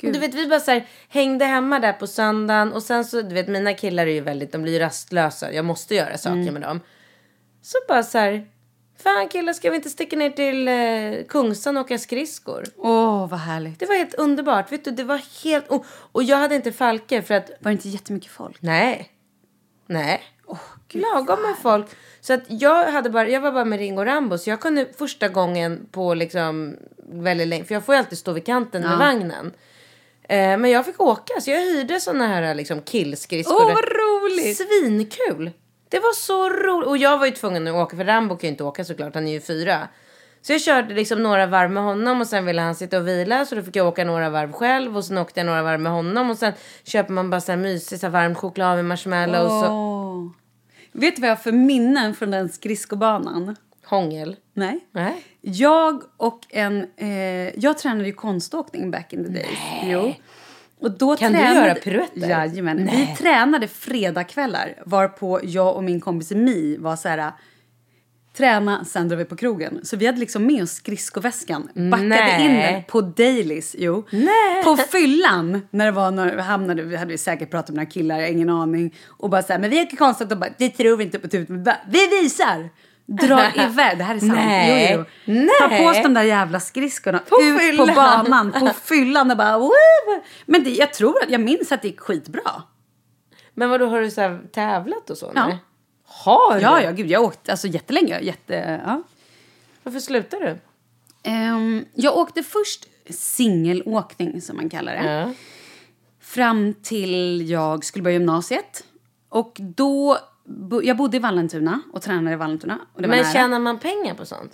Och 0.04 0.12
Du 0.12 0.20
vet, 0.20 0.34
vi 0.34 0.48
bara 0.48 0.60
så 0.60 0.72
här, 0.72 0.86
hängde 1.10 1.46
hemma 1.46 1.80
där 1.80 1.94
på 1.94 2.08
söndagen 2.08 2.74
och 2.74 2.84
sen 2.84 3.06
så, 3.06 3.22
du 3.22 3.34
vet 3.36 3.48
mina 3.48 3.74
killar 3.74 4.08
är 4.08 4.12
ju 4.12 4.22
väldigt, 4.22 4.52
de 4.52 4.62
blir 4.64 4.74
ju 4.74 4.80
rastlösa. 4.80 5.54
Jag 5.54 5.66
måste 5.66 5.96
göra 5.96 6.18
saker 6.18 6.52
med 6.52 6.62
dem. 6.62 6.80
Så 7.62 7.78
bara 7.88 8.04
så 8.04 8.18
här, 8.18 8.48
fan 9.04 9.28
killar 9.28 9.54
ska 9.54 9.70
vi 9.70 9.76
inte 9.76 9.90
sticka 9.90 10.16
ner 10.16 10.30
till 10.30 10.68
eh, 10.68 11.28
Kungsan 11.28 11.78
och 11.78 11.84
åka 11.86 11.98
skridskor? 11.98 12.64
Åh, 12.78 13.30
vad 13.30 13.40
härligt. 13.40 13.80
Det 13.80 13.86
var 13.86 13.96
helt 13.96 14.14
underbart. 14.14 14.72
Vet 14.72 14.86
du, 14.86 14.92
det 14.92 15.04
var 15.04 15.22
helt... 15.44 15.68
Och, 15.68 15.86
och 16.12 16.24
jag 16.24 16.38
hade 16.38 16.56
inte 16.56 16.72
Falke 16.72 17.22
för 17.22 17.34
att... 17.34 17.50
Var 17.50 17.72
det 17.72 17.72
inte 17.72 17.90
jättemycket 17.90 18.32
folk? 18.32 18.58
Nej. 18.62 19.12
Nej. 19.88 20.22
Lagom 20.94 21.42
med 21.42 21.56
folk. 21.62 21.86
Så 22.22 22.34
att 22.34 22.44
jag, 22.48 22.92
hade 22.92 23.10
bara, 23.10 23.30
jag 23.30 23.42
var 23.42 23.52
bara 23.52 23.66
med 23.66 23.80
Ringo 23.80 24.02
och 24.02 24.06
Rambo. 24.06 24.38
Så 24.38 24.50
jag 24.50 24.60
kunde 24.60 24.88
första 24.98 25.28
gången 25.28 25.88
på 25.92 26.14
liksom 26.14 26.78
väldigt 26.98 27.48
länge. 27.48 27.64
För 27.64 27.74
jag 27.74 27.86
får 27.86 27.96
ju 27.96 28.00
alltid 28.00 28.18
stå 28.18 28.32
vid 28.32 28.46
kanten 28.46 28.82
med 28.82 28.98
vagnen. 28.98 29.54
Eh, 30.24 30.58
men 30.58 30.70
jag 30.70 30.86
fick 30.86 31.02
åka. 31.02 31.42
Så 31.42 31.52
jag 31.52 31.62
hyrde 31.62 32.00
såna 32.00 32.28
här 32.28 32.56
liksom 32.56 32.82
killskridskor. 32.82 33.56
Åh, 33.56 33.74
vad 33.74 33.84
roligt! 33.84 34.58
Svinkul. 34.58 35.52
Det 35.90 36.00
var 36.00 36.14
så 36.14 36.50
roligt. 36.50 36.88
Och 36.88 36.98
jag 36.98 37.18
var 37.18 37.26
ju 37.26 37.32
tvungen 37.32 37.68
att 37.68 37.74
åka. 37.74 37.98
För 37.98 38.06
Rambo 38.06 38.36
kan 38.36 38.48
ju 38.48 38.52
inte 38.52 38.64
åka 38.64 38.86
såklart. 38.86 39.16
Han 39.16 39.28
är 39.28 39.32
ju 39.32 39.42
fyra. 39.42 39.88
Så 40.42 40.52
jag 40.54 40.62
körde 40.62 40.94
liksom 40.94 41.24
några 41.24 41.46
varv 41.46 41.72
med 41.72 41.84
honom 41.84 42.22
och 42.22 42.28
sen 42.28 42.46
ville 42.46 42.62
han 42.62 42.76
sitta 42.76 42.98
och 42.98 43.08
vila 43.08 43.46
så 43.46 43.56
då 43.56 43.64
fick 43.64 43.76
jag 43.76 43.88
åka 43.88 44.04
några 44.04 44.30
varv 44.30 44.52
själv 44.52 44.98
och 44.98 45.06
sen 45.06 45.18
åkte 45.18 45.40
jag 45.40 45.46
några 45.46 45.64
varv 45.64 45.80
med 45.80 45.92
honom 45.92 46.30
och 46.30 46.38
sen 46.38 46.54
köper 46.84 47.14
man 47.14 47.30
bara 47.30 47.42
så 47.42 47.52
här 47.52 47.60
mysig 47.60 48.00
så 48.00 48.06
här 48.06 48.12
varm 48.12 48.36
choklad 48.36 48.76
med 48.76 48.86
marshmallows 48.86 49.64
och 49.64 49.72
Åh. 49.72 50.28
Vet 50.92 51.16
du 51.16 51.22
vad 51.22 51.30
jag 51.30 51.36
har 51.36 51.42
för 51.42 51.52
minnen 51.52 52.14
från 52.16 52.32
den 52.32 52.50
skridskobanan? 52.50 53.56
hångel. 53.90 54.36
Nej. 54.54 54.80
Nej. 54.92 55.24
Jag 55.42 56.04
och 56.18 56.40
en... 56.50 56.88
Eh, 56.98 57.60
jag 57.60 57.78
tränade 57.78 58.08
ju 58.08 58.14
konståkning 58.14 58.92
back 58.92 59.14
in 59.14 59.24
the 59.26 59.32
days. 59.32 59.60
Jo. 59.84 60.14
Och 60.80 60.92
då 60.92 61.16
Kan 61.16 61.32
du 61.32 61.40
tränade, 61.40 61.68
göra 61.68 61.76
piruetter? 61.76 62.30
Jajamän. 62.30 62.90
Vi 62.92 63.16
tränade 63.18 63.68
fredagkvällar 63.68 64.84
varpå 64.86 65.40
jag 65.44 65.76
och 65.76 65.84
min 65.84 66.02
kompis 66.02 66.32
Mi 66.32 66.78
var 66.78 66.96
så 66.96 67.10
här... 67.10 67.32
Träna, 68.38 68.86
sen 68.86 69.08
drar 69.08 69.18
vi 69.18 69.26
på 69.26 69.36
krogen. 69.36 69.80
Så 69.84 69.98
vi 69.98 70.06
hade 70.06 70.20
liksom 70.20 70.46
med 70.46 70.64
oss 70.64 70.72
skridskoväskan. 70.72 71.70
Backade 71.74 72.08
Nej. 72.08 72.46
in 72.46 72.54
den 72.54 72.84
på 72.84 73.02
dailies. 73.02 73.76
Jo. 73.80 74.04
Nej. 74.10 74.64
På 74.64 74.78
fyllan. 74.78 75.62
När 75.70 75.86
det 75.86 75.92
var 75.92 76.12
när 76.12 76.36
vi 76.36 76.42
hamnade, 76.42 76.84
vi 76.84 76.96
hade 76.98 77.12
vi 77.12 77.18
säkert 77.18 77.52
pratat 77.52 77.70
med 77.70 77.76
några 77.76 77.90
killar, 77.90 78.22
ingen 78.22 78.50
aning. 78.50 78.96
Och 79.08 79.30
bara 79.30 79.44
så 79.44 79.54
här, 79.54 79.60
men 79.60 79.70
vi 79.70 79.82
åker 79.82 79.98
konstigt 79.98 80.32
och 80.32 80.38
bara, 80.38 80.50
det 80.58 80.70
tror 80.70 80.98
vi 80.98 81.04
inte 81.04 81.20
på 81.20 81.54
bara, 81.54 81.78
Vi 81.90 82.08
visar! 82.22 82.70
Drar 83.08 83.52
iväg, 83.70 83.98
det 83.98 84.04
här 84.04 84.16
är 84.16 84.20
sant. 84.20 84.34
Nej. 84.34 84.94
Jo, 84.94 85.06
jo. 85.26 85.48
Ta 85.60 85.78
på 85.78 85.84
oss 85.84 85.98
de 86.04 86.14
där 86.14 86.24
jävla 86.24 86.60
skridskorna 86.60 87.20
På 87.20 87.42
ut 87.42 87.60
fyllan. 87.62 87.88
på 87.88 87.94
banan, 87.94 88.52
på 88.52 88.68
fyllan 88.84 89.32
och 89.32 89.38
bara 89.38 89.58
Woo! 89.58 89.72
Men 90.46 90.64
det, 90.64 90.70
jag 90.70 90.94
tror 90.94 91.24
att, 91.24 91.30
jag 91.30 91.42
minns 91.42 91.72
att 91.72 91.82
det 91.82 91.88
gick 91.88 92.00
skitbra. 92.00 92.64
Men 93.54 93.70
vad 93.70 93.80
då 93.80 93.86
har 93.86 94.02
du 94.02 94.12
så 94.12 94.22
här 94.22 94.42
tävlat 94.52 95.10
och 95.10 95.18
så? 95.18 95.32
Ja. 95.36 95.48
nej? 95.48 95.58
Har 96.06 96.56
du? 96.56 96.62
Ja, 96.62 96.82
ja, 96.82 96.92
gud, 96.92 97.08
jag 97.08 97.24
åkte 97.24 97.52
alltså 97.52 97.68
jättelänge. 97.68 98.20
Jätte, 98.20 98.82
ja. 98.86 99.04
Varför 99.84 100.00
slutade 100.00 100.46
du? 100.46 100.58
Ehm, 101.30 101.86
jag 101.94 102.18
åkte 102.18 102.44
först 102.44 102.86
singelåkning, 103.10 104.42
som 104.42 104.56
man 104.56 104.70
kallar 104.70 104.96
det. 104.96 105.12
Ja. 105.12 105.34
Fram 106.20 106.74
till 106.74 107.50
jag 107.50 107.86
skulle 107.86 108.04
börja 108.04 108.14
gymnasiet. 108.18 108.84
Och 109.30 109.58
då... 109.60 110.18
Jag 110.84 110.98
bodde 110.98 111.18
i 111.18 111.20
Vallentuna 111.20 111.82
och 111.94 112.02
tränade 112.02 112.34
i 112.34 112.36
Vallentuna. 112.36 112.80
Men 112.96 113.10
nära. 113.10 113.24
tjänar 113.24 113.60
man 113.60 113.80
pengar 113.80 114.14
på 114.14 114.26
sånt? 114.26 114.52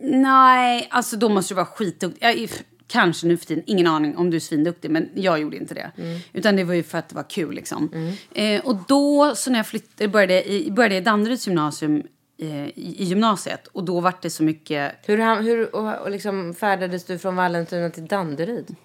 Nej, 0.00 0.88
alltså 0.90 1.16
då 1.16 1.28
måste 1.28 1.54
du 1.54 1.56
vara 1.56 1.66
skitduktig. 1.66 2.26
Jag, 2.26 2.48
kanske 2.86 3.26
nu 3.26 3.36
för 3.36 3.46
tiden, 3.46 3.64
ingen 3.66 3.86
aning 3.86 4.16
om 4.16 4.30
du 4.30 4.36
är 4.36 4.40
svinduktig, 4.40 4.90
men 4.90 5.10
jag 5.14 5.40
gjorde 5.40 5.56
inte 5.56 5.74
det. 5.74 5.90
Utan 6.32 6.56
det 6.56 6.64
var 6.64 6.74
ju 6.74 6.82
för 6.82 6.98
att 6.98 7.08
det 7.08 7.14
var 7.14 7.30
kul 7.30 7.54
liksom. 7.54 8.14
Eh, 8.34 8.66
och 8.66 8.76
då, 8.88 9.32
så 9.36 9.50
när 9.50 9.58
jag 9.58 9.66
flyttade, 9.66 10.08
började 10.08 10.52
i, 10.52 10.70
började 10.70 10.96
i 10.96 11.00
Danderyds 11.00 11.46
gymnasium 11.46 12.02
eh, 12.38 12.66
i, 12.66 12.94
i 12.98 13.04
gymnasiet. 13.04 13.66
Och 13.66 13.84
då 13.84 14.00
var 14.00 14.14
det 14.22 14.30
så 14.30 14.42
mycket 14.42 14.94
Hur, 15.02 15.42
hur 15.42 15.76
och, 15.76 16.02
och 16.02 16.10
liksom 16.10 16.54
färdades 16.54 17.04
du 17.04 17.18
från 17.18 17.36
Vallentuna 17.36 17.90
till 17.90 18.06
Danderyd? 18.06 18.76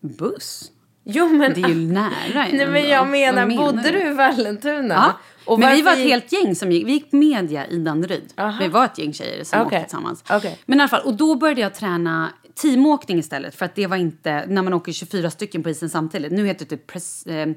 buss. 0.00 0.70
Jo, 1.04 1.28
men... 1.28 1.54
Det 1.54 1.60
är 1.60 1.68
ju 1.68 1.74
nära. 1.74 2.10
Nej, 2.34 2.66
men 2.66 2.88
jag 2.88 3.08
menar, 3.08 3.46
Vad 3.46 3.74
bodde 3.74 3.90
du 3.90 4.10
i 4.10 4.12
Vallentuna? 4.12 4.94
Ja, 4.94 5.18
Och 5.44 5.58
men 5.58 5.76
vi 5.76 5.82
var 5.82 5.92
ett 5.92 5.98
helt 5.98 6.32
gäng 6.32 6.54
som 6.54 6.72
gick. 6.72 6.86
Vi 6.86 6.92
gick 6.92 7.12
media 7.12 7.66
i 7.66 7.78
Danderyd. 7.78 8.32
Vi 8.60 8.68
var 8.68 8.84
ett 8.84 8.98
gäng 8.98 9.12
tjejer 9.12 9.44
som 9.44 9.60
Okej. 9.60 9.66
åkte 9.66 9.88
tillsammans. 9.88 10.24
Okej. 10.30 10.58
Men 10.66 10.78
i 10.78 10.82
alla 10.82 10.88
fall, 10.88 11.02
och 11.04 11.14
då 11.14 11.34
började 11.34 11.60
jag 11.60 11.74
träna 11.74 12.30
teamåkning 12.62 13.18
istället. 13.18 13.54
För 13.54 13.64
att 13.64 13.74
det 13.74 13.86
var 13.86 13.96
inte 13.96 14.46
när 14.46 14.62
man 14.62 14.72
åker 14.72 14.92
24 14.92 15.30
stycken 15.30 15.62
på 15.62 15.70
isen 15.70 15.90
samtidigt. 15.90 16.32
Nu 16.32 16.46
heter 16.46 16.64
det 16.64 16.76
typ 16.76 16.86
press, 16.86 17.26
eh, 17.26 17.48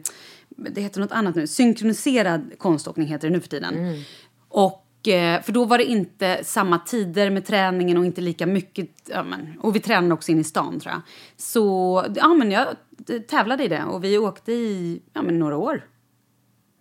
det 0.49 0.81
heter 0.81 1.01
något 1.01 1.11
annat 1.11 1.35
nu. 1.35 1.47
Synkroniserad 1.47 2.51
konståkning 2.57 3.07
heter 3.07 3.27
det 3.27 3.33
nu 3.33 3.39
för 3.39 3.49
tiden. 3.49 3.77
Mm. 3.77 4.01
Och, 4.49 4.82
för 5.43 5.51
då 5.51 5.65
var 5.65 5.77
det 5.77 5.85
inte 5.85 6.43
samma 6.43 6.79
tider 6.79 7.29
med 7.29 7.45
träningen 7.45 7.97
och 7.97 8.05
inte 8.05 8.21
lika 8.21 8.45
mycket. 8.45 8.89
Ja, 9.05 9.23
men, 9.23 9.59
och 9.59 9.75
vi 9.75 9.79
tränade 9.79 10.13
också 10.13 10.31
in 10.31 10.39
i 10.39 10.43
stan 10.43 10.79
tror 10.79 10.93
jag. 10.93 11.01
Så 11.37 12.05
ja, 12.15 12.33
men 12.33 12.51
jag 12.51 12.67
tävlade 13.27 13.63
i 13.63 13.67
det 13.67 13.83
och 13.83 14.03
vi 14.03 14.17
åkte 14.17 14.51
i 14.51 15.01
ja, 15.13 15.21
men 15.21 15.39
några 15.39 15.57
år. 15.57 15.81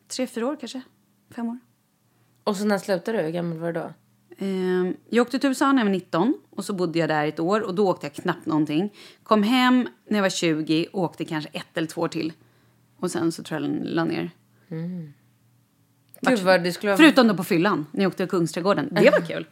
Tre, 0.09 0.27
fyra 0.27 0.47
år 0.47 0.57
kanske. 0.61 0.81
Fem 1.35 1.49
år. 1.49 1.59
Och 2.45 2.57
så 2.57 2.64
när 2.64 2.79
slutade 2.79 3.18
du? 3.18 3.25
Hur 3.25 3.31
gammal 3.31 3.59
var 3.59 3.73
du 3.73 3.81
då? 3.81 3.93
Ehm, 4.39 4.97
jag 5.09 5.23
åkte 5.23 5.39
till 5.39 5.49
USA 5.49 5.73
när 5.73 5.79
jag 5.79 5.87
var 5.87 5.93
19 5.93 6.35
och 6.51 6.64
så 6.64 6.73
bodde 6.73 6.99
jag 6.99 7.09
där 7.09 7.27
ett 7.27 7.41
år 7.41 7.61
och 7.61 7.75
då 7.75 7.91
åkte 7.91 8.07
jag 8.07 8.14
knappt 8.14 8.47
någonting. 8.47 8.93
Kom 9.23 9.43
hem 9.43 9.89
när 10.09 10.18
jag 10.18 10.23
var 10.23 10.31
20 10.31 10.87
och 10.93 11.03
åkte 11.03 11.25
kanske 11.25 11.51
ett 11.53 11.77
eller 11.77 11.87
två 11.87 12.01
år 12.01 12.09
till. 12.09 12.33
Och 12.97 13.11
sen 13.11 13.33
så 13.33 13.43
tror 13.43 13.61
jag 13.61 13.70
den 13.70 13.83
la 13.85 14.05
ner. 14.05 14.31
Gud, 16.27 16.39
vad 16.39 16.62
det 16.62 16.73
skulle 16.73 16.91
vara... 16.91 16.97
Förutom 16.97 17.29
då 17.29 17.35
på 17.35 17.45
fyllan, 17.45 17.87
när 17.91 18.03
jag 18.03 18.09
åkte 18.09 18.25
till 18.25 18.31
Kungsträdgården. 18.31 18.89
Det 18.91 19.11
var 19.11 19.20
kul. 19.29 19.47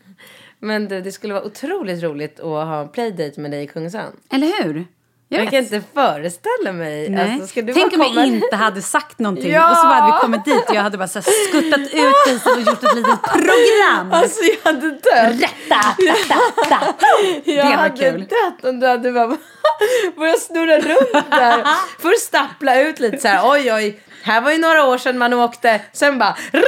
Men 0.59 0.89
det, 0.89 1.01
det 1.01 1.12
skulle 1.12 1.35
vara 1.35 1.45
otroligt 1.45 2.03
roligt 2.03 2.41
att 2.41 2.47
ha 2.47 2.83
en 2.83 2.89
playdate 2.89 3.41
med 3.41 3.51
dig 3.51 3.62
i 3.62 3.66
Kungshamn. 3.66 4.16
Eller 4.31 4.64
hur? 4.64 4.87
Jag, 5.33 5.41
vet. 5.41 5.51
kan 5.51 5.59
inte 5.59 5.83
föreställa 5.95 6.72
mig. 6.72 7.16
Alltså, 7.20 7.55
Tänk 7.55 7.76
om 7.78 7.91
komma... 7.91 8.05
jag 8.14 8.26
inte 8.26 8.57
hade 8.57 8.83
sagt 8.83 9.18
någonting 9.18 9.51
Ja! 9.53 9.70
och 9.70 9.76
så 9.76 9.87
hade 9.87 10.12
vi 10.12 10.18
kommit 10.20 10.45
dit 10.45 10.68
och 10.68 10.74
jag 10.74 10.83
hade 10.83 10.99
bara 10.99 11.09
så 11.09 11.22
skuttat 11.22 11.81
ut 11.81 12.14
isen 12.28 12.53
och 12.55 12.61
gjort 12.61 12.85
ett 12.85 12.95
litet 12.95 13.22
program. 13.22 14.12
Alltså 14.12 14.41
jag 14.45 14.72
hade 14.72 14.91
dött. 14.91 15.41
Rätta, 15.41 15.81
rätta, 15.99 16.95
Jag 17.45 17.64
var 17.64 17.72
hade 17.72 17.97
kul. 18.11 18.20
dött 18.20 18.64
om 18.64 18.81
du 18.81 18.87
hade 18.87 19.12
bara 19.12 19.26
börjat 20.16 20.41
snurra 20.43 20.78
runt 20.78 21.31
där. 21.31 21.64
Först 21.99 22.20
stappla 22.22 22.81
ut 22.81 23.01
lite 23.01 23.18
så 23.18 23.28
här, 23.28 23.51
oj 23.51 23.72
oj. 23.72 24.01
Här 24.22 24.41
var 24.41 24.51
ju 24.51 24.59
några 24.59 24.85
år 24.85 24.99
sedan 24.99 25.18
man 25.18 25.33
åkte. 25.33 25.81
Sen 25.93 26.18
bara... 26.18 26.37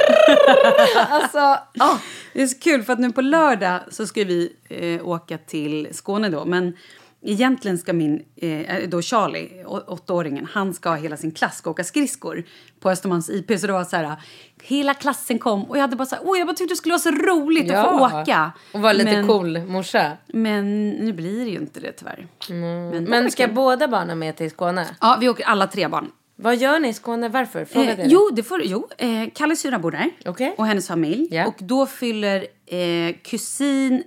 Alltså, 1.10 1.38
ah. 1.78 1.96
Det 2.32 2.42
är 2.42 2.46
så 2.46 2.58
kul 2.58 2.82
för 2.82 2.92
att 2.92 2.98
nu 2.98 3.12
på 3.12 3.20
lördag 3.20 3.80
så 3.90 4.06
ska 4.06 4.24
vi 4.24 4.52
eh, 4.68 5.08
åka 5.08 5.38
till 5.38 5.88
Skåne 5.92 6.28
då. 6.28 6.44
Men 6.44 6.76
egentligen 7.24 7.78
ska 7.78 7.92
min, 7.92 8.22
eh, 8.36 8.88
då 8.88 9.02
Charlie, 9.02 9.64
åttaåringen, 9.66 10.48
han 10.52 10.74
ska 10.74 10.88
ha 10.88 10.96
hela 10.96 11.16
sin 11.16 11.32
klass 11.32 11.56
ska 11.58 11.70
åka 11.70 11.84
skridskor 11.84 12.44
på 12.80 12.90
Östermalms 12.90 13.30
IP. 13.30 13.58
Så 13.58 13.66
det 13.66 13.72
var 13.72 13.84
så 13.84 13.96
här, 13.96 14.16
hela 14.62 14.94
klassen 14.94 15.38
kom 15.38 15.64
och 15.64 15.76
jag 15.76 15.80
hade 15.80 15.96
bara 15.96 16.06
så 16.06 16.14
här, 16.16 16.24
åh 16.26 16.38
jag 16.38 16.46
bara 16.46 16.54
tyckte 16.56 16.72
det 16.72 16.76
skulle 16.76 16.92
vara 16.92 17.00
så 17.00 17.10
roligt 17.10 17.70
att 17.72 17.88
få 17.88 18.20
åka. 18.20 18.52
Och 18.72 18.80
vara 18.80 18.92
lite 18.92 19.12
men, 19.12 19.26
cool 19.26 19.58
morsa. 19.66 20.12
Men 20.26 20.90
nu 20.90 21.12
blir 21.12 21.44
det 21.44 21.50
ju 21.50 21.58
inte 21.58 21.80
det 21.80 21.92
tyvärr. 21.92 22.26
Men, 22.48 22.90
det 22.90 23.00
var 23.00 23.08
Men 23.08 23.30
ska 23.30 23.46
kul. 23.46 23.54
båda 23.54 23.88
barnen 23.88 24.18
med 24.18 24.36
till 24.36 24.50
Skåne? 24.50 24.86
Ja, 25.00 25.16
vi 25.20 25.28
åker 25.28 25.44
alla 25.44 25.66
tre 25.66 25.88
barn. 25.88 26.10
Vad 26.36 26.56
gör 26.56 26.80
ni 26.80 26.88
i 26.88 26.94
Skåne? 26.94 27.28
Varför? 27.28 27.64
Fråga 27.64 27.90
Eh, 27.90 27.96
det. 27.96 28.04
jo, 28.06 28.30
det 28.32 28.42
får, 28.42 28.62
jo 28.64 28.88
eh, 28.98 29.08
Kalles 29.34 29.60
syra 29.60 29.78
bor 29.78 29.90
där. 29.90 30.10
Okej. 30.26 30.54
Och 30.58 30.66
hennes 30.66 30.88
familj. 30.88 31.28
Ja. 31.30 31.46
Och 31.46 31.54
då 31.58 31.86
fyller 31.86 32.46
eh, 32.66 33.14
kusin 33.24 34.02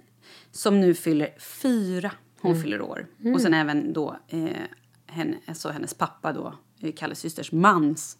som 0.51 0.81
nu 0.81 0.93
fyller 0.93 1.29
fyra. 1.61 2.11
Hon 2.45 2.51
Mm. 2.51 2.63
fyller 2.63 2.81
år. 2.81 3.07
Och 3.33 3.41
sen 3.41 3.53
även 3.53 3.93
då 3.93 4.17
eh, 4.27 4.39
henne, 5.07 5.37
alltså 5.47 5.69
hennes 5.69 5.93
pappa 5.93 6.33
då, 6.33 6.53
eh, 6.81 6.91
Kalles 6.93 7.19
systers 7.19 7.51
mans 7.51 8.17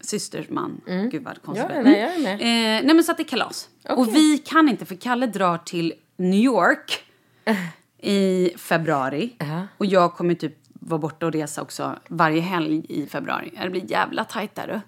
systers 0.00 0.48
man. 0.48 0.80
Gud 1.10 1.22
vad 1.22 1.42
konstigt. 1.42 1.70
Ja, 1.74 1.82
nej, 1.82 2.00
jag 2.00 2.14
är 2.14 2.18
med. 2.22 2.32
Eh, 2.32 2.86
nej 2.86 2.94
men 2.94 3.04
så 3.04 3.10
att 3.12 3.16
det 3.18 3.22
är 3.22 3.28
kalas. 3.28 3.68
Och 3.88 4.14
vi 4.14 4.38
kan 4.38 4.68
inte 4.68 4.84
för 4.84 4.94
Kalle 4.94 5.26
drar 5.26 5.58
till 5.58 5.92
New 6.16 6.40
York 6.40 7.04
i 8.02 8.50
februari. 8.56 9.36
Ja. 9.38 9.66
Och 9.78 9.86
jag 9.86 10.14
kommer 10.14 10.34
typ 10.34 10.58
vara 10.72 10.98
borta 10.98 11.26
och 11.26 11.32
resa 11.32 11.62
också 11.62 11.98
varje 12.08 12.40
helg 12.40 12.86
i 12.88 13.06
februari. 13.06 13.52
Det 13.62 13.70
blir 13.70 13.90
jävla 13.90 14.24
tajt 14.24 14.54
där. 14.54 14.66
du. 14.66 14.80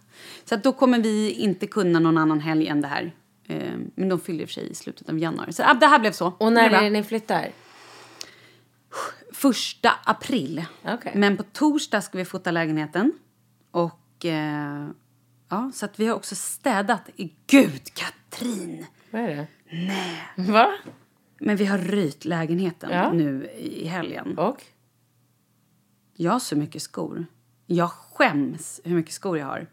Så 0.45 0.55
att 0.55 0.63
då 0.63 0.73
kommer 0.73 0.99
vi 0.99 1.31
inte 1.31 1.67
kunna 1.67 1.99
någon 1.99 2.19
annan 2.19 2.41
helg 2.41 2.67
än 2.69 2.81
det 2.81 2.89
här. 2.89 3.13
Eh, 3.49 3.73
men 3.95 4.09
de 4.09 4.21
fyller 4.21 4.47
för 4.47 4.53
sig 4.53 4.71
i 4.71 4.75
slutet 4.75 5.09
av 5.09 5.19
januari. 5.19 5.53
Så 5.53 5.63
ah, 5.67 5.75
det 5.75 5.87
här 5.87 5.99
blev 5.99 6.13
så. 6.13 6.33
Och 6.39 6.53
när 6.53 6.71
är 6.71 6.83
det 6.83 6.91
ni 6.91 7.03
flyttar? 7.03 7.49
Första 9.35 9.91
april. 10.05 10.65
Okej. 10.85 11.13
Men 11.17 11.37
på 11.37 11.43
torsdag 11.43 12.01
ska 12.01 12.19
vi 12.19 12.25
fota 12.25 12.51
lägenheten. 12.51 13.13
Och 13.71 14.25
eh, 14.25 14.87
ja, 15.49 15.71
så 15.75 15.85
att 15.85 16.01
vi 16.01 16.07
har 16.07 16.15
också 16.17 16.35
städat. 16.35 17.03
Gud, 17.47 17.83
Katrin! 17.95 18.87
Vad 19.11 19.23
är 19.23 19.29
det? 19.29 19.47
Nej. 19.71 20.23
Va? 20.37 20.75
Men 21.41 21.57
vi 21.57 21.65
har 21.67 21.79
ryt 21.79 22.25
lägenheten 22.25 22.91
Ja. 22.93 23.13
nu 23.13 23.47
i 23.59 23.87
helgen. 23.87 24.39
Och? 24.39 24.63
Jag 26.17 26.33
har 26.33 26.39
så 26.39 26.57
mycket 26.57 26.83
skor. 26.83 27.27
Jag 27.67 27.91
skäms 27.91 28.81
hur 28.85 28.95
mycket 28.97 29.13
skor 29.15 29.39
jag 29.39 29.47
har. 29.47 29.67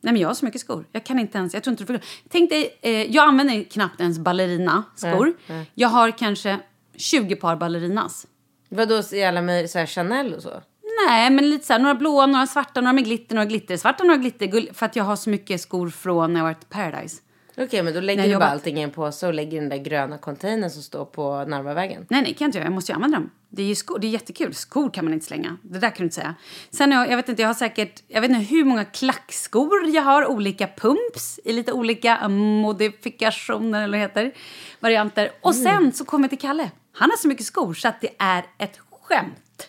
Nej 0.00 0.12
men 0.12 0.16
jag 0.16 0.28
har 0.28 0.34
så 0.34 0.44
mycket 0.44 0.60
skor. 0.60 0.84
Jag 0.92 1.04
kan 1.04 1.18
inte 1.18 1.38
ens, 1.38 1.54
jag 1.54 1.62
tror 1.64 1.72
inte 1.72 1.82
du 1.84 1.98
förstår. 1.98 2.28
Tänk 2.28 2.50
dig, 2.50 2.78
eh, 2.82 2.90
jag 2.90 3.28
använder 3.28 3.64
knappt 3.64 4.00
ens 4.00 4.18
ballerina-skor. 4.18 5.24
Nej, 5.24 5.34
nej. 5.48 5.70
Jag 5.74 5.88
har 5.88 6.10
kanske 6.18 6.60
20 6.96 7.36
par 7.36 7.56
ballerinas. 7.56 8.26
Vadå, 8.74 9.02
i 9.12 9.24
alla 9.24 9.42
möjliga, 9.42 9.68
så 9.68 9.78
här 9.78 9.86
Chanel 9.86 10.34
och 10.34 10.42
så? 10.42 10.62
Nej, 11.08 11.30
men 11.30 11.50
lite 11.50 11.66
så 11.66 11.72
här, 11.72 11.80
några 11.80 11.94
blåa, 11.94 12.26
några 12.26 12.46
svarta, 12.46 12.80
några 12.80 12.92
med 12.92 13.04
glitter, 13.04 13.34
några 13.34 13.46
glittersvarta, 13.46 14.04
några 14.04 14.16
glittergull. 14.16 14.70
För 14.72 14.86
att 14.86 14.96
jag 14.96 15.04
har 15.04 15.16
så 15.16 15.30
mycket 15.30 15.60
skor 15.60 15.90
från 15.90 16.32
när 16.32 16.40
jag 16.40 16.44
varit 16.44 16.62
i 16.62 16.66
Paradise. 16.66 17.22
Okej, 17.56 17.82
men 17.82 17.94
då 17.94 18.00
lägger 18.00 18.28
du 18.28 18.34
bara 18.38 18.44
allting 18.44 18.78
i 18.78 18.82
en 18.82 18.90
påse 18.90 19.26
och 19.26 19.34
lägger 19.34 19.56
i 19.56 19.60
den 19.60 19.68
där 19.68 19.76
gröna 19.76 20.18
containern 20.18 20.70
som 20.70 20.82
står 20.82 21.04
på 21.04 21.44
Narvavägen. 21.44 22.06
Nej, 22.10 22.22
nej, 22.22 22.34
kan 22.34 22.44
jag 22.44 22.48
inte 22.48 22.58
göra. 22.58 22.66
Jag 22.66 22.74
måste 22.74 22.92
ju 22.92 22.96
använda 22.96 23.18
dem. 23.18 23.30
Det 23.48 23.62
är 23.62 23.66
ju 23.66 23.74
skor. 23.74 23.98
Det 23.98 24.06
är 24.06 24.10
jättekul. 24.10 24.54
Skor 24.54 24.90
kan 24.90 25.04
man 25.04 25.14
inte 25.14 25.26
slänga. 25.26 25.56
Det 25.62 25.78
där 25.78 25.88
kan 25.88 25.96
du 25.98 26.04
inte 26.04 26.14
säga. 26.14 26.34
Sen 26.70 26.92
jag, 26.92 27.10
jag 27.10 27.16
vet 27.16 27.28
inte, 27.28 27.42
jag 27.42 27.48
har 27.48 27.54
säkert, 27.54 28.02
jag 28.08 28.20
vet 28.20 28.30
inte 28.30 28.42
hur 28.42 28.64
många 28.64 28.84
klackskor 28.84 29.86
jag 29.88 30.02
har. 30.02 30.26
Olika 30.26 30.66
pumps 30.66 31.40
i 31.44 31.52
lite 31.52 31.72
olika 31.72 32.28
modifikationer 32.28 33.84
eller 33.84 33.98
vad 33.98 34.10
det 34.16 34.22
heter. 34.22 34.38
Varianter. 34.80 35.30
Och 35.40 35.54
sen 35.54 35.92
så 35.92 36.04
kommer 36.04 36.24
jag 36.24 36.30
till 36.30 36.38
Kalle. 36.38 36.70
Han 36.92 37.10
har 37.10 37.16
så 37.16 37.28
mycket 37.28 37.46
skor 37.46 37.74
så 37.74 37.88
att 37.88 38.00
det 38.00 38.10
är 38.18 38.44
ett 38.58 38.78
skämt. 39.02 39.68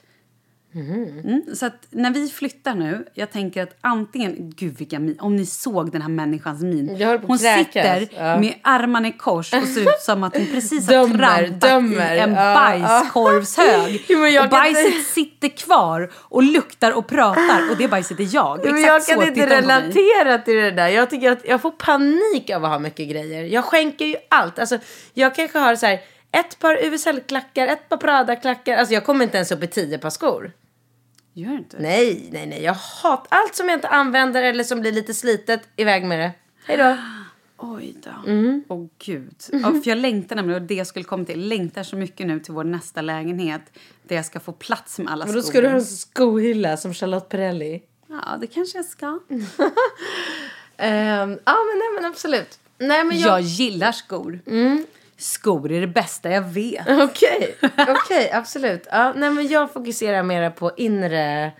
Mm, 0.75 1.55
så 1.55 1.65
att 1.65 1.87
när 1.89 2.11
vi 2.11 2.29
flyttar 2.29 2.75
nu, 2.75 3.05
jag 3.13 3.31
tänker 3.31 3.63
att 3.63 3.77
antingen, 3.81 4.35
gud 4.55 4.77
vilka 4.77 4.99
min, 4.99 5.19
om 5.19 5.35
ni 5.35 5.45
såg 5.45 5.91
den 5.91 6.01
här 6.01 6.09
människans 6.09 6.61
min. 6.61 6.89
Hon 7.27 7.37
kräkas, 7.37 7.65
sitter 7.65 8.07
ja. 8.17 8.39
med 8.39 8.53
armarna 8.61 9.07
i 9.07 9.11
kors 9.11 9.53
och 9.53 9.63
ser 9.63 9.81
ut 9.81 10.01
som 10.01 10.23
att 10.23 10.37
hon 10.37 10.45
precis 10.45 10.87
har 10.87 10.93
Dömer, 10.93 11.17
trampat 11.17 11.61
dömer, 11.61 12.15
i 12.15 12.19
en 12.19 12.33
ja, 12.33 12.53
bajskorvshög. 12.55 14.05
Jag 14.33 14.43
och 14.43 14.49
bajset 14.49 14.85
inte- 14.85 14.99
sitter 14.99 15.47
kvar 15.47 16.11
och 16.15 16.43
luktar 16.43 16.91
och 16.91 17.07
pratar 17.07 17.69
och 17.71 17.77
det 17.77 17.87
bajset 17.87 18.19
är 18.19 18.35
jag. 18.35 18.59
Exakt 18.59 18.85
jag 18.85 19.03
så 19.03 19.11
kan 19.11 19.27
inte 19.27 19.41
på 19.41 19.47
mig. 19.47 19.61
relatera 19.61 20.37
till 20.37 20.55
det 20.55 20.71
där. 20.71 20.87
Jag 20.87 21.09
tycker 21.09 21.31
att 21.31 21.45
jag 21.45 21.61
får 21.61 21.71
panik 21.71 22.49
av 22.49 22.65
att 22.65 22.71
ha 22.71 22.79
mycket 22.79 23.09
grejer. 23.09 23.43
Jag 23.43 23.65
skänker 23.65 24.05
ju 24.05 24.15
allt. 24.29 24.59
Alltså, 24.59 24.77
jag 25.13 25.35
kanske 25.35 25.59
har 25.59 25.75
så 25.75 25.85
här 25.85 25.99
ett 26.33 26.59
par 26.59 26.77
USL-klackar, 26.85 27.67
ett 27.67 27.89
par 27.89 27.97
Prada-klackar. 27.97 28.77
Alltså 28.77 28.93
jag 28.93 29.05
kommer 29.05 29.25
inte 29.25 29.37
ens 29.37 29.51
upp 29.51 29.63
i 29.63 29.67
tio 29.67 29.97
par 29.97 30.09
skor. 30.09 30.51
Gör 31.33 31.51
inte? 31.53 31.77
Nej, 31.79 32.29
nej, 32.31 32.45
nej. 32.45 32.63
Jag 32.63 32.73
hatar 32.73 33.27
allt 33.37 33.55
som 33.55 33.69
jag 33.69 33.77
inte 33.77 33.87
använder 33.87 34.43
eller 34.43 34.63
som 34.63 34.81
blir 34.81 34.91
lite 34.91 35.13
slitet. 35.13 35.61
Iväg 35.75 36.05
med 36.05 36.19
det. 36.19 36.31
Hej 36.65 36.77
då. 36.77 36.97
Oj 37.57 37.95
då. 38.03 38.31
Mm. 38.31 38.63
Åh 38.67 38.87
gud. 39.05 39.35
Ja, 39.51 39.59
för 39.59 39.87
jag 39.89 39.97
längtar 39.97 40.35
nämligen, 40.35 40.61
och 40.61 40.67
det 40.67 40.73
jag 40.75 40.87
skulle 40.87 41.05
komma 41.05 41.25
till, 41.25 41.47
längtar 41.47 41.83
så 41.83 41.95
mycket 41.95 42.27
nu 42.27 42.39
till 42.39 42.53
vår 42.53 42.63
nästa 42.63 43.01
lägenhet. 43.01 43.61
Där 44.03 44.15
jag 44.15 44.25
ska 44.25 44.39
få 44.39 44.51
plats 44.51 44.99
med 44.99 45.11
alla 45.13 45.25
Men 45.25 45.33
skor. 45.33 45.41
då 45.41 45.47
ska 45.47 45.61
du 45.61 45.67
ha 45.67 45.75
en 45.75 45.85
skohylla 45.85 46.77
som 46.77 46.93
Charlotte 46.93 47.29
Perrelli. 47.29 47.83
Ja, 48.07 48.37
det 48.41 48.47
kanske 48.47 48.77
jag 48.77 48.85
ska. 48.85 49.05
Ehm, 50.77 51.39
ja, 51.45 51.55
men 51.69 51.79
nej, 51.79 51.87
men 51.95 52.05
absolut. 52.05 52.59
Nej, 52.77 53.03
men 53.03 53.19
Jag 53.19 53.29
jag... 53.31 53.41
gillar 53.41 53.91
skor. 53.91 54.39
Skor 55.17 55.71
är 55.71 55.81
det 55.81 55.87
bästa 55.87 56.29
jag 56.29 56.41
vet. 56.41 56.87
Okej, 57.01 57.55
okej, 57.87 58.31
absolut. 58.33 58.87
Ja, 58.91 59.13
nej, 59.15 59.29
men 59.31 59.47
jag 59.47 59.73
fokuserar 59.73 60.23
mera 60.23 60.51
på 60.51 60.71
inre 60.77 61.51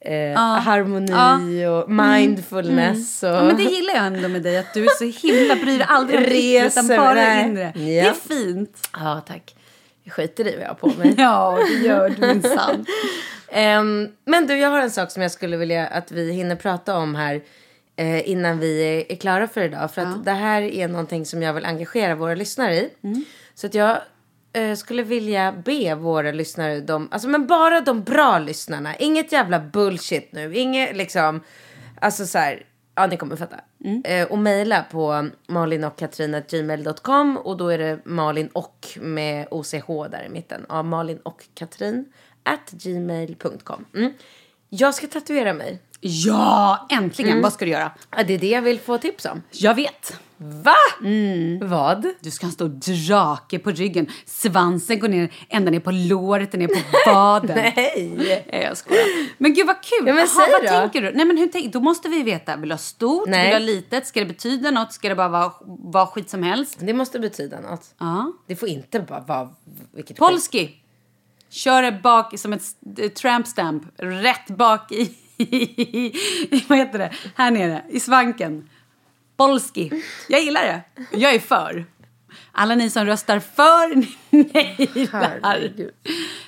eh, 0.00 0.38
harmoni 0.38 1.66
och 1.66 1.90
mindfulness. 1.90 3.22
Och... 3.22 3.28
Ja, 3.28 3.42
men 3.44 3.56
det 3.56 3.62
gillar 3.62 3.94
jag 3.94 4.06
ändå 4.06 4.28
med 4.28 4.42
dig, 4.42 4.58
att 4.58 4.74
du 4.74 4.84
är 4.84 4.88
så 4.98 5.26
himla, 5.26 5.54
bryr 5.56 5.78
dig 5.78 5.86
aldrig 5.90 6.18
om 6.18 6.24
yttre 6.24 6.66
utan 6.66 6.82
Reser, 6.84 6.96
bara 6.96 7.14
nej. 7.14 7.44
inre. 7.48 7.72
Det 7.74 7.80
Ja. 7.92 8.10
är 8.10 8.12
fint. 8.14 8.88
Ja, 8.92 9.22
tack. 9.26 9.54
Jag 10.04 10.12
skiter 10.14 10.48
i 10.48 10.54
vad 10.56 10.62
jag 10.64 10.68
har 10.68 10.74
på 10.74 10.86
mig. 10.98 11.14
Ja, 11.18 11.58
det 11.68 11.86
gör 11.86 12.08
du 12.10 12.26
minsann. 12.26 12.86
Ehm, 13.48 14.08
men 14.24 14.46
du, 14.46 14.58
jag 14.58 14.68
har 14.70 14.80
en 14.80 14.90
sak 14.90 15.10
som 15.10 15.22
jag 15.22 15.30
skulle 15.30 15.56
vilja 15.56 15.86
att 15.86 16.12
vi 16.12 16.32
hinner 16.32 16.56
prata 16.56 16.96
om 16.96 17.14
här. 17.14 17.40
Eh, 17.96 18.30
innan 18.30 18.58
vi 18.58 19.04
är, 19.08 19.16
klara 19.16 19.48
för 19.48 19.60
idag. 19.62 19.94
För 19.94 20.02
att 20.02 20.24
det 20.24 20.32
här 20.32 20.62
är 20.62 20.88
någonting 20.88 21.26
som 21.26 21.42
jag 21.42 21.54
vill 21.54 21.64
engagera 21.64 22.14
våra 22.14 22.34
lyssnare 22.34 22.76
i. 22.76 22.90
Så 23.54 23.66
att 23.66 23.74
jag 23.74 23.98
eh, 24.52 24.74
skulle 24.74 25.02
vilja 25.02 25.52
be 25.64 25.94
våra 25.94 26.32
lyssnare, 26.32 26.80
de, 26.80 27.08
alltså 27.10 27.28
men 27.28 27.46
bara 27.46 27.80
de 27.80 28.02
bra 28.02 28.38
lyssnarna. 28.38 28.96
Inget 28.96 29.32
jävla 29.32 29.60
bullshit 29.60 30.32
nu. 30.32 30.56
Inget 30.56 30.96
liksom, 30.96 31.40
alltså 32.00 32.26
så 32.26 32.38
här, 32.38 32.66
ja 32.94 33.06
ni 33.06 33.16
kommer 33.16 33.36
fatta. 33.36 33.60
Eh, 34.04 34.26
och 34.26 34.38
mejla 34.38 34.82
på 34.90 35.28
malinochkatrin.gmail.com 35.46 37.36
och 37.36 37.56
då 37.56 37.68
är 37.68 37.78
det 37.78 37.98
Malin 38.04 38.48
och 38.48 38.88
med 39.00 39.46
OCH 39.50 39.86
där 40.10 40.24
i 40.26 40.28
mitten. 40.28 40.66
Ja, 40.68 40.82
Malin 40.82 41.18
och 41.18 41.44
Katrin 41.54 42.12
at 42.42 42.70
gmail.com. 42.70 43.84
Mm. 43.94 44.12
Jag 44.68 44.94
ska 44.94 45.06
tatuera 45.06 45.52
mig. 45.52 45.78
Ja, 46.04 46.86
äntligen! 46.90 47.42
Vad 47.42 47.52
ska 47.52 47.64
du 47.64 47.70
göra? 47.70 47.90
Det 48.26 48.34
är 48.34 48.38
det 48.38 48.48
jag 48.48 48.62
vill 48.62 48.80
få 48.80 48.98
tips 48.98 49.24
om. 49.24 49.42
Jag 49.50 49.74
vet. 49.74 50.20
Va? 50.36 50.74
Vad? 51.60 52.06
Du 52.20 52.30
ska 52.30 52.46
ha 52.46 52.48
en 52.48 52.52
stor 52.52 52.68
drake 53.08 53.58
på 53.58 53.70
ryggen. 53.70 54.06
Svansen 54.26 54.98
går 54.98 55.08
ner 55.08 55.32
ända 55.48 55.70
ner 55.70 55.80
på 55.80 55.90
låret 55.90 56.52
och 56.52 56.58
ner 56.58 56.66
på 56.66 57.10
vaden. 57.10 57.56
Nej! 57.76 58.44
Jag 58.52 58.76
skojar. 58.76 59.04
Men 59.38 59.54
gud 59.54 59.66
vad 59.66 59.82
kul! 59.82 60.08
Ja, 60.08 60.14
men 60.14 60.28
säg 60.28 60.52
vad 60.52 60.62
då. 60.62 60.68
tänker 60.68 61.02
du? 61.02 61.12
Nej, 61.12 61.26
men 61.26 61.36
hur 61.36 61.46
tänk, 61.46 61.72
då 61.72 61.80
måste 61.80 62.08
vi 62.08 62.22
veta. 62.22 62.56
Vill 62.56 62.68
du 62.68 62.72
ha 62.72 62.78
stort? 62.78 63.28
Nej. 63.28 63.54
Vill 63.54 63.66
du 63.66 63.72
ha 63.72 63.76
litet? 63.76 64.06
Ska 64.06 64.20
det 64.20 64.26
betyda 64.26 64.70
något? 64.70 64.92
Ska 64.92 65.08
det 65.08 65.14
bara 65.14 65.28
vara, 65.28 65.52
vara 65.66 66.06
skit 66.06 66.30
som 66.30 66.42
helst? 66.42 66.76
Det 66.80 66.94
måste 66.94 67.18
betyda 67.18 67.60
något. 67.60 67.94
Ja. 67.98 68.32
Det 68.46 68.56
får 68.56 68.68
inte 68.68 69.00
bara 69.00 69.20
vara 69.20 69.48
vilket 69.92 70.18
skit. 70.18 70.28
Polski. 70.28 70.78
Kör 71.50 71.82
det 71.82 71.92
bak 71.92 72.38
som 72.38 72.52
ett 72.52 73.14
tramp 73.14 73.46
stamp. 73.46 73.82
Rätt 73.96 74.46
bak 74.46 74.92
i, 74.92 75.16
vad 76.68 76.78
heter 76.78 76.98
det? 76.98 77.12
Här 77.34 77.50
nere, 77.50 77.82
i 77.88 78.00
svanken. 78.00 78.68
Polski. 79.36 80.02
Jag 80.28 80.40
gillar 80.42 80.62
det. 80.62 80.82
Jag 81.16 81.34
är 81.34 81.38
för. 81.38 81.84
Alla 82.52 82.74
ni 82.74 82.90
som 82.90 83.06
röstar 83.06 83.38
för, 83.38 83.94
ni. 83.96 85.08
Herregud. 85.42 85.94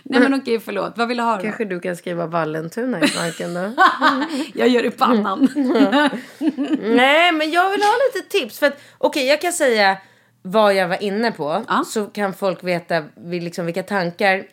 Nej 0.02 0.20
men 0.20 0.34
okej, 0.34 0.60
förlåt. 0.60 0.92
Vad 0.96 1.08
vill 1.08 1.16
du 1.16 1.22
ha 1.22 1.36
då? 1.36 1.42
Kanske 1.42 1.64
du 1.64 1.80
kan 1.80 1.96
skriva 1.96 2.26
Vallentuna 2.26 3.00
i 3.00 3.06
flanken 3.06 3.54
då? 3.54 3.60
Jag 4.54 4.68
gör 4.68 4.82
det 4.82 4.88
i 4.88 4.90
pannan. 4.90 5.48
Nej, 6.82 7.32
men 7.32 7.50
jag 7.50 7.70
vill 7.70 7.82
ha 7.82 7.92
lite 8.14 8.28
tips. 8.28 8.58
För 8.58 8.66
att, 8.66 8.80
okej, 8.98 9.26
jag 9.26 9.40
kan 9.40 9.52
säga 9.52 9.96
vad 10.42 10.74
jag 10.74 10.88
var 10.88 11.02
inne 11.02 11.32
på. 11.32 11.64
Ja. 11.68 11.84
Så 11.86 12.06
kan 12.06 12.34
folk 12.34 12.64
veta 12.64 13.04
liksom, 13.30 13.66
vilka 13.66 13.82
tankar 13.82 14.44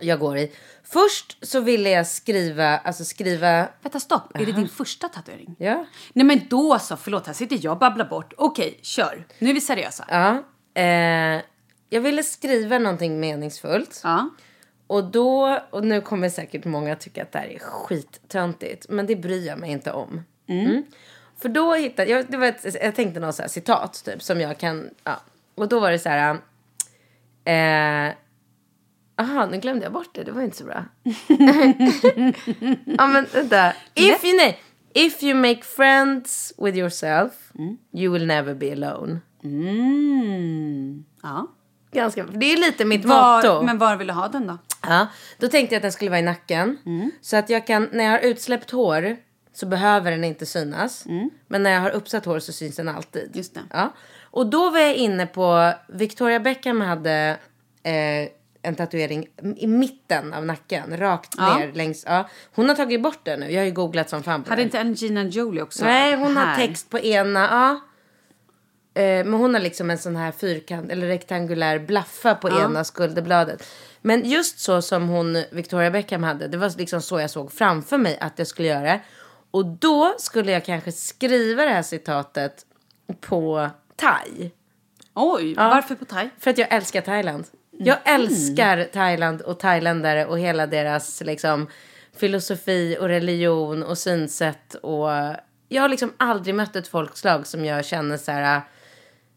jag 0.00 0.18
går 0.18 0.38
i. 0.38 0.52
Först 0.84 1.46
så 1.46 1.60
ville 1.60 1.90
jag 1.90 2.06
skriva, 2.06 2.78
alltså 2.78 3.04
skriva, 3.04 3.68
Vänta, 3.82 4.00
stopp. 4.00 4.36
Är 4.36 4.46
det 4.46 4.52
din 4.52 4.68
första 4.68 5.08
tatuering? 5.08 5.56
ja. 5.58 5.86
Nej 6.12 6.26
men 6.26 6.40
då 6.48 6.78
så, 6.78 6.96
förlåt, 6.96 7.26
här 7.26 7.34
sitter 7.34 7.58
jag 7.62 7.72
och 7.72 7.78
babblar 7.78 8.04
bort. 8.08 8.32
Okej, 8.36 8.78
kör. 8.82 9.26
Nu 9.38 9.50
är 9.50 9.54
vi 9.54 9.60
seriösa. 9.60 10.04
ja. 10.08 10.42
Eh, 10.82 11.42
jag 11.88 12.00
ville 12.00 12.22
skriva 12.22 12.78
någonting 12.78 13.20
meningsfullt. 13.20 14.00
Ja. 14.04 14.30
Och 14.86 15.04
då, 15.04 15.60
och 15.70 15.84
nu 15.84 16.00
kommer 16.00 16.28
säkert 16.28 16.64
många 16.64 16.96
tycka 16.96 17.22
att 17.22 17.32
det 17.32 17.38
här 17.38 17.46
är 17.48 17.58
skittöntigt. 17.58 18.86
Men 18.88 19.06
det 19.06 19.16
bryr 19.16 19.46
jag 19.46 19.58
mig 19.58 19.70
inte 19.70 19.92
om. 19.92 20.22
Mm. 20.48 20.82
För 21.38 21.48
då 21.48 21.74
hittade 21.74 22.10
jag, 22.10 22.26
det 22.28 22.36
var 22.36 22.46
ett, 22.46 22.76
jag 22.82 22.94
tänkte 22.94 23.20
något 23.20 23.34
så 23.34 23.42
här 23.42 23.48
citat 23.48 24.02
typ 24.04 24.22
som 24.22 24.40
jag 24.40 24.58
kan, 24.58 24.90
ja. 25.04 25.20
Och 25.54 25.68
då 25.68 25.80
var 25.80 25.90
det 25.90 25.98
så 25.98 26.08
här. 26.08 26.30
Eh, 27.44 28.14
aha, 29.16 29.46
nu 29.46 29.58
glömde 29.58 29.84
jag 29.84 29.92
bort 29.92 30.14
det, 30.14 30.24
det 30.24 30.32
var 30.32 30.42
inte 30.42 30.56
så 30.56 30.64
bra. 30.64 30.84
ja 32.84 33.06
men 33.06 33.26
vänta. 33.32 33.72
If 33.94 34.24
you, 34.24 34.36
nej, 34.36 34.60
if 34.92 35.22
you 35.22 35.34
make 35.34 35.62
friends 35.62 36.52
with 36.58 36.78
yourself 36.78 37.32
you 37.92 38.12
will 38.12 38.26
never 38.26 38.54
be 38.54 38.72
alone. 38.72 39.20
Mm. 39.44 41.04
Ja. 41.22 41.46
Ganska, 41.92 42.24
det 42.24 42.52
är 42.52 42.56
lite 42.56 42.84
mitt 42.84 43.04
motto. 43.04 43.14
Var, 43.14 43.62
men 43.62 43.78
var 43.78 43.96
vill 43.96 44.06
du 44.06 44.12
ha 44.12 44.28
den 44.28 44.46
då? 44.46 44.58
Ja, 44.82 45.06
då 45.38 45.48
tänkte 45.48 45.74
jag 45.74 45.78
att 45.78 45.82
den 45.82 45.92
skulle 45.92 46.10
vara 46.10 46.20
i 46.20 46.22
nacken. 46.22 46.78
Mm. 46.86 47.10
Så 47.20 47.36
att 47.36 47.50
jag 47.50 47.66
kan, 47.66 47.88
när 47.92 48.04
jag 48.04 48.10
har 48.10 48.18
utsläppt 48.18 48.70
hår 48.70 49.16
så 49.52 49.66
behöver 49.66 50.10
den 50.10 50.24
inte 50.24 50.46
synas. 50.46 51.04
Men 51.48 51.62
när 51.62 51.70
jag 51.70 51.80
har 51.80 51.90
uppsatt 51.90 52.24
hår 52.24 52.38
så 52.38 52.52
syns 52.52 52.76
den 52.76 52.88
alltid. 52.88 53.22
Mm. 53.22 53.32
Just 53.34 53.54
det. 53.54 53.60
Ja. 53.72 53.92
Och 54.22 54.46
då 54.46 54.70
var 54.70 54.78
jag 54.78 54.94
inne 54.94 55.26
på, 55.26 55.72
Victoria 55.88 56.40
Beckham 56.40 56.80
hade 56.80 57.36
eh, 57.82 58.28
en 58.66 58.74
tatuering 58.74 59.26
i 59.56 59.66
mitten 59.66 60.34
av 60.34 60.46
nacken. 60.46 60.96
Rakt 60.96 61.34
Ja. 61.38 61.58
ner 61.58 61.72
längs, 61.72 62.04
ja. 62.06 62.28
Hon 62.54 62.68
har 62.68 62.76
tagit 62.76 63.02
bort 63.02 63.24
den 63.24 63.40
nu, 63.40 63.50
jag 63.52 63.60
har 63.60 63.66
ju 63.66 63.72
googlat 63.72 64.10
som 64.10 64.22
fan 64.22 64.42
på 64.42 64.50
Hade 64.50 64.62
inte 64.62 64.80
Angelina 64.80 65.22
Jolie 65.24 65.62
också? 65.62 65.84
Nej, 65.84 66.16
hon 66.16 66.36
har 66.36 66.44
här? 66.44 66.66
text 66.66 66.90
på 66.90 66.98
ena, 66.98 67.40
ja. 67.50 67.80
Eh, 69.02 69.24
men 69.24 69.32
hon 69.32 69.54
har 69.54 69.60
liksom 69.60 69.90
en 69.90 69.98
sån 69.98 70.16
här 70.16 70.32
fyrkant 70.32 70.90
eller 70.90 71.06
rektangulär 71.06 71.78
blaffa 71.78 72.34
på 72.34 72.48
ena 72.48 72.84
skulderbladet. 72.84 73.66
Men 74.02 74.24
just 74.30 74.58
så 74.60 74.82
som 74.82 75.08
hon, 75.08 75.42
Victoria 75.52 75.90
Beckham 75.90 76.22
hade, 76.22 76.48
det 76.48 76.56
var 76.56 76.78
liksom 76.78 77.02
så 77.02 77.20
jag 77.20 77.30
såg 77.30 77.52
framför 77.52 77.98
mig 77.98 78.18
att 78.20 78.38
jag 78.38 78.46
skulle 78.46 78.68
göra. 78.68 79.00
Och 79.50 79.66
då 79.66 80.14
skulle 80.18 80.52
jag 80.52 80.64
kanske 80.64 80.92
skriva 80.92 81.64
det 81.64 81.70
här 81.70 81.82
citatet 81.82 82.66
på 83.20 83.70
thai. 83.96 84.50
Oj, 85.14 85.54
varför 85.54 85.94
på 85.94 86.04
thai? 86.04 86.28
För 86.38 86.50
att 86.50 86.58
jag 86.58 86.72
älskar 86.72 87.00
Thailand. 87.00 87.44
Jag 87.78 87.98
älskar 88.04 88.84
Thailand 88.84 89.40
och 89.40 89.58
thailändare 89.58 90.26
och 90.26 90.38
hela 90.38 90.66
deras 90.66 91.20
liksom, 91.20 91.66
filosofi 92.16 92.96
och 93.00 93.08
religion 93.08 93.82
och 93.82 93.98
synsätt. 93.98 94.74
Och 94.74 95.08
jag 95.68 95.82
har 95.82 95.88
liksom 95.88 96.12
aldrig 96.16 96.54
mött 96.54 96.76
ett 96.76 96.88
folkslag 96.88 97.46
som 97.46 97.64
jag 97.64 97.84
känner 97.84 98.16
så 98.16 98.32
här. 98.32 98.60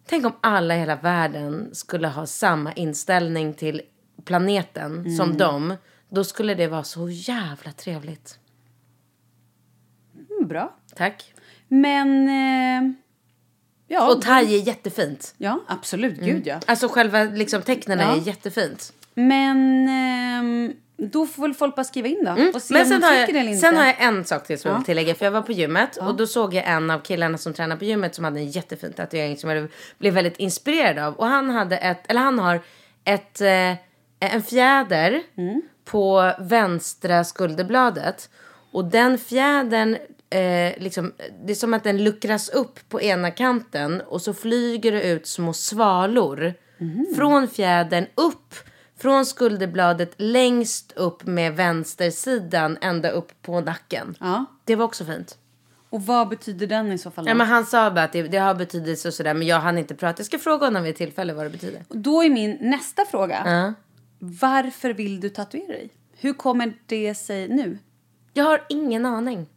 Tänk 0.08 0.26
om 0.26 0.34
alla 0.42 0.76
i 0.76 0.80
hela 0.80 0.96
världen 0.96 1.70
skulle 1.76 2.08
ha 2.08 2.26
samma 2.26 2.74
inställning 2.74 3.54
till 3.54 3.82
planeten 4.26 5.18
som 5.18 5.38
dem. 5.38 5.76
Då 6.10 6.24
skulle 6.24 6.56
det 6.56 6.68
vara 6.68 6.84
så 6.84 7.10
jävla 7.10 7.72
trevligt. 7.72 8.40
Mm, 10.30 10.48
bra. 10.48 10.76
Tack. 10.96 11.34
Men... 11.68 12.28
Eh, 12.28 13.09
ja, 13.90 14.12
Och 14.12 14.22
thai 14.22 14.56
är 14.56 14.68
jättefint. 14.68 15.34
Ja, 15.38 15.60
absolut. 15.68 16.20
Gud 16.20 16.48
ja. 16.48 16.60
Alltså 16.66 16.88
själva 16.88 17.24
liksom 17.24 17.62
tecknen 17.62 18.00
Ja. 18.00 18.16
är 18.16 18.28
jättefint. 18.28 18.94
Men 19.14 19.88
ehm, 19.90 20.74
då 20.98 21.28
får 21.28 21.42
väl 21.42 21.54
folk 21.54 21.76
bara 21.76 21.84
skriva 21.84 22.08
in 22.08 22.24
då. 22.26 22.32
Och 22.54 22.62
se 22.62 22.74
Men 22.74 22.86
sen 22.86 23.04
har, 23.04 23.14
jag, 23.14 23.30
eller 23.30 23.40
inte. 23.44 23.58
sen 23.58 23.78
har 23.78 23.86
jag 23.86 23.96
en 24.02 24.26
sak 24.26 24.48
till 24.48 24.60
som 24.60 24.70
jag 24.70 24.76
Ja. 24.76 24.78
vill 24.80 24.86
tillägga. 24.86 25.16
För 25.16 25.26
jag 25.26 25.32
var 25.32 25.42
på 25.42 25.52
gymmet 25.52 25.98
och 25.98 26.16
då 26.16 26.28
såg 26.28 26.54
jag 26.54 26.68
en 26.68 26.92
av 26.92 27.00
killarna 27.00 27.38
som 27.38 27.54
tränar 27.54 27.76
på 27.76 27.86
gymmet 27.86 28.16
som 28.16 28.24
hade 28.26 28.40
en 28.40 28.50
jättefin 28.50 28.94
tatuering 28.94 29.38
som 29.38 29.50
jag 29.50 29.70
blev 29.98 30.14
väldigt 30.14 30.38
inspirerad 30.38 30.98
av. 31.00 31.14
Och 31.14 31.26
han 31.28 31.50
hade 31.50 31.78
ett, 31.78 32.04
eller 32.12 32.22
han 32.22 32.40
har 32.40 32.62
ett, 33.04 33.42
eh, 33.42 33.74
en 34.32 34.44
fjäder 34.44 35.22
Mm. 35.38 35.62
på 35.86 36.34
vänstra 36.40 37.24
skulderbladet. 37.24 38.30
Och 38.72 38.86
den 38.86 39.18
fjädern, 39.18 39.98
eh, 40.30 40.74
liksom, 40.78 41.14
det 41.46 41.52
är 41.52 41.56
som 41.56 41.74
att 41.74 41.84
den 41.84 42.04
luckras 42.04 42.50
upp 42.50 42.80
på 42.90 43.02
ena 43.02 43.32
kanten 43.32 44.02
och 44.02 44.22
så 44.22 44.34
flyger 44.34 44.92
det 44.92 45.04
ut 45.04 45.28
små 45.28 45.54
svalor. 45.54 46.54
Mhm. 46.78 47.06
Från 47.16 47.48
fjädern 47.48 48.06
upp 48.16 48.56
från 49.00 49.26
skulderbladet 49.26 50.14
längst 50.18 50.92
upp 50.92 51.26
med 51.26 51.56
vänstersidan 51.56 52.78
ända 52.82 53.10
upp 53.10 53.42
på 53.42 53.62
nacken. 53.62 54.16
Ja. 54.20 54.46
Det 54.64 54.76
var 54.76 54.86
också 54.86 55.06
fint. 55.06 55.38
Och 55.90 56.06
vad 56.06 56.30
betyder 56.30 56.68
den 56.68 56.92
i 56.92 56.98
så 56.98 57.12
fall? 57.12 57.28
Ja, 57.28 57.34
men 57.34 57.48
han 57.48 57.66
sa 57.66 57.92
bara 57.92 58.04
att 58.04 58.12
det, 58.12 58.22
det 58.24 58.38
har 58.38 58.56
betydelse 58.56 59.08
och 59.08 59.14
sådär 59.14 59.34
men 59.34 59.48
jag 59.48 59.60
hann 59.60 59.78
inte 59.78 59.96
prata. 59.96 60.20
Jag 60.20 60.26
ska 60.26 60.40
fråga 60.40 60.66
honom 60.66 60.84
vid 60.84 60.96
tillfälle 60.96 61.34
vad 61.34 61.46
det 61.46 61.50
betyder. 61.50 61.84
Då 61.90 62.24
är 62.24 62.30
min 62.30 62.58
nästa 62.62 63.06
fråga. 63.06 63.42
Ja. 63.46 63.74
Varför 64.20 64.94
vill 64.94 65.20
du 65.20 65.30
tatuera 65.30 65.68
dig? 65.68 65.90
Hur 66.18 66.34
kommer 66.34 66.74
det 66.86 67.16
sig 67.16 67.48
nu? 67.48 67.78
Jag 68.34 68.44
har 68.44 68.66
ingen 68.70 69.06
aning. 69.06 69.48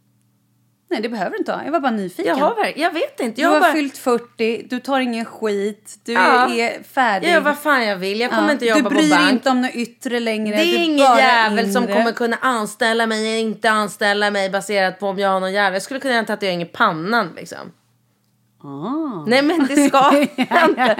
Nej, 0.93 1.01
det 1.01 1.09
behöver 1.09 1.31
du 1.31 1.37
inte 1.37 1.51
ha. 1.51 1.63
Jag 1.65 1.71
var 1.71 1.79
bara 1.79 1.91
nyfiken. 1.91 2.37
Jag, 2.37 2.45
har, 2.45 2.71
jag 2.75 2.93
vet 2.93 3.19
inte. 3.19 3.35
Du 3.35 3.41
Jag 3.41 3.49
har 3.49 3.53
har 3.55 3.61
bara, 3.61 3.73
fyllt 3.73 3.97
40, 3.97 4.67
du 4.69 4.79
tar 4.79 4.99
ingen 4.99 5.25
skit, 5.25 5.95
du 6.05 6.13
Ja. 6.13 6.49
är 6.49 6.83
färdig. 6.83 7.27
jag 7.27 7.33
gör 7.33 7.41
vad 7.41 7.57
fan 7.57 7.83
jag 7.87 7.95
vill. 7.95 8.19
Jag 8.19 8.29
kommer 8.31 8.47
Ja, 8.47 8.51
inte 8.51 8.65
jobba 8.65 8.77
Du 8.77 8.83
på 8.83 8.89
bryr 8.89 8.99
dig 9.01 9.09
bank. 9.09 9.31
inte 9.31 9.49
om 9.49 9.61
något 9.61 9.75
yttre 9.75 10.19
längre. 10.19 10.57
det 10.57 10.63
du 10.63 10.69
är 10.75 10.83
ingen 10.83 11.17
jävel 11.17 11.73
som 11.73 11.83
inre. 11.83 11.93
kommer 11.93 12.11
kunna 12.11 12.37
anställa 12.41 13.07
mig 13.07 13.27
eller 13.27 13.37
inte 13.39 13.71
anställa 13.71 14.31
mig 14.31 14.49
baserat 14.49 14.99
på 14.99 15.07
om 15.07 15.19
jag 15.19 15.29
har 15.29 15.39
någon 15.39 15.53
jävel. 15.53 15.73
Jag 15.73 15.81
skulle 15.81 15.99
kunna 15.99 16.13
göra 16.13 16.19
en 16.19 16.25
tatuering 16.25 16.61
i 16.61 16.65
pannan 16.65 17.29
liksom. 17.35 17.71
Ah. 18.65 19.23
Nej 19.27 19.41
men 19.41 19.67
det 19.67 19.75
ska 19.89 19.97
jag 20.37 20.69
inte. 20.69 20.97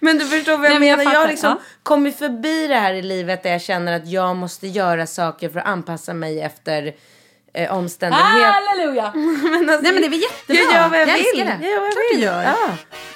Men 0.00 0.18
du 0.18 0.24
förstår 0.24 0.56
vad 0.56 0.66
jag 0.70 0.80
Nej, 0.80 0.96
menar. 0.96 1.12
Jag, 1.12 1.20
har 1.20 1.28
liksom 1.28 1.50
ja. 1.50 1.60
kommit 1.82 2.18
förbi 2.18 2.66
det 2.66 2.74
här 2.74 2.94
i 2.94 3.02
livet 3.02 3.42
där 3.42 3.50
jag 3.52 3.62
känner 3.62 3.92
att 3.96 4.06
jag 4.08 4.36
måste 4.36 4.66
göra 4.66 5.06
saker 5.06 5.48
för 5.48 5.60
att 5.60 5.66
anpassa 5.66 6.14
mig 6.14 6.40
efter 6.40 6.94
eh, 7.54 7.76
omständigheter. 7.76 8.52
Halleluja! 8.52 9.12
men 9.14 9.70
alltså, 9.70 9.82
Nej 9.82 9.92
men 9.92 10.02
det 10.02 10.06
är 10.06 10.10
väl 10.10 10.20
jättebra. 10.20 10.62
Jag 10.62 10.72
gör 10.72 10.88
vad 10.88 11.00
jag, 11.00 11.08
älskar 11.08 11.36
vill. 11.36 11.46
det. 11.46 11.58
Jag 11.60 11.70
gör 11.70 11.80
vad 11.80 11.88
jag 11.90 12.12
vill. 12.12 12.22
gör. 12.22 12.42
Ja. 12.42 12.56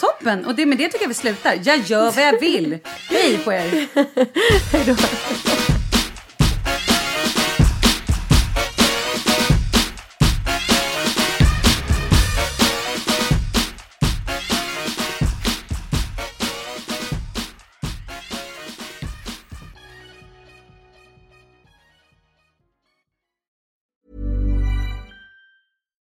Toppen! 0.00 0.44
Och 0.46 0.54
det 0.54 0.66
med 0.66 0.78
det 0.78 0.88
tycker 0.88 1.04
jag 1.04 1.08
vi 1.08 1.14
slutar. 1.14 1.58
Jag 1.62 1.78
gör 1.78 2.10
vad 2.10 2.24
jag 2.24 2.40
vill. 2.40 2.78
Hej 3.10 3.38
på 3.38 3.52
er! 3.52 3.88